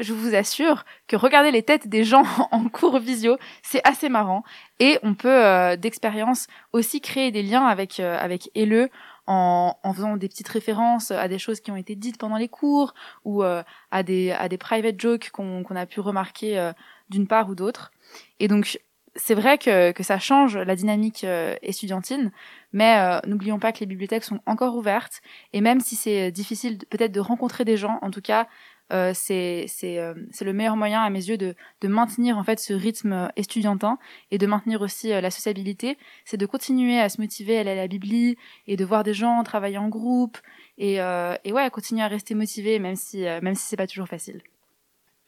je 0.00 0.12
vous 0.12 0.34
assure 0.34 0.84
que 1.08 1.16
regarder 1.16 1.50
les 1.50 1.64
têtes 1.64 1.88
des 1.88 2.04
gens 2.04 2.22
en 2.52 2.68
cours 2.68 2.98
visio, 2.98 3.36
c'est 3.62 3.80
assez 3.86 4.08
marrant. 4.08 4.44
Et 4.78 4.98
on 5.02 5.14
peut, 5.14 5.76
d'expérience, 5.76 6.46
aussi 6.72 7.00
créer 7.00 7.32
des 7.32 7.42
liens 7.42 7.66
avec, 7.66 7.98
avec 7.98 8.48
Ele 8.54 8.90
en, 9.28 9.92
faisant 9.92 10.16
des 10.16 10.28
petites 10.28 10.48
références 10.48 11.10
à 11.10 11.28
des 11.28 11.38
choses 11.38 11.60
qui 11.60 11.70
ont 11.70 11.76
été 11.76 11.94
dites 11.94 12.16
pendant 12.16 12.38
les 12.38 12.48
cours 12.48 12.94
ou 13.24 13.42
euh, 13.42 13.62
à 13.90 14.02
des 14.02 14.32
à 14.32 14.48
des 14.48 14.56
private 14.56 14.98
jokes 14.98 15.30
qu'on 15.30 15.64
a 15.64 15.86
pu 15.86 16.00
remarquer 16.00 16.58
euh, 16.58 16.72
d'une 17.10 17.26
part 17.26 17.50
ou 17.50 17.54
d'autre. 17.54 17.92
Et 18.40 18.48
donc 18.48 18.80
c'est 19.16 19.34
vrai 19.34 19.58
que, 19.58 19.92
que 19.92 20.02
ça 20.02 20.18
change 20.18 20.56
la 20.56 20.76
dynamique 20.76 21.24
euh, 21.24 21.56
estudiantine, 21.62 22.30
mais 22.72 23.20
n'oublions 23.26 23.58
pas 23.58 23.72
que 23.72 23.80
les 23.80 23.86
bibliothèques 23.86 24.24
sont 24.24 24.40
encore 24.46 24.76
ouvertes 24.76 25.20
et 25.52 25.60
même 25.60 25.80
si 25.80 25.96
c'est 25.96 26.30
difficile 26.30 26.78
peut-être 26.90 27.12
de 27.12 27.20
rencontrer 27.20 27.64
des 27.64 27.76
gens, 27.76 27.98
en 28.00 28.10
tout 28.10 28.22
cas 28.22 28.46
euh, 28.92 29.12
c'est 29.14 29.66
euh, 29.84 30.14
c'est 30.30 30.44
le 30.44 30.52
meilleur 30.52 30.76
moyen 30.76 31.02
à 31.02 31.10
mes 31.10 31.28
yeux 31.28 31.36
de 31.36 31.54
de 31.82 31.88
maintenir 31.88 32.38
en 32.38 32.44
fait 32.44 32.58
ce 32.58 32.72
rythme 32.72 33.30
estudiantin 33.36 33.98
et 34.30 34.38
de 34.38 34.46
maintenir 34.46 34.80
aussi 34.80 35.12
euh, 35.12 35.20
la 35.20 35.30
sociabilité. 35.30 35.98
C'est 36.24 36.38
de 36.38 36.46
continuer 36.46 36.98
à 36.98 37.08
se 37.08 37.20
motiver 37.20 37.58
à 37.58 37.60
aller 37.60 37.70
à 37.70 37.74
la 37.74 37.88
bibli 37.88 38.36
et 38.66 38.76
de 38.76 38.84
voir 38.84 39.04
des 39.04 39.12
gens 39.12 39.42
travailler 39.42 39.78
en 39.78 39.88
groupe 39.88 40.38
et 40.78 40.94
et 40.96 41.52
ouais 41.52 41.70
continuer 41.70 42.02
à 42.02 42.08
rester 42.08 42.34
motivé 42.34 42.78
même 42.78 42.96
si 42.96 43.22
même 43.22 43.54
si 43.54 43.66
c'est 43.66 43.76
pas 43.76 43.86
toujours 43.86 44.08
facile. 44.08 44.42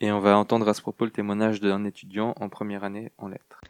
Et 0.00 0.10
on 0.10 0.20
va 0.20 0.36
entendre 0.38 0.66
à 0.68 0.74
ce 0.74 0.80
propos 0.80 1.04
le 1.04 1.10
témoignage 1.10 1.60
d'un 1.60 1.84
étudiant 1.84 2.34
en 2.40 2.48
première 2.48 2.84
année 2.84 3.12
en 3.18 3.28
lettres. 3.28 3.60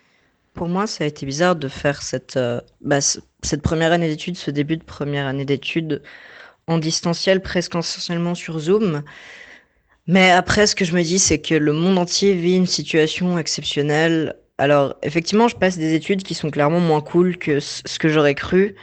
Pour 0.54 0.68
moi, 0.68 0.86
ça 0.86 1.04
a 1.04 1.06
été 1.06 1.26
bizarre 1.26 1.56
de 1.56 1.68
faire 1.68 2.02
cette, 2.02 2.38
bah, 2.80 3.00
cette 3.00 3.62
première 3.62 3.92
année 3.92 4.08
d'études, 4.08 4.36
ce 4.36 4.50
début 4.50 4.76
de 4.76 4.84
première 4.84 5.26
année 5.26 5.44
d'études 5.44 6.02
en 6.66 6.78
distanciel, 6.78 7.42
presque 7.42 7.74
essentiellement 7.74 8.34
sur 8.34 8.58
Zoom. 8.58 9.02
Mais 10.10 10.32
après, 10.32 10.66
ce 10.66 10.74
que 10.74 10.84
je 10.84 10.92
me 10.92 11.02
dis, 11.04 11.20
c'est 11.20 11.38
que 11.38 11.54
le 11.54 11.72
monde 11.72 11.96
entier 11.96 12.34
vit 12.34 12.56
une 12.56 12.66
situation 12.66 13.38
exceptionnelle. 13.38 14.34
Alors, 14.58 14.96
effectivement, 15.04 15.46
je 15.46 15.54
passe 15.54 15.78
des 15.78 15.94
études 15.94 16.24
qui 16.24 16.34
sont 16.34 16.50
clairement 16.50 16.80
moins 16.80 17.00
cool 17.00 17.38
que 17.38 17.60
ce 17.60 17.96
que 18.00 18.08
j'aurais 18.08 18.34
cru, 18.34 18.74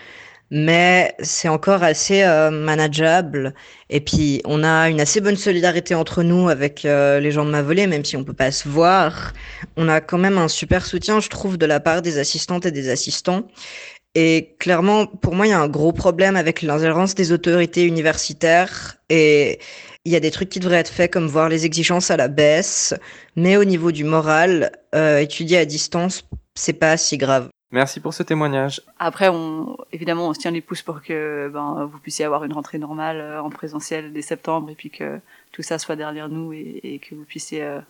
mais 0.51 1.13
c'est 1.19 1.49
encore 1.49 1.83
assez 1.83 2.23
euh, 2.23 2.49
manageable. 2.49 3.53
Et 3.89 3.99
puis, 3.99 4.41
on 4.45 4.63
a 4.63 4.89
une 4.89 5.01
assez 5.01 5.19
bonne 5.19 5.35
solidarité 5.35 5.95
entre 5.95 6.23
nous 6.23 6.47
avec 6.47 6.85
euh, 6.85 7.19
les 7.19 7.31
gens 7.31 7.43
de 7.43 7.51
ma 7.51 7.61
volée, 7.61 7.87
même 7.87 8.05
si 8.05 8.15
on 8.15 8.23
peut 8.23 8.31
pas 8.31 8.51
se 8.51 8.69
voir. 8.69 9.33
On 9.75 9.89
a 9.89 9.99
quand 9.99 10.17
même 10.17 10.37
un 10.37 10.47
super 10.47 10.85
soutien, 10.85 11.19
je 11.19 11.27
trouve, 11.27 11.57
de 11.57 11.65
la 11.65 11.81
part 11.81 12.01
des 12.01 12.19
assistantes 12.19 12.65
et 12.65 12.71
des 12.71 12.87
assistants. 12.87 13.49
Et 14.15 14.55
clairement, 14.59 15.07
pour 15.07 15.35
moi, 15.35 15.45
il 15.45 15.49
y 15.49 15.53
a 15.53 15.59
un 15.59 15.67
gros 15.67 15.91
problème 15.91 16.37
avec 16.37 16.61
l'ingérence 16.61 17.15
des 17.15 17.33
autorités 17.33 17.83
universitaires 17.83 18.95
et 19.09 19.59
il 20.07 20.11
y 20.11 20.15
a 20.15 20.21
des 20.21 20.31
trucs 20.31 20.47
qui 20.47 20.61
devraient 20.61 20.77
être 20.77 20.93
faits 20.93 21.11
comme 21.11 21.27
voir 21.27 21.49
les 21.49 21.65
exigences 21.65 22.11
à 22.11 22.17
la 22.17 22.29
baisse, 22.29 22.95
mais 23.35 23.57
au 23.57 23.65
niveau 23.65 23.91
du 23.91 24.05
moral, 24.05 24.71
euh, 24.95 25.17
étudier 25.17 25.57
à 25.57 25.65
distance, 25.65 26.23
c'est 26.55 26.71
pas 26.71 26.95
si 26.95 27.17
grave. 27.17 27.49
Merci 27.71 27.99
pour 27.99 28.13
ce 28.13 28.23
témoignage. 28.23 28.81
Après, 28.99 29.27
on, 29.27 29.75
évidemment, 29.91 30.29
on 30.29 30.33
se 30.33 30.39
tient 30.39 30.51
les 30.51 30.61
pouces 30.61 30.81
pour 30.81 31.01
que 31.01 31.49
ben, 31.53 31.89
vous 31.91 31.99
puissiez 31.99 32.23
avoir 32.23 32.45
une 32.45 32.53
rentrée 32.53 32.77
normale 32.77 33.19
euh, 33.19 33.41
en 33.41 33.49
présentiel 33.49 34.13
dès 34.13 34.21
septembre 34.21 34.69
et 34.69 34.75
puis 34.75 34.89
que 34.89 35.19
tout 35.51 35.61
ça 35.61 35.77
soit 35.77 35.97
derrière 35.97 36.29
nous 36.29 36.53
et, 36.53 37.01
que 37.05 37.13
vous 37.13 37.25
puissiez 37.25 37.63
euh, 37.63 37.81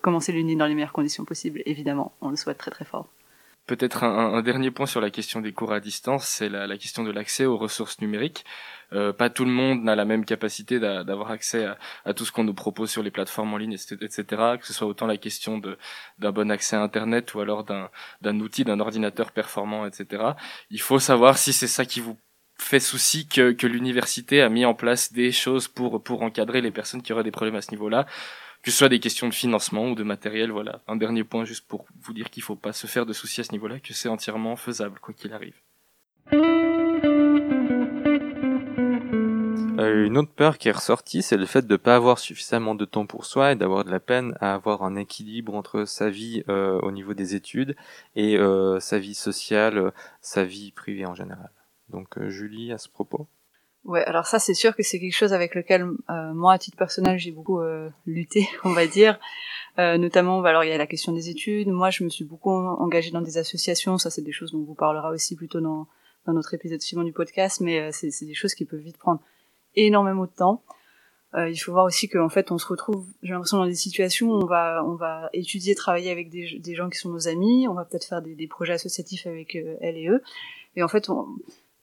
commencer 0.00 0.30
l'Uni 0.30 0.54
dans 0.54 0.66
les 0.66 0.74
meilleures 0.74 0.92
conditions 0.92 1.24
possibles. 1.24 1.60
Évidemment, 1.66 2.12
on 2.20 2.30
le 2.30 2.36
souhaite 2.36 2.58
très 2.58 2.70
très 2.70 2.84
fort. 2.84 3.08
Peut-être 3.66 4.04
un, 4.04 4.34
un, 4.34 4.42
dernier 4.42 4.70
point 4.70 4.86
sur 4.86 5.00
la 5.00 5.10
question 5.10 5.40
des 5.40 5.52
cours 5.52 5.72
à 5.72 5.80
distance, 5.80 6.26
c'est 6.26 6.48
la, 6.48 6.66
la, 6.66 6.76
question 6.76 7.02
de 7.02 7.10
l'accès 7.10 7.44
aux 7.46 7.56
ressources 7.56 8.00
numériques. 8.00 8.44
Euh, 8.92 9.12
pas 9.12 9.30
tout 9.30 9.44
le 9.44 9.50
monde 9.50 9.82
n'a 9.82 9.96
la 9.96 10.04
même 10.04 10.24
capacité 10.24 10.78
d'avoir 10.78 11.30
accès 11.30 11.64
à, 11.64 11.78
à, 12.04 12.14
tout 12.14 12.24
ce 12.24 12.32
qu'on 12.32 12.44
nous 12.44 12.54
propose 12.54 12.90
sur 12.90 13.02
les 13.02 13.10
plateformes 13.10 13.52
en 13.54 13.56
ligne, 13.56 13.72
etc. 13.72 14.24
Que 14.60 14.66
ce 14.66 14.72
soit 14.72 14.86
autant 14.86 15.06
la 15.06 15.16
question 15.16 15.60
d'un 16.18 16.32
bon 16.32 16.50
accès 16.50 16.76
à 16.76 16.82
Internet 16.82 17.34
ou 17.34 17.40
alors 17.40 17.64
d'un 17.64 18.40
outil, 18.40 18.64
d'un 18.64 18.80
ordinateur 18.80 19.32
performant, 19.32 19.86
etc. 19.86 20.22
Il 20.70 20.80
faut 20.80 20.98
savoir 20.98 21.38
si 21.38 21.52
c'est 21.52 21.66
ça 21.66 21.84
qui 21.84 22.00
vous 22.00 22.18
fait 22.56 22.80
souci 22.80 23.26
que, 23.26 23.50
que 23.52 23.66
l'université 23.66 24.40
a 24.40 24.48
mis 24.48 24.64
en 24.64 24.74
place 24.74 25.12
des 25.12 25.32
choses 25.32 25.66
pour, 25.66 26.02
pour 26.02 26.22
encadrer 26.22 26.60
les 26.60 26.70
personnes 26.70 27.02
qui 27.02 27.12
auraient 27.12 27.24
des 27.24 27.32
problèmes 27.32 27.56
à 27.56 27.62
ce 27.62 27.72
niveau-là 27.72 28.06
que 28.64 28.70
ce 28.70 28.78
soit 28.78 28.88
des 28.88 28.98
questions 28.98 29.28
de 29.28 29.34
financement 29.34 29.90
ou 29.90 29.94
de 29.94 30.02
matériel, 30.02 30.50
voilà. 30.50 30.80
Un 30.88 30.96
dernier 30.96 31.22
point 31.22 31.44
juste 31.44 31.66
pour 31.68 31.84
vous 32.00 32.14
dire 32.14 32.30
qu'il 32.30 32.42
faut 32.42 32.56
pas 32.56 32.72
se 32.72 32.86
faire 32.86 33.04
de 33.04 33.12
soucis 33.12 33.42
à 33.42 33.44
ce 33.44 33.52
niveau-là, 33.52 33.78
que 33.78 33.92
c'est 33.92 34.08
entièrement 34.08 34.56
faisable, 34.56 34.98
quoi 35.00 35.12
qu'il 35.12 35.34
arrive. 35.34 35.60
Euh, 39.78 40.06
une 40.06 40.16
autre 40.16 40.32
peur 40.32 40.56
qui 40.56 40.68
est 40.68 40.72
ressortie, 40.72 41.20
c'est 41.20 41.36
le 41.36 41.44
fait 41.44 41.66
de 41.66 41.74
ne 41.74 41.76
pas 41.76 41.94
avoir 41.94 42.18
suffisamment 42.18 42.74
de 42.74 42.86
temps 42.86 43.04
pour 43.04 43.26
soi 43.26 43.52
et 43.52 43.56
d'avoir 43.56 43.84
de 43.84 43.90
la 43.90 44.00
peine 44.00 44.34
à 44.40 44.54
avoir 44.54 44.82
un 44.82 44.96
équilibre 44.96 45.54
entre 45.54 45.84
sa 45.84 46.08
vie 46.08 46.42
euh, 46.48 46.80
au 46.80 46.90
niveau 46.90 47.12
des 47.12 47.34
études 47.34 47.76
et 48.16 48.38
euh, 48.38 48.80
sa 48.80 48.98
vie 48.98 49.14
sociale, 49.14 49.92
sa 50.22 50.42
vie 50.42 50.72
privée 50.72 51.04
en 51.04 51.14
général. 51.14 51.50
Donc 51.90 52.18
Julie, 52.28 52.72
à 52.72 52.78
ce 52.78 52.88
propos 52.88 53.28
Ouais, 53.84 54.02
alors 54.04 54.26
ça 54.26 54.38
c'est 54.38 54.54
sûr 54.54 54.74
que 54.74 54.82
c'est 54.82 54.98
quelque 54.98 55.14
chose 55.14 55.34
avec 55.34 55.54
lequel 55.54 55.82
euh, 55.82 56.32
moi 56.32 56.54
à 56.54 56.58
titre 56.58 56.76
personnel 56.78 57.18
j'ai 57.18 57.32
beaucoup 57.32 57.60
euh, 57.60 57.90
lutté, 58.06 58.48
on 58.64 58.72
va 58.72 58.86
dire. 58.86 59.18
Euh, 59.78 59.98
notamment, 59.98 60.40
bah, 60.40 60.50
alors 60.50 60.64
il 60.64 60.70
y 60.70 60.72
a 60.72 60.78
la 60.78 60.86
question 60.86 61.12
des 61.12 61.30
études. 61.30 61.68
Moi, 61.68 61.90
je 61.90 62.04
me 62.04 62.08
suis 62.08 62.24
beaucoup 62.24 62.50
engagée 62.50 63.10
dans 63.10 63.20
des 63.20 63.38
associations. 63.38 63.98
Ça, 63.98 64.10
c'est 64.10 64.22
des 64.22 64.32
choses 64.32 64.52
dont 64.52 64.60
on 64.60 64.64
vous 64.64 64.74
parlera 64.74 65.10
aussi 65.10 65.34
plutôt 65.34 65.60
dans, 65.60 65.88
dans 66.26 66.32
notre 66.32 66.54
épisode 66.54 66.80
suivant 66.80 67.02
du 67.02 67.12
podcast. 67.12 67.60
Mais 67.60 67.80
euh, 67.80 67.88
c'est 67.92 68.24
des 68.24 68.34
choses 68.34 68.54
qui 68.54 68.64
peuvent 68.64 68.80
vite 68.80 68.98
prendre 68.98 69.20
énormément 69.74 70.26
de 70.26 70.30
temps. 70.30 70.62
Euh, 71.34 71.50
il 71.50 71.56
faut 71.56 71.72
voir 71.72 71.84
aussi 71.84 72.08
qu'en 72.08 72.28
fait, 72.28 72.52
on 72.52 72.58
se 72.58 72.66
retrouve, 72.68 73.08
j'ai 73.24 73.32
l'impression, 73.32 73.56
dans 73.56 73.66
des 73.66 73.74
situations 73.74 74.28
où 74.28 74.34
on 74.34 74.46
va, 74.46 74.84
on 74.86 74.94
va 74.94 75.28
étudier, 75.32 75.74
travailler 75.74 76.12
avec 76.12 76.30
des, 76.30 76.60
des 76.60 76.74
gens 76.76 76.88
qui 76.88 76.98
sont 76.98 77.08
nos 77.08 77.26
amis. 77.26 77.66
On 77.66 77.74
va 77.74 77.84
peut-être 77.84 78.04
faire 78.04 78.22
des, 78.22 78.36
des, 78.36 78.46
projets 78.46 78.74
associatifs 78.74 79.26
avec 79.26 79.56
elles 79.56 79.96
et 79.96 80.06
eux. 80.06 80.22
Et 80.76 80.84
en 80.84 80.88
fait, 80.88 81.10
on, 81.10 81.26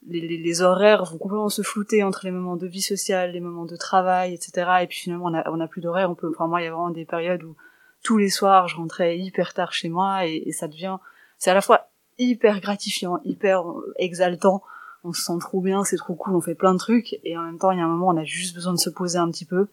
les, 0.07 0.21
les, 0.21 0.37
les, 0.37 0.61
horaires 0.61 1.03
vont 1.05 1.17
complètement 1.17 1.49
se 1.49 1.61
flouter 1.61 2.03
entre 2.03 2.21
les 2.23 2.31
moments 2.31 2.57
de 2.57 2.67
vie 2.67 2.81
sociale, 2.81 3.31
les 3.31 3.39
moments 3.39 3.65
de 3.65 3.75
travail, 3.75 4.33
etc. 4.33 4.69
Et 4.81 4.87
puis 4.87 4.99
finalement, 4.99 5.25
on 5.25 5.33
a, 5.33 5.49
on 5.49 5.59
a 5.59 5.67
plus 5.67 5.81
d'horaires. 5.81 6.09
On 6.09 6.15
peut, 6.15 6.29
enfin 6.29 6.47
moi, 6.47 6.61
il 6.61 6.65
y 6.65 6.67
a 6.67 6.71
vraiment 6.71 6.89
des 6.89 7.05
périodes 7.05 7.43
où 7.43 7.55
tous 8.03 8.17
les 8.17 8.29
soirs, 8.29 8.67
je 8.67 8.77
rentrais 8.77 9.17
hyper 9.17 9.53
tard 9.53 9.73
chez 9.73 9.89
moi 9.89 10.25
et, 10.25 10.51
ça 10.51 10.67
devient, 10.67 10.97
c'est 11.37 11.51
à 11.51 11.53
la 11.53 11.61
fois 11.61 11.89
hyper 12.17 12.59
gratifiant, 12.59 13.19
hyper 13.23 13.63
exaltant. 13.97 14.63
On 15.03 15.13
se 15.13 15.21
sent 15.21 15.37
trop 15.39 15.61
bien, 15.61 15.83
c'est 15.83 15.97
trop 15.97 16.13
cool, 16.13 16.35
on 16.35 16.41
fait 16.41 16.55
plein 16.55 16.73
de 16.73 16.79
trucs 16.79 17.19
et 17.23 17.37
en 17.37 17.43
même 17.43 17.57
temps, 17.57 17.71
il 17.71 17.77
y 17.77 17.81
a 17.81 17.85
un 17.85 17.87
moment, 17.87 18.07
on 18.07 18.17
a 18.17 18.23
juste 18.23 18.55
besoin 18.55 18.73
de 18.73 18.79
se 18.79 18.89
poser 18.89 19.17
un 19.17 19.29
petit 19.29 19.45
peu 19.45 19.67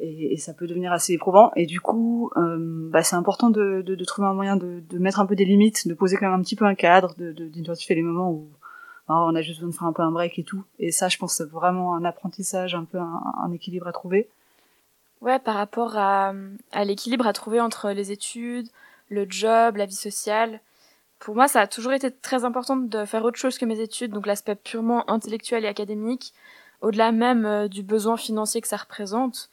et, 0.00 0.32
et 0.32 0.36
ça 0.38 0.54
peut 0.54 0.66
devenir 0.66 0.92
assez 0.92 1.12
éprouvant. 1.12 1.52
Et 1.56 1.66
du 1.66 1.80
coup, 1.80 2.30
euh, 2.36 2.90
bah, 2.90 3.02
c'est 3.02 3.16
important 3.16 3.50
de, 3.50 3.82
de, 3.82 3.94
de, 3.94 4.04
trouver 4.04 4.28
un 4.28 4.34
moyen 4.34 4.56
de, 4.56 4.82
de 4.88 4.98
mettre 4.98 5.20
un 5.20 5.26
peu 5.26 5.36
des 5.36 5.44
limites, 5.44 5.86
de 5.86 5.94
poser 5.94 6.16
quand 6.16 6.26
même 6.26 6.38
un 6.38 6.42
petit 6.42 6.56
peu 6.56 6.64
un 6.64 6.74
cadre, 6.74 7.14
d'identifier 7.16 7.94
les 7.94 8.02
moments 8.02 8.30
où 8.30 8.48
on 9.08 9.34
a 9.34 9.42
juste 9.42 9.60
besoin 9.60 9.70
de 9.70 9.74
faire 9.74 9.86
un 9.86 9.92
peu 9.92 10.02
un 10.02 10.10
break 10.10 10.38
et 10.38 10.44
tout. 10.44 10.64
Et 10.78 10.90
ça, 10.90 11.08
je 11.08 11.18
pense, 11.18 11.34
c'est 11.34 11.48
vraiment 11.48 11.94
un 11.94 12.04
apprentissage, 12.04 12.74
un 12.74 12.84
peu 12.84 12.98
un, 12.98 13.52
équilibre 13.52 13.86
à 13.86 13.92
trouver. 13.92 14.28
Ouais, 15.20 15.38
par 15.38 15.54
rapport 15.54 15.96
à, 15.96 16.32
l'équilibre 16.84 17.26
à 17.26 17.32
trouver 17.32 17.60
entre 17.60 17.90
les 17.90 18.12
études, 18.12 18.68
le 19.08 19.26
job, 19.28 19.76
la 19.76 19.86
vie 19.86 19.94
sociale. 19.94 20.60
Pour 21.18 21.34
moi, 21.34 21.48
ça 21.48 21.60
a 21.60 21.66
toujours 21.66 21.92
été 21.92 22.10
très 22.10 22.44
important 22.44 22.76
de 22.76 23.04
faire 23.04 23.24
autre 23.24 23.38
chose 23.38 23.56
que 23.56 23.64
mes 23.64 23.80
études, 23.80 24.12
donc 24.12 24.26
l'aspect 24.26 24.54
purement 24.54 25.08
intellectuel 25.10 25.64
et 25.64 25.68
académique, 25.68 26.34
au-delà 26.80 27.12
même 27.12 27.46
euh, 27.46 27.68
du 27.68 27.82
besoin 27.82 28.16
financier 28.16 28.60
que 28.60 28.68
ça 28.68 28.76
représente. 28.76 29.48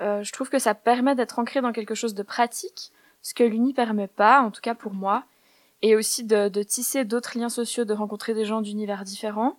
Euh, 0.00 0.22
je 0.24 0.32
trouve 0.32 0.48
que 0.48 0.58
ça 0.58 0.74
permet 0.74 1.14
d'être 1.14 1.38
ancré 1.38 1.60
dans 1.60 1.72
quelque 1.72 1.94
chose 1.94 2.14
de 2.14 2.22
pratique, 2.22 2.90
ce 3.22 3.34
que 3.34 3.44
l'Uni 3.44 3.72
permet 3.72 4.08
pas, 4.08 4.40
en 4.40 4.50
tout 4.50 4.60
cas 4.60 4.74
pour 4.74 4.94
moi 4.94 5.24
et 5.82 5.96
aussi 5.96 6.24
de, 6.24 6.48
tisser 6.62 7.04
d'autres 7.04 7.38
liens 7.38 7.48
sociaux, 7.48 7.84
de 7.84 7.94
rencontrer 7.94 8.34
des 8.34 8.44
gens 8.44 8.60
d'univers 8.60 9.04
différents, 9.04 9.58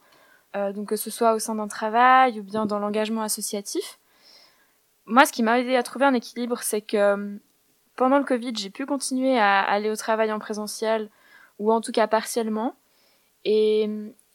euh, 0.56 0.74
donc 0.74 0.90
que 0.90 0.96
ce 0.96 1.10
soit 1.10 1.34
au 1.34 1.40
sein 1.40 1.56
d'un 1.56 1.68
travail 1.68 2.40
ou 2.40 2.44
bien 2.44 2.66
dans 2.66 2.80
l'engagement 2.80 3.22
associatif. 3.22 4.00
Moi, 5.06 5.26
ce 5.26 5.32
qui 5.32 5.44
m'a 5.44 5.60
aidé 5.60 5.76
à 5.76 5.84
trouver 5.84 6.06
un 6.06 6.14
équilibre, 6.14 6.62
c'est 6.62 6.82
que 6.82 6.98
euh, 6.98 7.38
pendant 7.96 8.18
le 8.18 8.24
Covid, 8.24 8.54
j'ai 8.56 8.70
pu 8.70 8.86
continuer 8.86 9.40
à 9.40 9.62
aller 9.62 9.90
au 9.90 9.96
travail 9.96 10.32
en 10.32 10.40
présentiel 10.40 11.10
ou 11.60 11.72
en 11.72 11.82
tout 11.82 11.92
cas 11.92 12.08
partiellement. 12.08 12.76
Et, 13.46 13.90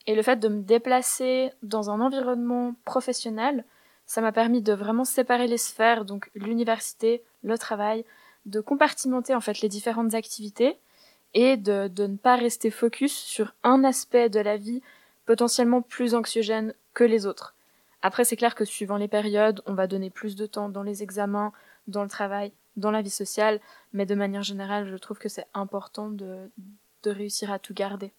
et 0.06 0.14
le 0.14 0.22
fait 0.22 0.36
de 0.36 0.48
me 0.48 0.62
déplacer 0.62 1.52
dans 1.62 1.90
un 1.90 2.00
environnement 2.00 2.74
professionnel, 2.84 3.64
ça 4.06 4.20
m'a 4.20 4.32
permis 4.32 4.62
de 4.62 4.72
vraiment 4.72 5.04
séparer 5.04 5.46
les 5.46 5.58
sphères, 5.58 6.04
donc 6.04 6.30
l'université, 6.34 7.22
le 7.42 7.58
travail, 7.58 8.04
de 8.46 8.60
compartimenter 8.60 9.34
en 9.34 9.40
fait 9.40 9.60
les 9.60 9.68
différentes 9.68 10.14
activités 10.14 10.78
et 11.34 11.56
de, 11.56 11.88
de 11.88 12.06
ne 12.06 12.16
pas 12.16 12.36
rester 12.36 12.70
focus 12.70 13.14
sur 13.14 13.54
un 13.62 13.84
aspect 13.84 14.28
de 14.28 14.40
la 14.40 14.56
vie 14.56 14.82
potentiellement 15.26 15.82
plus 15.82 16.14
anxiogène 16.14 16.74
que 16.94 17.04
les 17.04 17.26
autres. 17.26 17.54
Après, 18.02 18.24
c'est 18.24 18.36
clair 18.36 18.54
que 18.54 18.64
suivant 18.64 18.96
les 18.96 19.08
périodes, 19.08 19.62
on 19.66 19.74
va 19.74 19.86
donner 19.86 20.10
plus 20.10 20.34
de 20.34 20.46
temps 20.46 20.68
dans 20.68 20.82
les 20.82 21.02
examens, 21.02 21.52
dans 21.86 22.02
le 22.02 22.08
travail, 22.08 22.52
dans 22.76 22.90
la 22.90 23.02
vie 23.02 23.10
sociale, 23.10 23.60
mais 23.92 24.06
de 24.06 24.14
manière 24.14 24.42
générale, 24.42 24.88
je 24.88 24.96
trouve 24.96 25.18
que 25.18 25.28
c'est 25.28 25.46
important 25.54 26.08
de, 26.08 26.50
de 27.04 27.10
réussir 27.10 27.52
à 27.52 27.58
tout 27.58 27.74
garder. 27.74 28.12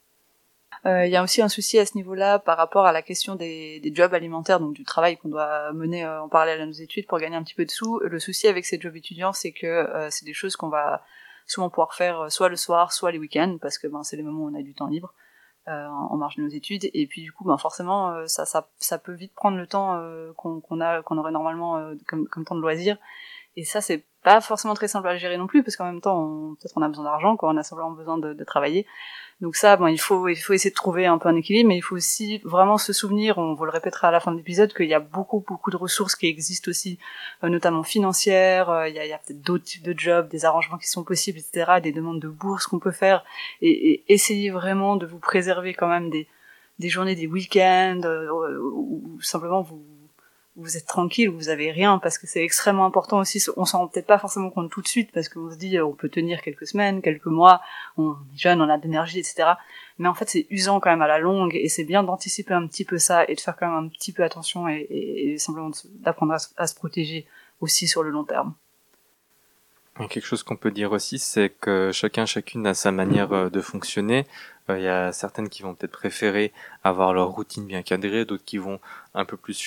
Il 0.85 0.89
euh, 0.89 1.05
y 1.05 1.15
a 1.15 1.23
aussi 1.23 1.41
un 1.41 1.49
souci 1.49 1.77
à 1.77 1.85
ce 1.85 1.95
niveau-là 1.95 2.39
par 2.39 2.57
rapport 2.57 2.85
à 2.85 2.91
la 2.91 3.01
question 3.01 3.35
des, 3.35 3.79
des 3.79 3.93
jobs 3.93 4.13
alimentaires, 4.13 4.59
donc 4.59 4.73
du 4.73 4.83
travail 4.83 5.17
qu'on 5.17 5.29
doit 5.29 5.71
mener 5.73 6.03
euh, 6.03 6.23
en 6.23 6.29
parallèle 6.29 6.61
à 6.61 6.65
nos 6.65 6.71
études 6.71 7.05
pour 7.05 7.19
gagner 7.19 7.35
un 7.35 7.43
petit 7.43 7.53
peu 7.53 7.65
de 7.65 7.71
sous. 7.71 7.99
Le 7.99 8.19
souci 8.19 8.47
avec 8.47 8.65
ces 8.65 8.79
jobs 8.79 8.95
étudiants, 8.95 9.33
c'est 9.33 9.51
que 9.51 9.67
euh, 9.67 10.09
c'est 10.09 10.25
des 10.25 10.33
choses 10.33 10.55
qu'on 10.55 10.69
va 10.69 11.03
souvent 11.47 11.69
pouvoir 11.69 11.93
faire 11.93 12.21
euh, 12.21 12.29
soit 12.29 12.49
le 12.49 12.55
soir, 12.55 12.93
soit 12.93 13.11
les 13.11 13.19
week-ends, 13.19 13.57
parce 13.61 13.77
que 13.77 13.87
ben, 13.87 14.03
c'est 14.03 14.17
les 14.17 14.23
moments 14.23 14.45
où 14.45 14.49
on 14.49 14.59
a 14.59 14.61
du 14.61 14.73
temps 14.73 14.87
libre 14.87 15.13
euh, 15.67 15.87
en 15.87 16.17
marge 16.17 16.37
de 16.37 16.43
nos 16.43 16.49
études. 16.49 16.89
Et 16.93 17.07
puis 17.07 17.21
du 17.21 17.31
coup, 17.31 17.43
ben, 17.45 17.57
forcément, 17.57 18.11
euh, 18.11 18.27
ça, 18.27 18.45
ça, 18.45 18.69
ça 18.77 18.97
peut 18.97 19.13
vite 19.13 19.33
prendre 19.33 19.57
le 19.57 19.67
temps 19.67 20.01
qu'on 20.35 20.81
a, 20.81 21.01
qu'on 21.01 21.17
aurait 21.17 21.31
normalement 21.31 21.93
comme, 22.07 22.27
comme 22.27 22.45
temps 22.45 22.55
de 22.55 22.61
loisir. 22.61 22.97
Et 23.55 23.63
ça, 23.63 23.81
c'est 23.81 24.05
pas 24.23 24.39
forcément 24.41 24.73
très 24.73 24.87
simple 24.87 25.07
à 25.07 25.17
gérer 25.17 25.37
non 25.37 25.47
plus, 25.47 25.63
parce 25.63 25.75
qu'en 25.75 25.85
même 25.85 26.01
temps, 26.01 26.55
peut-être 26.59 26.73
on 26.77 26.81
a 26.81 26.87
besoin 26.87 27.03
d'argent, 27.03 27.35
quoi, 27.35 27.49
on 27.49 27.57
a 27.57 27.63
simplement 27.63 27.91
besoin 27.91 28.17
de, 28.17 28.33
de, 28.33 28.43
travailler. 28.43 28.85
Donc 29.41 29.55
ça, 29.55 29.75
bon, 29.75 29.87
il 29.87 29.99
faut, 29.99 30.29
il 30.29 30.37
faut 30.37 30.53
essayer 30.53 30.69
de 30.69 30.75
trouver 30.75 31.05
un 31.05 31.17
peu 31.17 31.27
un 31.27 31.35
équilibre, 31.35 31.67
mais 31.67 31.77
il 31.77 31.81
faut 31.81 31.95
aussi 31.95 32.37
vraiment 32.39 32.77
se 32.77 32.93
souvenir, 32.93 33.37
on 33.37 33.53
vous 33.53 33.65
le 33.65 33.71
répétera 33.71 34.07
à 34.07 34.11
la 34.11 34.21
fin 34.21 34.31
de 34.31 34.37
l'épisode, 34.37 34.73
qu'il 34.73 34.87
y 34.87 34.93
a 34.93 35.01
beaucoup, 35.01 35.43
beaucoup 35.45 35.71
de 35.71 35.77
ressources 35.77 36.15
qui 36.15 36.27
existent 36.27 36.69
aussi, 36.69 36.99
euh, 37.43 37.49
notamment 37.49 37.83
financières, 37.83 38.69
euh, 38.69 38.87
il 38.87 38.95
y 38.95 38.99
a, 38.99 39.15
a 39.15 39.17
peut-être 39.19 39.41
d'autres 39.41 39.65
types 39.65 39.83
de 39.83 39.97
jobs, 39.97 40.29
des 40.29 40.45
arrangements 40.45 40.77
qui 40.77 40.87
sont 40.87 41.03
possibles, 41.03 41.39
etc., 41.39 41.81
des 41.83 41.91
demandes 41.91 42.21
de 42.21 42.29
bourse 42.29 42.65
qu'on 42.67 42.79
peut 42.79 42.91
faire, 42.91 43.25
et, 43.61 43.71
et 43.71 44.13
essayez 44.13 44.49
vraiment 44.51 44.95
de 44.95 45.05
vous 45.05 45.19
préserver 45.19 45.73
quand 45.73 45.89
même 45.89 46.09
des, 46.09 46.27
des 46.79 46.89
journées, 46.89 47.15
des 47.15 47.27
week-ends, 47.27 48.01
euh, 48.05 48.57
ou 48.61 49.19
simplement 49.21 49.61
vous 49.61 49.83
vous 50.55 50.77
êtes 50.77 50.85
tranquille, 50.85 51.29
vous 51.29 51.49
avez 51.49 51.71
rien, 51.71 51.97
parce 51.97 52.17
que 52.17 52.27
c'est 52.27 52.43
extrêmement 52.43 52.85
important 52.85 53.19
aussi. 53.19 53.43
On 53.57 53.65
s'en 53.65 53.79
rend 53.79 53.87
peut-être 53.87 54.05
pas 54.05 54.19
forcément 54.19 54.51
compte 54.51 54.69
tout 54.69 54.81
de 54.81 54.87
suite, 54.87 55.11
parce 55.11 55.27
qu'on 55.27 55.49
se 55.49 55.57
dit, 55.57 55.79
on 55.79 55.93
peut 55.93 56.09
tenir 56.09 56.41
quelques 56.41 56.67
semaines, 56.67 57.01
quelques 57.01 57.25
mois, 57.25 57.61
on 57.97 58.11
est 58.11 58.37
jeune, 58.37 58.61
on 58.61 58.69
a 58.69 58.77
de 58.77 58.83
l'énergie, 58.83 59.19
etc. 59.19 59.53
Mais 59.97 60.07
en 60.07 60.13
fait, 60.13 60.29
c'est 60.29 60.45
usant 60.51 60.79
quand 60.79 60.91
même 60.91 61.01
à 61.01 61.07
la 61.07 61.17
longue, 61.17 61.55
et 61.55 61.69
c'est 61.69 61.83
bien 61.83 62.03
d'anticiper 62.03 62.53
un 62.53 62.67
petit 62.67 62.85
peu 62.85 62.99
ça, 62.99 63.25
et 63.27 63.35
de 63.35 63.39
faire 63.39 63.55
quand 63.55 63.67
même 63.67 63.85
un 63.85 63.87
petit 63.87 64.11
peu 64.11 64.23
attention, 64.23 64.67
et, 64.67 64.85
et, 64.89 65.37
simplement 65.39 65.71
d'apprendre 66.01 66.35
à, 66.57 66.67
se 66.67 66.75
protéger 66.75 67.25
aussi 67.59 67.87
sur 67.87 68.03
le 68.03 68.11
long 68.11 68.23
terme. 68.23 68.53
Quelque 69.95 70.25
chose 70.25 70.41
qu'on 70.41 70.55
peut 70.55 70.71
dire 70.71 70.91
aussi, 70.91 71.19
c'est 71.19 71.49
que 71.49 71.91
chacun, 71.93 72.25
chacune 72.25 72.65
a 72.65 72.73
sa 72.73 72.91
manière 72.91 73.31
euh, 73.31 73.49
de 73.51 73.61
fonctionner. 73.61 74.25
Euh, 74.67 74.79
il 74.79 74.83
y 74.83 74.87
a 74.87 75.11
certaines 75.11 75.49
qui 75.49 75.61
vont 75.61 75.75
peut-être 75.75 75.91
préférer 75.91 76.51
avoir 76.83 77.13
leur 77.13 77.29
routine 77.29 77.67
bien 77.67 77.83
cadrée, 77.83 78.25
d'autres 78.25 78.43
qui 78.43 78.57
vont 78.57 78.79
un 79.13 79.23
peu 79.23 79.37
plus 79.37 79.61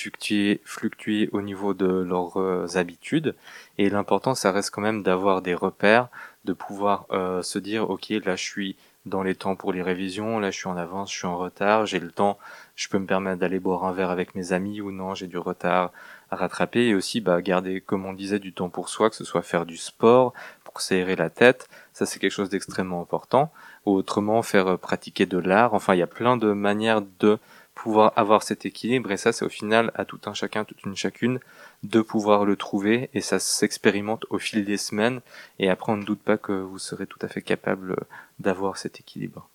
fluctuer, 0.65 1.29
au 1.31 1.41
niveau 1.41 1.73
de 1.73 1.87
leurs 1.87 2.41
euh, 2.41 2.67
habitudes. 2.75 3.35
Et 3.77 3.89
l'important, 3.89 4.35
ça 4.35 4.51
reste 4.51 4.71
quand 4.71 4.81
même 4.81 5.01
d'avoir 5.01 5.41
des 5.41 5.55
repères, 5.55 6.09
de 6.43 6.51
pouvoir 6.51 7.07
se 7.43 7.59
dire, 7.59 7.89
ok, 7.89 8.09
là 8.23 8.37
je 8.37 8.43
suis 8.43 8.75
dans 9.05 9.23
les 9.23 9.35
temps 9.35 9.55
pour 9.55 9.73
les 9.73 9.81
révisions, 9.81 10.39
là 10.39 10.49
je 10.51 10.57
suis 10.57 10.67
en 10.67 10.77
avance, 10.77 11.11
je 11.11 11.17
suis 11.17 11.27
en 11.27 11.37
retard, 11.37 11.85
j'ai 11.85 11.99
le 11.99 12.11
temps, 12.11 12.37
je 12.75 12.87
peux 12.87 12.99
me 12.99 13.05
permettre 13.05 13.39
d'aller 13.39 13.59
boire 13.59 13.83
un 13.85 13.91
verre 13.91 14.11
avec 14.11 14.33
mes 14.35 14.53
amis 14.53 14.79
ou 14.81 14.91
non, 14.91 15.13
j'ai 15.13 15.27
du 15.27 15.37
retard 15.37 15.91
rattraper 16.31 16.87
et 16.87 16.95
aussi 16.95 17.21
bah, 17.21 17.41
garder, 17.41 17.81
comme 17.81 18.05
on 18.05 18.13
disait, 18.13 18.39
du 18.39 18.53
temps 18.53 18.69
pour 18.69 18.89
soi, 18.89 19.09
que 19.09 19.15
ce 19.15 19.23
soit 19.23 19.41
faire 19.41 19.65
du 19.65 19.77
sport, 19.77 20.33
pour 20.63 20.81
s'aérer 20.81 21.15
la 21.15 21.29
tête, 21.29 21.67
ça 21.93 22.05
c'est 22.05 22.19
quelque 22.19 22.31
chose 22.31 22.49
d'extrêmement 22.49 23.01
important, 23.01 23.51
ou 23.85 23.95
autrement 23.95 24.43
faire 24.43 24.67
euh, 24.67 24.77
pratiquer 24.77 25.25
de 25.25 25.37
l'art, 25.37 25.73
enfin 25.73 25.95
il 25.95 25.99
y 25.99 26.03
a 26.03 26.07
plein 26.07 26.37
de 26.37 26.53
manières 26.53 27.01
de 27.19 27.39
pouvoir 27.73 28.11
avoir 28.15 28.43
cet 28.43 28.65
équilibre 28.65 29.11
et 29.11 29.17
ça 29.17 29.31
c'est 29.31 29.45
au 29.45 29.49
final 29.49 29.91
à 29.95 30.03
tout 30.03 30.19
un 30.25 30.33
chacun, 30.33 30.65
toute 30.65 30.83
une 30.83 30.95
chacune 30.95 31.39
de 31.83 32.01
pouvoir 32.01 32.43
le 32.43 32.55
trouver 32.55 33.09
et 33.13 33.21
ça 33.21 33.39
s'expérimente 33.39 34.25
au 34.29 34.39
fil 34.39 34.65
des 34.65 34.77
semaines. 34.77 35.21
Et 35.59 35.69
après 35.69 35.91
on 35.91 35.97
ne 35.97 36.03
doute 36.03 36.21
pas 36.21 36.37
que 36.37 36.53
vous 36.53 36.79
serez 36.79 37.05
tout 37.05 37.19
à 37.21 37.27
fait 37.27 37.43
capable 37.43 37.95
d'avoir 38.39 38.77
cet 38.77 38.99
équilibre. 38.99 39.47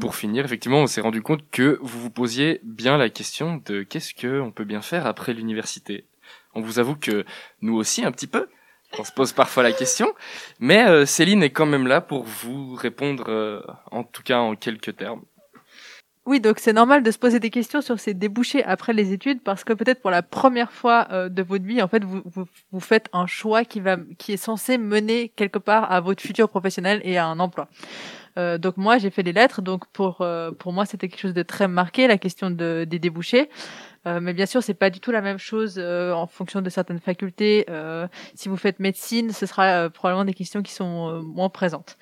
Pour 0.00 0.16
finir, 0.16 0.44
effectivement, 0.44 0.78
on 0.78 0.86
s'est 0.86 1.00
rendu 1.00 1.22
compte 1.22 1.48
que 1.50 1.78
vous 1.82 2.00
vous 2.00 2.10
posiez 2.10 2.60
bien 2.64 2.96
la 2.96 3.10
question 3.10 3.62
de 3.66 3.82
qu'est-ce 3.82 4.14
que 4.14 4.40
on 4.40 4.50
peut 4.50 4.64
bien 4.64 4.82
faire 4.82 5.06
après 5.06 5.34
l'université. 5.34 6.06
On 6.54 6.60
vous 6.60 6.78
avoue 6.78 6.96
que 6.96 7.24
nous 7.60 7.76
aussi 7.76 8.04
un 8.04 8.10
petit 8.10 8.26
peu, 8.26 8.48
on 8.98 9.04
se 9.04 9.12
pose 9.12 9.32
parfois 9.32 9.62
la 9.62 9.72
question, 9.72 10.12
mais 10.58 10.84
euh, 10.88 11.06
Céline 11.06 11.42
est 11.42 11.50
quand 11.50 11.66
même 11.66 11.86
là 11.86 12.00
pour 12.00 12.24
vous 12.24 12.74
répondre, 12.74 13.26
euh, 13.28 13.60
en 13.92 14.02
tout 14.02 14.22
cas 14.22 14.38
en 14.38 14.56
quelques 14.56 14.96
termes. 14.96 15.22
Oui, 16.26 16.38
donc 16.38 16.58
c'est 16.58 16.72
normal 16.72 17.02
de 17.02 17.10
se 17.10 17.18
poser 17.18 17.40
des 17.40 17.50
questions 17.50 17.80
sur 17.80 17.98
ces 17.98 18.14
débouchés 18.14 18.62
après 18.64 18.92
les 18.92 19.12
études 19.12 19.42
parce 19.42 19.64
que 19.64 19.72
peut-être 19.72 20.00
pour 20.00 20.10
la 20.10 20.22
première 20.22 20.70
fois 20.70 21.08
euh, 21.10 21.28
de 21.28 21.42
votre 21.42 21.64
vie, 21.64 21.82
en 21.82 21.88
fait, 21.88 22.04
vous, 22.04 22.22
vous, 22.24 22.44
vous, 22.72 22.80
faites 22.80 23.08
un 23.12 23.26
choix 23.26 23.64
qui 23.64 23.80
va, 23.80 23.96
qui 24.18 24.32
est 24.32 24.36
censé 24.36 24.76
mener 24.76 25.30
quelque 25.30 25.58
part 25.58 25.90
à 25.90 26.00
votre 26.00 26.22
futur 26.22 26.48
professionnel 26.48 27.00
et 27.04 27.16
à 27.16 27.26
un 27.26 27.40
emploi. 27.40 27.68
Euh, 28.38 28.58
donc 28.58 28.76
moi, 28.76 28.98
j'ai 28.98 29.10
fait 29.10 29.22
les 29.22 29.32
lettres, 29.32 29.62
donc 29.62 29.86
pour 29.92 30.20
euh, 30.20 30.50
pour 30.52 30.72
moi, 30.72 30.86
c'était 30.86 31.08
quelque 31.08 31.20
chose 31.20 31.34
de 31.34 31.42
très 31.42 31.68
marqué, 31.68 32.06
la 32.06 32.18
question 32.18 32.50
de, 32.50 32.86
des 32.88 32.98
débouchés. 32.98 33.48
Euh, 34.06 34.20
mais 34.20 34.32
bien 34.32 34.46
sûr, 34.46 34.62
c'est 34.62 34.74
pas 34.74 34.90
du 34.90 35.00
tout 35.00 35.10
la 35.10 35.20
même 35.20 35.38
chose 35.38 35.74
euh, 35.78 36.12
en 36.12 36.26
fonction 36.26 36.62
de 36.62 36.70
certaines 36.70 37.00
facultés. 37.00 37.66
Euh, 37.68 38.08
si 38.34 38.48
vous 38.48 38.56
faites 38.56 38.80
médecine, 38.80 39.30
ce 39.30 39.46
sera 39.46 39.90
probablement 39.90 40.24
des 40.24 40.34
questions 40.34 40.62
qui 40.62 40.72
sont 40.72 41.22
moins 41.22 41.50
présentes. 41.50 41.98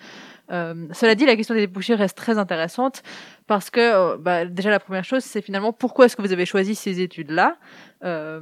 cela 0.48 1.14
dit, 1.14 1.26
la 1.26 1.36
question 1.36 1.54
des 1.54 1.62
débouchés 1.62 1.94
reste 1.94 2.16
très 2.16 2.38
intéressante 2.38 3.02
parce 3.48 3.70
que 3.70 4.16
bah, 4.18 4.44
déjà 4.44 4.70
la 4.70 4.78
première 4.78 5.04
chose, 5.04 5.24
c'est 5.24 5.42
finalement 5.42 5.72
pourquoi 5.72 6.04
est-ce 6.04 6.14
que 6.14 6.22
vous 6.22 6.32
avez 6.32 6.46
choisi 6.46 6.74
ces 6.74 7.00
études-là? 7.00 7.56
Euh, 8.04 8.40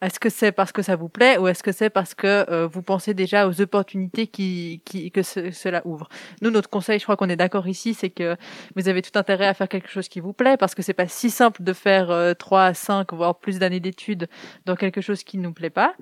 est-ce 0.00 0.18
que 0.18 0.30
c'est 0.30 0.50
parce 0.50 0.72
que 0.72 0.82
ça 0.82 0.96
vous 0.96 1.08
plaît 1.08 1.38
ou 1.38 1.46
est-ce 1.46 1.62
que 1.62 1.70
c'est 1.70 1.90
parce 1.90 2.14
que 2.14 2.50
euh, 2.50 2.66
vous 2.66 2.82
pensez 2.82 3.14
déjà 3.14 3.46
aux 3.46 3.60
opportunités 3.60 4.26
qui, 4.26 4.82
qui 4.84 5.12
que 5.12 5.22
cela 5.22 5.82
ouvre? 5.84 6.08
Nous, 6.40 6.50
notre 6.50 6.70
conseil, 6.70 6.98
je 6.98 7.04
crois 7.04 7.16
qu'on 7.16 7.28
est 7.28 7.36
d'accord 7.36 7.68
ici, 7.68 7.94
c'est 7.94 8.10
que 8.10 8.36
vous 8.74 8.88
avez 8.88 9.02
tout 9.02 9.16
intérêt 9.16 9.46
à 9.46 9.54
faire 9.54 9.68
quelque 9.68 9.90
chose 9.90 10.08
qui 10.08 10.18
vous 10.18 10.32
plaît 10.32 10.56
parce 10.56 10.74
que 10.74 10.82
c'est 10.82 10.94
pas 10.94 11.06
si 11.06 11.30
simple 11.30 11.62
de 11.62 11.72
faire 11.74 12.10
euh, 12.10 12.32
3 12.32 12.64
à 12.64 12.74
5 12.74 13.12
voire 13.12 13.38
plus 13.38 13.58
d'années 13.58 13.80
d'études 13.80 14.28
dans 14.64 14.74
quelque 14.74 15.02
chose 15.02 15.22
qui 15.22 15.36
ne 15.36 15.42
nous 15.42 15.52
plaît 15.52 15.70
pas. 15.70 15.94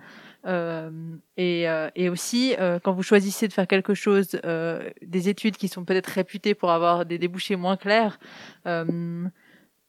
Euh, 0.46 0.90
et, 1.36 1.68
euh, 1.68 1.90
et, 1.96 2.08
aussi, 2.08 2.54
euh, 2.58 2.78
quand 2.82 2.92
vous 2.92 3.02
choisissez 3.02 3.48
de 3.48 3.52
faire 3.52 3.66
quelque 3.66 3.94
chose, 3.94 4.38
des 5.02 5.28
études 5.28 5.56
qui 5.56 5.68
sont 5.68 5.84
peut-être 5.84 6.06
réputées 6.06 6.54
pour 6.54 6.70
avoir 6.70 7.04
des 7.04 7.18
débouchés 7.18 7.56
moins 7.56 7.76
clairs, 7.76 8.18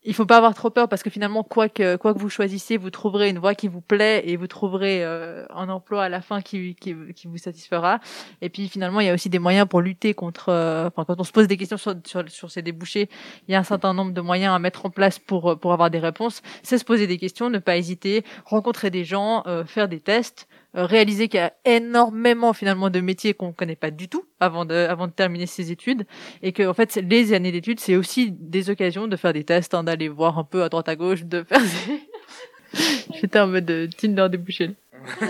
il 0.07 0.13
faut 0.13 0.25
pas 0.25 0.37
avoir 0.37 0.55
trop 0.55 0.69
peur 0.69 0.87
parce 0.87 1.03
que 1.03 1.09
finalement, 1.09 1.43
quoi 1.43 1.67
que, 1.67 1.97
quoi 1.97 2.13
que 2.13 2.19
vous 2.19 2.29
choisissiez, 2.29 2.77
vous 2.77 2.89
trouverez 2.89 3.29
une 3.29 3.39
voie 3.39 3.55
qui 3.55 3.67
vous 3.67 3.81
plaît 3.81 4.23
et 4.25 4.37
vous 4.37 4.47
trouverez 4.47 5.03
euh, 5.03 5.45
un 5.49 5.67
emploi 5.67 6.05
à 6.05 6.09
la 6.09 6.21
fin 6.21 6.41
qui, 6.41 6.75
qui, 6.75 6.95
qui, 7.13 7.27
vous 7.27 7.37
satisfera. 7.37 7.99
Et 8.41 8.47
puis 8.47 8.69
finalement, 8.69 9.01
il 9.01 9.07
y 9.07 9.09
a 9.09 9.13
aussi 9.13 9.29
des 9.29 9.37
moyens 9.37 9.67
pour 9.67 9.81
lutter 9.81 10.13
contre. 10.13 10.47
Euh, 10.47 10.89
quand 10.95 11.19
on 11.19 11.23
se 11.25 11.33
pose 11.33 11.47
des 11.47 11.57
questions 11.57 11.75
sur, 11.75 11.93
sur, 12.05 12.23
sur, 12.29 12.49
ces 12.49 12.61
débouchés, 12.61 13.09
il 13.47 13.51
y 13.51 13.55
a 13.55 13.59
un 13.59 13.63
certain 13.63 13.93
nombre 13.93 14.13
de 14.13 14.21
moyens 14.21 14.55
à 14.55 14.59
mettre 14.59 14.85
en 14.85 14.89
place 14.89 15.19
pour 15.19 15.59
pour 15.59 15.73
avoir 15.73 15.91
des 15.91 15.99
réponses. 15.99 16.41
C'est 16.63 16.77
se 16.77 16.85
poser 16.85 17.05
des 17.05 17.17
questions, 17.17 17.49
ne 17.49 17.59
pas 17.59 17.75
hésiter, 17.75 18.23
rencontrer 18.45 18.89
des 18.89 19.03
gens, 19.03 19.43
euh, 19.45 19.65
faire 19.65 19.89
des 19.89 19.99
tests. 19.99 20.47
Euh, 20.75 20.85
réaliser 20.85 21.29
qu'il 21.29 21.39
y 21.39 21.43
a 21.43 21.53
énormément 21.63 22.51
finalement 22.51 22.89
de 22.89 22.99
métiers 22.99 23.33
qu'on 23.33 23.53
connaît 23.53 23.77
pas 23.77 23.89
du 23.89 24.09
tout 24.09 24.25
avant 24.41 24.65
de, 24.65 24.75
avant 24.75 25.07
de 25.07 25.13
terminer 25.13 25.45
ses 25.45 25.71
études 25.71 26.05
et 26.41 26.51
que 26.51 26.67
en 26.67 26.73
fait 26.73 26.95
les 26.95 27.31
années 27.33 27.53
d'études 27.53 27.79
c'est 27.79 27.95
aussi 27.95 28.31
des 28.31 28.69
occasions 28.69 29.07
de 29.07 29.15
faire 29.15 29.31
des 29.31 29.45
tests, 29.45 29.73
hein, 29.73 29.85
d'aller 29.85 30.09
voir 30.09 30.37
un 30.37 30.43
peu 30.43 30.63
à 30.63 30.69
droite 30.69 30.89
à 30.89 30.97
gauche, 30.97 31.23
de 31.23 31.43
faire. 31.43 31.61
J'étais 33.13 33.39
en 33.39 33.47
mode 33.47 33.89
Tinder 33.97 34.27
débouché. 34.29 34.71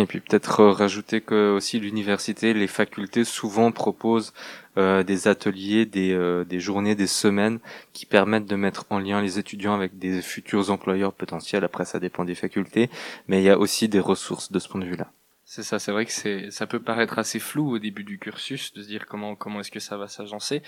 Et 0.00 0.06
puis 0.06 0.20
peut-être 0.20 0.60
euh, 0.60 0.70
rajouter 0.70 1.20
que 1.20 1.52
aussi 1.52 1.80
l'université, 1.80 2.54
les 2.54 2.66
facultés 2.66 3.24
souvent 3.24 3.72
proposent 3.72 4.32
euh, 4.76 5.02
des 5.02 5.28
ateliers, 5.28 5.86
des, 5.86 6.12
euh, 6.12 6.44
des 6.44 6.60
journées, 6.60 6.94
des 6.94 7.06
semaines 7.06 7.58
qui 7.92 8.06
permettent 8.06 8.46
de 8.46 8.56
mettre 8.56 8.86
en 8.90 8.98
lien 8.98 9.20
les 9.20 9.38
étudiants 9.38 9.74
avec 9.74 9.98
des 9.98 10.22
futurs 10.22 10.70
employeurs 10.70 11.12
potentiels. 11.12 11.64
Après, 11.64 11.84
ça 11.84 11.98
dépend 11.98 12.24
des 12.24 12.34
facultés, 12.34 12.90
mais 13.26 13.40
il 13.40 13.44
y 13.44 13.50
a 13.50 13.58
aussi 13.58 13.88
des 13.88 14.00
ressources 14.00 14.52
de 14.52 14.58
ce 14.58 14.68
point 14.68 14.80
de 14.80 14.86
vue-là. 14.86 15.10
C'est 15.44 15.62
ça, 15.62 15.78
c'est 15.78 15.92
vrai 15.92 16.04
que 16.04 16.12
c'est, 16.12 16.50
ça 16.50 16.66
peut 16.66 16.82
paraître 16.82 17.18
assez 17.18 17.38
flou 17.38 17.70
au 17.74 17.78
début 17.78 18.04
du 18.04 18.18
cursus 18.18 18.74
de 18.74 18.82
se 18.82 18.88
dire 18.88 19.06
comment 19.06 19.34
comment 19.34 19.60
est-ce 19.60 19.70
que 19.70 19.80
ça 19.80 19.96
va 19.96 20.06
s'agencer, 20.06 20.62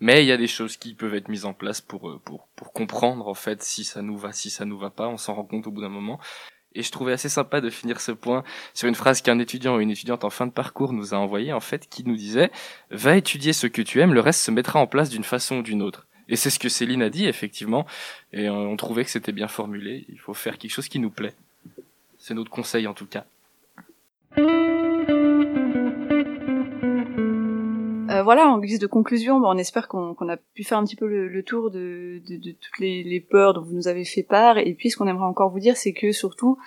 mais 0.00 0.24
il 0.24 0.26
y 0.26 0.32
a 0.32 0.38
des 0.38 0.46
choses 0.46 0.78
qui 0.78 0.94
peuvent 0.94 1.14
être 1.14 1.28
mises 1.28 1.44
en 1.44 1.52
place 1.52 1.82
pour 1.82 2.18
pour 2.24 2.48
pour 2.56 2.72
comprendre 2.72 3.28
en 3.28 3.34
fait 3.34 3.62
si 3.62 3.84
ça 3.84 4.00
nous 4.00 4.16
va, 4.16 4.32
si 4.32 4.48
ça 4.48 4.64
nous 4.64 4.78
va 4.78 4.88
pas, 4.88 5.06
on 5.08 5.18
s'en 5.18 5.34
rend 5.34 5.44
compte 5.44 5.66
au 5.66 5.70
bout 5.70 5.82
d'un 5.82 5.90
moment. 5.90 6.18
Et 6.74 6.82
je 6.82 6.90
trouvais 6.90 7.12
assez 7.12 7.28
sympa 7.28 7.60
de 7.60 7.70
finir 7.70 8.00
ce 8.00 8.12
point 8.12 8.44
sur 8.74 8.88
une 8.88 8.94
phrase 8.94 9.22
qu'un 9.22 9.38
étudiant 9.38 9.76
ou 9.76 9.80
une 9.80 9.90
étudiante 9.90 10.24
en 10.24 10.30
fin 10.30 10.46
de 10.46 10.52
parcours 10.52 10.92
nous 10.92 11.14
a 11.14 11.18
envoyée, 11.18 11.52
en 11.52 11.60
fait, 11.60 11.88
qui 11.88 12.04
nous 12.04 12.16
disait 12.16 12.50
«Va 12.90 13.16
étudier 13.16 13.52
ce 13.52 13.66
que 13.66 13.82
tu 13.82 14.00
aimes, 14.00 14.14
le 14.14 14.20
reste 14.20 14.40
se 14.40 14.50
mettra 14.50 14.78
en 14.78 14.86
place 14.86 15.10
d'une 15.10 15.24
façon 15.24 15.56
ou 15.56 15.62
d'une 15.62 15.82
autre.» 15.82 16.06
Et 16.28 16.36
c'est 16.36 16.50
ce 16.50 16.58
que 16.58 16.68
Céline 16.68 17.02
a 17.02 17.10
dit, 17.10 17.26
effectivement, 17.26 17.86
et 18.32 18.48
on 18.48 18.76
trouvait 18.76 19.04
que 19.04 19.10
c'était 19.10 19.32
bien 19.32 19.48
formulé. 19.48 20.06
Il 20.08 20.18
faut 20.18 20.34
faire 20.34 20.56
quelque 20.56 20.70
chose 20.70 20.88
qui 20.88 20.98
nous 20.98 21.10
plaît. 21.10 21.34
C'est 22.18 22.34
notre 22.34 22.50
conseil, 22.50 22.86
en 22.86 22.94
tout 22.94 23.06
cas. 23.06 23.26
Euh, 28.12 28.22
voilà, 28.22 28.46
en 28.46 28.58
guise 28.58 28.78
de 28.78 28.86
conclusion, 28.86 29.36
on 29.36 29.56
espère 29.56 29.88
qu'on 29.88 30.28
a 30.28 30.36
pu 30.36 30.64
faire 30.64 30.78
un 30.78 30.84
petit 30.84 30.96
peu 30.96 31.06
le, 31.06 31.42
tour 31.42 31.70
de, 31.70 32.20
toutes 32.26 32.78
les, 32.78 33.20
peurs 33.20 33.54
dont 33.54 33.62
vous 33.62 33.74
nous 33.74 33.88
avez 33.88 34.04
fait 34.04 34.22
part. 34.22 34.58
Et 34.58 34.74
puis, 34.74 34.90
ce 34.90 34.96
qu'on 34.96 35.06
aimerait 35.06 35.24
encore 35.24 35.50
vous 35.50 35.60
dire, 35.60 35.76
c'est 35.76 35.92
que 35.92 36.12
surtout, 36.12 36.58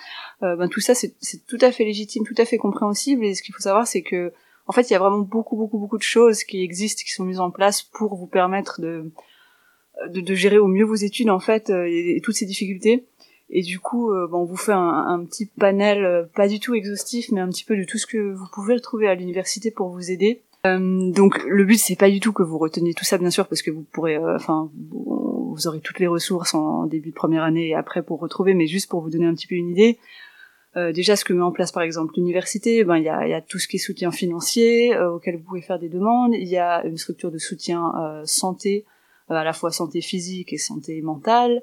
euh, 0.44 0.56
ben, 0.56 0.68
tout 0.70 0.80
ça, 0.80 0.96
c'est 0.96 1.14
tout 1.46 1.58
à 1.62 1.72
fait 1.72 1.84
légitime, 1.84 2.24
tout 2.26 2.36
à 2.38 2.46
fait 2.46 2.58
compréhensible. 2.58 3.24
Et 3.26 3.36
ce 3.36 3.44
qu'il 3.44 3.54
faut 3.54 3.62
savoir, 3.62 3.86
c'est 3.86 4.02
que, 4.02 4.34
en 4.68 4.74
fait, 4.74 4.90
il 4.90 4.94
y 4.94 4.96
a 4.96 5.00
vraiment 5.00 5.20
beaucoup, 5.20 5.56
beaucoup, 5.56 5.78
beaucoup 5.78 5.98
de 5.98 6.04
choses 6.04 6.44
qui 6.44 6.64
existent, 6.64 7.04
qui 7.06 7.12
sont 7.12 7.26
mises 7.26 7.40
en 7.40 7.52
place 7.52 7.84
pour 7.84 8.16
vous 8.16 8.28
permettre 8.28 8.82
de, 8.82 9.12
de, 10.08 10.34
gérer 10.34 10.58
au 10.58 10.68
mieux 10.68 10.86
vos 10.86 10.96
études, 10.96 11.30
en 11.30 11.40
fait, 11.40 11.70
euh, 11.70 11.86
et, 11.88 12.22
toutes 12.24 12.36
ces 12.36 12.46
difficultés. 12.46 13.06
Et 13.52 13.62
du 13.62 13.80
coup, 13.80 14.12
bon, 14.32 14.40
on 14.40 14.46
vous 14.46 14.58
fait 14.58 14.72
un, 14.74 15.06
un, 15.08 15.24
petit 15.24 15.46
panel, 15.46 16.28
pas 16.34 16.48
du 16.48 16.60
tout 16.60 16.74
exhaustif, 16.74 17.32
mais 17.32 17.42
un 17.42 17.50
petit 17.50 17.64
peu 17.64 17.78
de 17.78 17.84
tout 17.84 18.00
ce 18.00 18.08
que 18.08 18.34
vous 18.34 18.48
pouvez 18.52 18.74
retrouver 18.74 19.08
à 19.08 19.14
l'université 19.14 19.70
pour 19.70 19.90
vous 19.90 20.10
aider. 20.10 20.42
Euh, 20.66 21.12
donc 21.12 21.44
le 21.44 21.64
but 21.64 21.78
c'est 21.78 21.96
pas 21.96 22.10
du 22.10 22.20
tout 22.20 22.34
que 22.34 22.42
vous 22.42 22.58
reteniez 22.58 22.94
tout 22.94 23.06
ça 23.06 23.18
bien 23.18 23.30
sûr 23.30 23.48
parce 23.48 23.62
que 23.62 23.72
vous 23.72 23.84
pourrez, 23.84 24.16
euh, 24.16 24.36
enfin 24.36 24.72
vous, 24.90 25.56
aurez 25.66 25.80
toutes 25.80 26.00
les 26.00 26.08
ressources 26.08 26.54
en 26.54 26.86
début 26.86 27.12
de 27.12 27.16
première 27.16 27.44
année 27.44 27.70
et 27.70 27.76
après 27.76 28.04
pour 28.04 28.20
retrouver, 28.20 28.54
mais 28.54 28.68
juste 28.68 28.90
pour 28.90 29.02
vous 29.02 29.10
donner 29.10 29.26
un 29.26 29.34
petit 29.34 29.48
peu 29.48 29.56
une 29.56 29.70
idée. 29.70 30.00
Euh, 30.76 30.92
déjà, 30.92 31.16
ce 31.16 31.24
que 31.24 31.32
met 31.32 31.42
en 31.42 31.52
place 31.52 31.72
par 31.72 31.84
exemple 31.84 32.14
l'université, 32.18 32.84
ben 32.84 32.98
il 32.98 33.04
y 33.04 33.10
a, 33.10 33.42
tout 33.42 33.60
ce 33.60 33.68
qui 33.68 33.78
est 33.78 33.80
soutien 33.80 34.12
financier 34.12 34.98
auquel 34.98 35.38
vous 35.38 35.44
pouvez 35.44 35.62
faire 35.62 35.80
des 35.80 35.88
demandes. 35.88 36.34
Il 36.34 36.48
y 36.48 36.58
a 36.58 36.84
une 36.86 36.98
structure 36.98 37.32
de 37.32 37.38
soutien 37.38 37.94
santé, 38.26 38.86
à 39.30 39.44
la 39.46 39.54
fois 39.54 39.72
santé 39.72 40.02
physique 40.02 40.52
et 40.52 40.58
santé 40.58 41.02
mentale. 41.02 41.62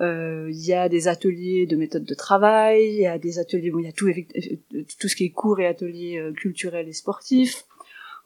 Il 0.00 0.64
y 0.64 0.72
a 0.72 0.88
des 0.88 1.08
ateliers 1.08 1.66
de 1.66 1.76
méthode 1.76 2.04
de 2.04 2.14
travail. 2.14 2.86
Il 2.88 3.00
y 3.00 3.06
a 3.06 3.18
des 3.18 3.38
ateliers, 3.38 3.70
bon, 3.70 3.80
il 3.80 3.84
y 3.84 3.88
a 3.88 3.92
tout, 3.92 4.08
tout 4.98 5.08
ce 5.08 5.16
qui 5.16 5.24
est 5.24 5.30
cours 5.30 5.60
et 5.60 5.66
ateliers 5.66 6.32
culturels 6.34 6.88
et 6.88 6.94
sportifs. 6.94 7.66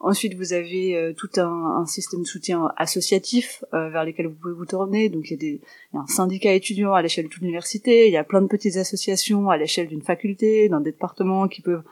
Ensuite, 0.05 0.34
vous 0.34 0.53
avez 0.53 0.96
euh, 0.96 1.12
tout 1.12 1.30
un, 1.36 1.86
système 1.86 2.22
de 2.22 2.26
soutien 2.26 2.72
associatif 2.76 3.64
euh, 3.72 3.88
vers 3.88 4.05
lesquels 4.05 4.26
vous 4.26 4.34
pouvez 4.34 4.53
vous 4.53 4.66
tourner. 4.66 5.09
Donc, 5.09 5.30
il 5.30 5.30
y, 5.30 5.34
a 5.34 5.36
des, 5.36 5.61
y 5.94 5.96
un 5.96 6.07
syndicat 6.09 6.53
étudiant 6.53 6.92
à 6.92 7.03
l'échelle 7.03 7.26
de 7.26 7.30
toute 7.30 7.40
l'université. 7.40 8.09
Il 8.09 8.12
y 8.12 8.16
a 8.16 8.24
plein 8.24 8.42
de 8.42 8.48
petites 8.48 8.76
associations 8.76 9.48
à 9.48 9.57
l'échelle 9.57 9.86
d'une 9.86 10.03
faculté, 10.03 10.68
d'un 10.68 10.80
département 10.80 11.46
qui 11.46 11.62
peuvent 11.62 11.84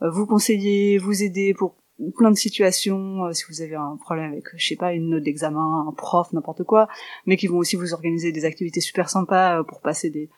euh, 0.00 0.08
vous 0.08 0.24
conseiller, 0.24 0.96
vous 0.96 1.22
aider 1.22 1.52
pour 1.52 1.74
plein 2.16 2.30
de 2.30 2.36
situations. 2.36 3.30
si 3.34 3.44
vous 3.50 3.60
avez 3.60 3.74
un 3.74 3.98
problème 4.00 4.32
avec, 4.32 4.44
je 4.56 4.66
sais 4.66 4.76
pas, 4.76 4.94
une 4.94 5.10
note 5.10 5.22
d'examen, 5.22 5.84
un 5.86 5.92
prof, 5.92 6.32
n'importe 6.32 6.64
quoi, 6.64 6.88
mais 7.26 7.36
qui 7.36 7.46
vont 7.46 7.58
aussi 7.58 7.76
vous 7.76 7.92
organiser 7.92 8.32
des 8.32 8.46
activités 8.46 8.80
super 8.80 9.10
sympas 9.10 9.62
pour 9.64 9.82
passer 9.82 10.08
des 10.08 10.30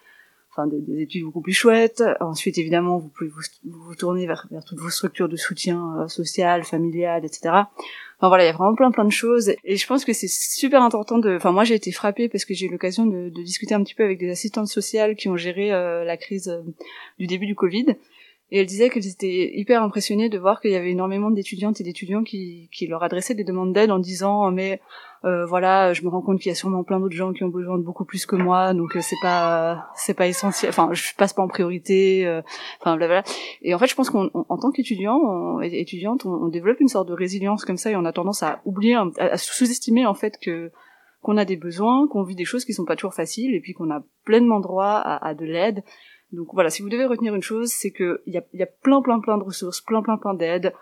enfin 0.52 0.66
des, 0.66 0.80
des, 0.80 1.02
études 1.02 1.24
beaucoup 1.24 1.40
plus 1.40 1.52
chouettes. 1.52 2.02
Ensuite, 2.20 2.58
évidemment, 2.58 2.98
vous 2.98 3.08
pouvez 3.08 3.30
vous, 3.64 3.94
tourner 3.94 4.26
vers, 4.26 4.46
toutes 4.66 4.78
vos 4.78 4.90
structures 4.90 5.28
de 5.28 5.36
soutien 5.36 6.00
euh, 6.00 6.08
social, 6.08 6.64
familial, 6.64 7.24
etc. 7.24 7.40
Enfin 8.18 8.28
voilà, 8.28 8.44
il 8.44 8.46
y 8.46 8.50
a 8.50 8.52
vraiment 8.52 8.74
plein 8.74 8.90
plein 8.92 9.04
de 9.04 9.10
choses. 9.10 9.52
Et 9.64 9.76
je 9.76 9.86
pense 9.86 10.04
que 10.04 10.12
c'est 10.12 10.28
super 10.28 10.82
important 10.82 11.18
de. 11.18 11.34
Enfin 11.36 11.52
moi, 11.52 11.64
j'ai 11.64 11.74
été 11.74 11.90
frappée 11.90 12.28
parce 12.28 12.44
que 12.44 12.54
j'ai 12.54 12.66
eu 12.66 12.70
l'occasion 12.70 13.06
de, 13.06 13.30
de, 13.30 13.42
discuter 13.42 13.74
un 13.74 13.82
petit 13.82 13.94
peu 13.94 14.04
avec 14.04 14.18
des 14.18 14.30
assistantes 14.30 14.68
sociales 14.68 15.16
qui 15.16 15.28
ont 15.28 15.36
géré 15.36 15.72
euh, 15.72 16.04
la 16.04 16.16
crise 16.16 16.48
euh, 16.48 16.62
du 17.18 17.26
début 17.26 17.46
du 17.46 17.54
Covid. 17.54 17.86
Et 18.52 18.60
elle 18.60 18.66
disait 18.66 18.90
qu'elles 18.90 19.08
étaient 19.08 19.50
hyper 19.54 19.82
impressionnées 19.82 20.28
de 20.28 20.38
voir 20.38 20.60
qu'il 20.60 20.70
y 20.70 20.76
avait 20.76 20.90
énormément 20.90 21.30
d'étudiantes 21.30 21.80
et 21.80 21.84
d'étudiants 21.84 22.22
qui, 22.22 22.68
qui 22.70 22.86
leur 22.86 23.02
adressaient 23.02 23.34
des 23.34 23.44
demandes 23.44 23.72
d'aide 23.72 23.90
en 23.90 23.98
disant 23.98 24.50
mais 24.50 24.80
euh, 25.24 25.46
voilà, 25.46 25.92
je 25.92 26.02
me 26.02 26.08
rends 26.08 26.20
compte 26.20 26.40
qu'il 26.40 26.50
y 26.50 26.52
a 26.52 26.56
sûrement 26.56 26.82
plein 26.82 26.98
d'autres 26.98 27.14
gens 27.14 27.32
qui 27.32 27.44
ont 27.44 27.48
besoin 27.48 27.78
de 27.78 27.82
beaucoup 27.82 28.04
plus 28.04 28.26
que 28.26 28.34
moi, 28.34 28.74
donc 28.74 28.96
euh, 28.96 29.00
c'est 29.00 29.16
pas 29.22 29.88
c'est 29.94 30.14
pas 30.14 30.26
essentiel. 30.26 30.68
Enfin, 30.68 30.90
je 30.92 31.14
passe 31.16 31.32
pas 31.32 31.42
en 31.42 31.48
priorité. 31.48 32.26
Euh, 32.26 32.42
enfin, 32.80 32.96
blablabla. 32.96 33.22
Et 33.62 33.72
en 33.72 33.78
fait, 33.78 33.86
je 33.86 33.94
pense 33.94 34.10
qu'en 34.10 34.28
tant 34.28 34.70
qu'étudiant, 34.72 35.60
étudiante, 35.60 36.26
on, 36.26 36.30
on, 36.30 36.48
développe 36.48 36.80
une 36.80 36.88
sorte 36.88 37.08
de 37.08 37.14
résilience 37.14 37.64
comme 37.64 37.76
ça, 37.76 37.90
et 37.92 37.96
on 37.96 38.04
a 38.04 38.12
tendance 38.12 38.42
à 38.42 38.60
oublier, 38.64 38.96
à, 38.96 39.06
à 39.18 39.36
sous-estimer 39.36 40.06
en 40.06 40.14
fait 40.14 40.38
que 40.40 40.72
qu'on 41.22 41.36
a 41.36 41.44
des 41.44 41.56
besoins, 41.56 42.08
qu'on 42.08 42.24
vit 42.24 42.34
des 42.34 42.44
choses 42.44 42.64
qui 42.64 42.72
sont 42.72 42.84
pas 42.84 42.96
toujours 42.96 43.14
faciles, 43.14 43.54
et 43.54 43.60
puis 43.60 43.74
qu'on 43.74 43.90
a 43.90 44.02
pleinement 44.24 44.58
droit 44.58 44.96
à, 44.96 45.24
à 45.24 45.34
de 45.34 45.44
l'aide. 45.44 45.84
Donc 46.32 46.48
voilà, 46.52 46.70
si 46.70 46.82
vous 46.82 46.88
devez 46.88 47.04
retenir 47.04 47.34
une 47.34 47.42
chose, 47.42 47.70
c'est 47.70 47.90
que 47.90 48.22
il 48.26 48.34
y 48.34 48.38
a, 48.38 48.44
y 48.54 48.62
a 48.62 48.66
plein 48.66 49.02
plein 49.02 49.20
plein 49.20 49.38
de 49.38 49.44
ressources, 49.44 49.80
plein 49.80 50.02
plein 50.02 50.16
plein 50.16 50.34
d'aides. 50.34 50.72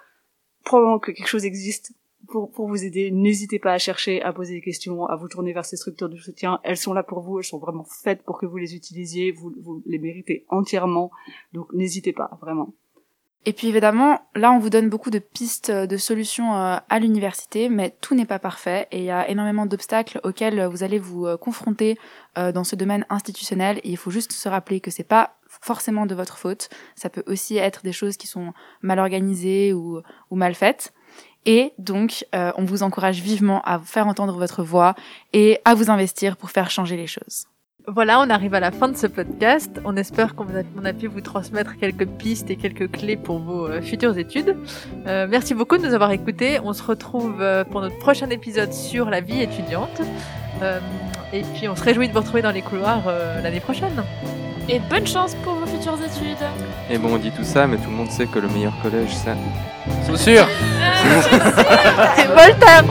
Probablement 0.65 0.99
que 0.99 1.11
quelque 1.11 1.27
chose 1.29 1.45
existe 1.45 1.93
pour, 2.29 2.51
pour 2.51 2.69
vous 2.69 2.85
aider. 2.85 3.11
N'hésitez 3.11 3.59
pas 3.59 3.73
à 3.73 3.79
chercher, 3.79 4.23
à 4.23 4.33
poser 4.33 4.55
des 4.55 4.61
questions, 4.61 5.07
à 5.07 5.17
vous 5.17 5.29
tourner 5.29 5.53
vers 5.53 5.65
ces 5.65 5.77
structures 5.77 6.09
de 6.09 6.17
soutien. 6.17 6.61
Elles 6.65 6.77
sont 6.77 6.93
là 6.93 7.03
pour 7.03 7.21
vous, 7.21 7.39
elles 7.39 7.45
sont 7.45 7.59
vraiment 7.59 7.85
faites 7.85 8.23
pour 8.23 8.39
que 8.39 8.47
vous 8.47 8.57
les 8.57 8.75
utilisiez, 8.75 9.33
vous, 9.33 9.53
vous 9.61 9.83
les 9.87 9.99
méritez 9.99 10.45
entièrement. 10.49 11.11
Donc 11.53 11.73
n'hésitez 11.73 12.13
pas, 12.13 12.39
vraiment. 12.41 12.75
Et 13.47 13.55
puis 13.55 13.69
évidemment, 13.69 14.21
là 14.35 14.53
on 14.53 14.59
vous 14.59 14.69
donne 14.69 14.91
beaucoup 14.91 15.11
de 15.11 15.19
pistes 15.19 15.71
de 15.71 15.97
solutions 15.97 16.55
euh, 16.55 16.77
à 16.89 16.99
l'université, 16.99 17.71
mais 17.71 17.97
tout 18.03 18.15
n'est 18.15 18.27
pas 18.27 18.39
parfait 18.39 18.87
et 18.91 18.99
il 18.99 19.05
y 19.05 19.11
a 19.11 19.29
énormément 19.31 19.65
d'obstacles 19.65 20.21
auxquels 20.25 20.67
vous 20.67 20.83
allez 20.83 20.99
vous 20.99 21.27
euh, 21.27 21.39
confronter 21.39 21.99
euh, 22.37 22.53
dans 22.53 22.65
ce 22.65 22.77
domaine 22.77 23.07
institutionnel 23.09 23.79
et 23.79 23.91
il 23.91 23.97
faut 23.97 24.11
juste 24.11 24.33
se 24.33 24.49
rappeler 24.49 24.81
que 24.81 24.91
c'est 24.91 25.05
pas 25.05 25.37
forcément 25.61 26.07
de 26.07 26.15
votre 26.15 26.39
faute, 26.39 26.69
ça 26.95 27.11
peut 27.11 27.25
aussi 27.27 27.57
être 27.57 27.83
des 27.83 27.93
choses 27.93 28.17
qui 28.17 28.27
sont 28.27 28.53
mal 28.83 28.99
organisées 28.99 29.73
ou, 29.73 30.03
mal 30.31 30.55
faites. 30.55 30.93
Et 31.47 31.73
donc, 31.79 32.27
euh, 32.35 32.53
on 32.57 32.65
vous 32.65 32.83
encourage 32.83 33.21
vivement 33.21 33.63
à 33.63 33.81
faire 33.81 34.07
entendre 34.07 34.37
votre 34.37 34.63
voix 34.63 34.95
et 35.33 35.59
à 35.65 35.75
vous 35.75 35.91
investir 35.91 36.37
pour 36.37 36.51
faire 36.51 36.71
changer 36.71 36.97
les 36.97 37.07
choses. 37.07 37.47
Voilà, 37.87 38.21
on 38.21 38.31
arrive 38.31 38.55
à 38.55 38.61
la 38.61 38.71
fin 38.71 38.89
de 38.89 38.97
ce 38.97 39.07
podcast. 39.07 39.81
On 39.85 39.97
espère 39.97 40.35
qu'on 40.35 40.47
a, 40.85 40.93
pu 40.93 41.07
vous 41.07 41.21
transmettre 41.21 41.77
quelques 41.79 42.07
pistes 42.07 42.51
et 42.51 42.57
quelques 42.57 42.91
clés 42.91 43.17
pour 43.17 43.39
vos 43.39 43.67
euh, 43.67 43.81
futures 43.81 44.19
études. 44.19 44.57
Euh, 45.07 45.27
merci 45.29 45.55
beaucoup 45.55 45.77
de 45.77 45.87
nous 45.87 45.95
avoir 45.95 46.11
écoutés. 46.13 46.61
On 46.63 46.73
se 46.73 46.83
retrouve 46.83 47.41
euh, 47.41 47.65
pour 47.65 47.81
notre 47.81 47.99
prochain 47.99 48.29
épisode 48.31 48.73
sur 48.73 49.09
la 49.09 49.21
vie 49.21 49.41
étudiante. 49.41 50.01
Et 51.33 51.43
puis 51.55 51.69
on 51.69 51.77
se 51.77 51.83
réjouit 51.83 52.09
de 52.09 52.13
vous 52.13 52.19
retrouver 52.21 52.43
dans 52.43 52.51
les 52.51 52.61
couloirs 52.61 53.05
l'année 53.43 53.61
prochaine. 53.61 54.03
Et 54.69 54.79
bonne 54.79 55.07
chance 55.07 55.35
pour 55.37 55.55
vos 55.55 55.67
futures 55.81 55.99
études. 56.05 56.37
Et 56.91 56.99
bon, 56.99 57.15
on 57.15 57.17
dit 57.17 57.31
tout 57.31 57.45
ça, 57.45 57.67
mais 57.67 57.77
tout 57.77 57.89
le 57.91 57.97
monde 57.97 58.11
sait 58.11 58.27
que 58.27 58.39
le 58.39 58.49
meilleur 58.49 58.73
collège, 58.83 59.11
c'est... 59.13 59.31
Saussure 60.07 60.47
C'est 62.17 62.27
Voltaire 62.27 62.85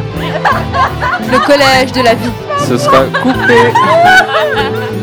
Le 1.32 1.46
collège 1.46 1.92
de 1.92 2.02
la 2.02 2.16
vie. 2.16 2.32
Ce 2.68 2.78
sera 2.78 3.04
coupé 3.22 3.72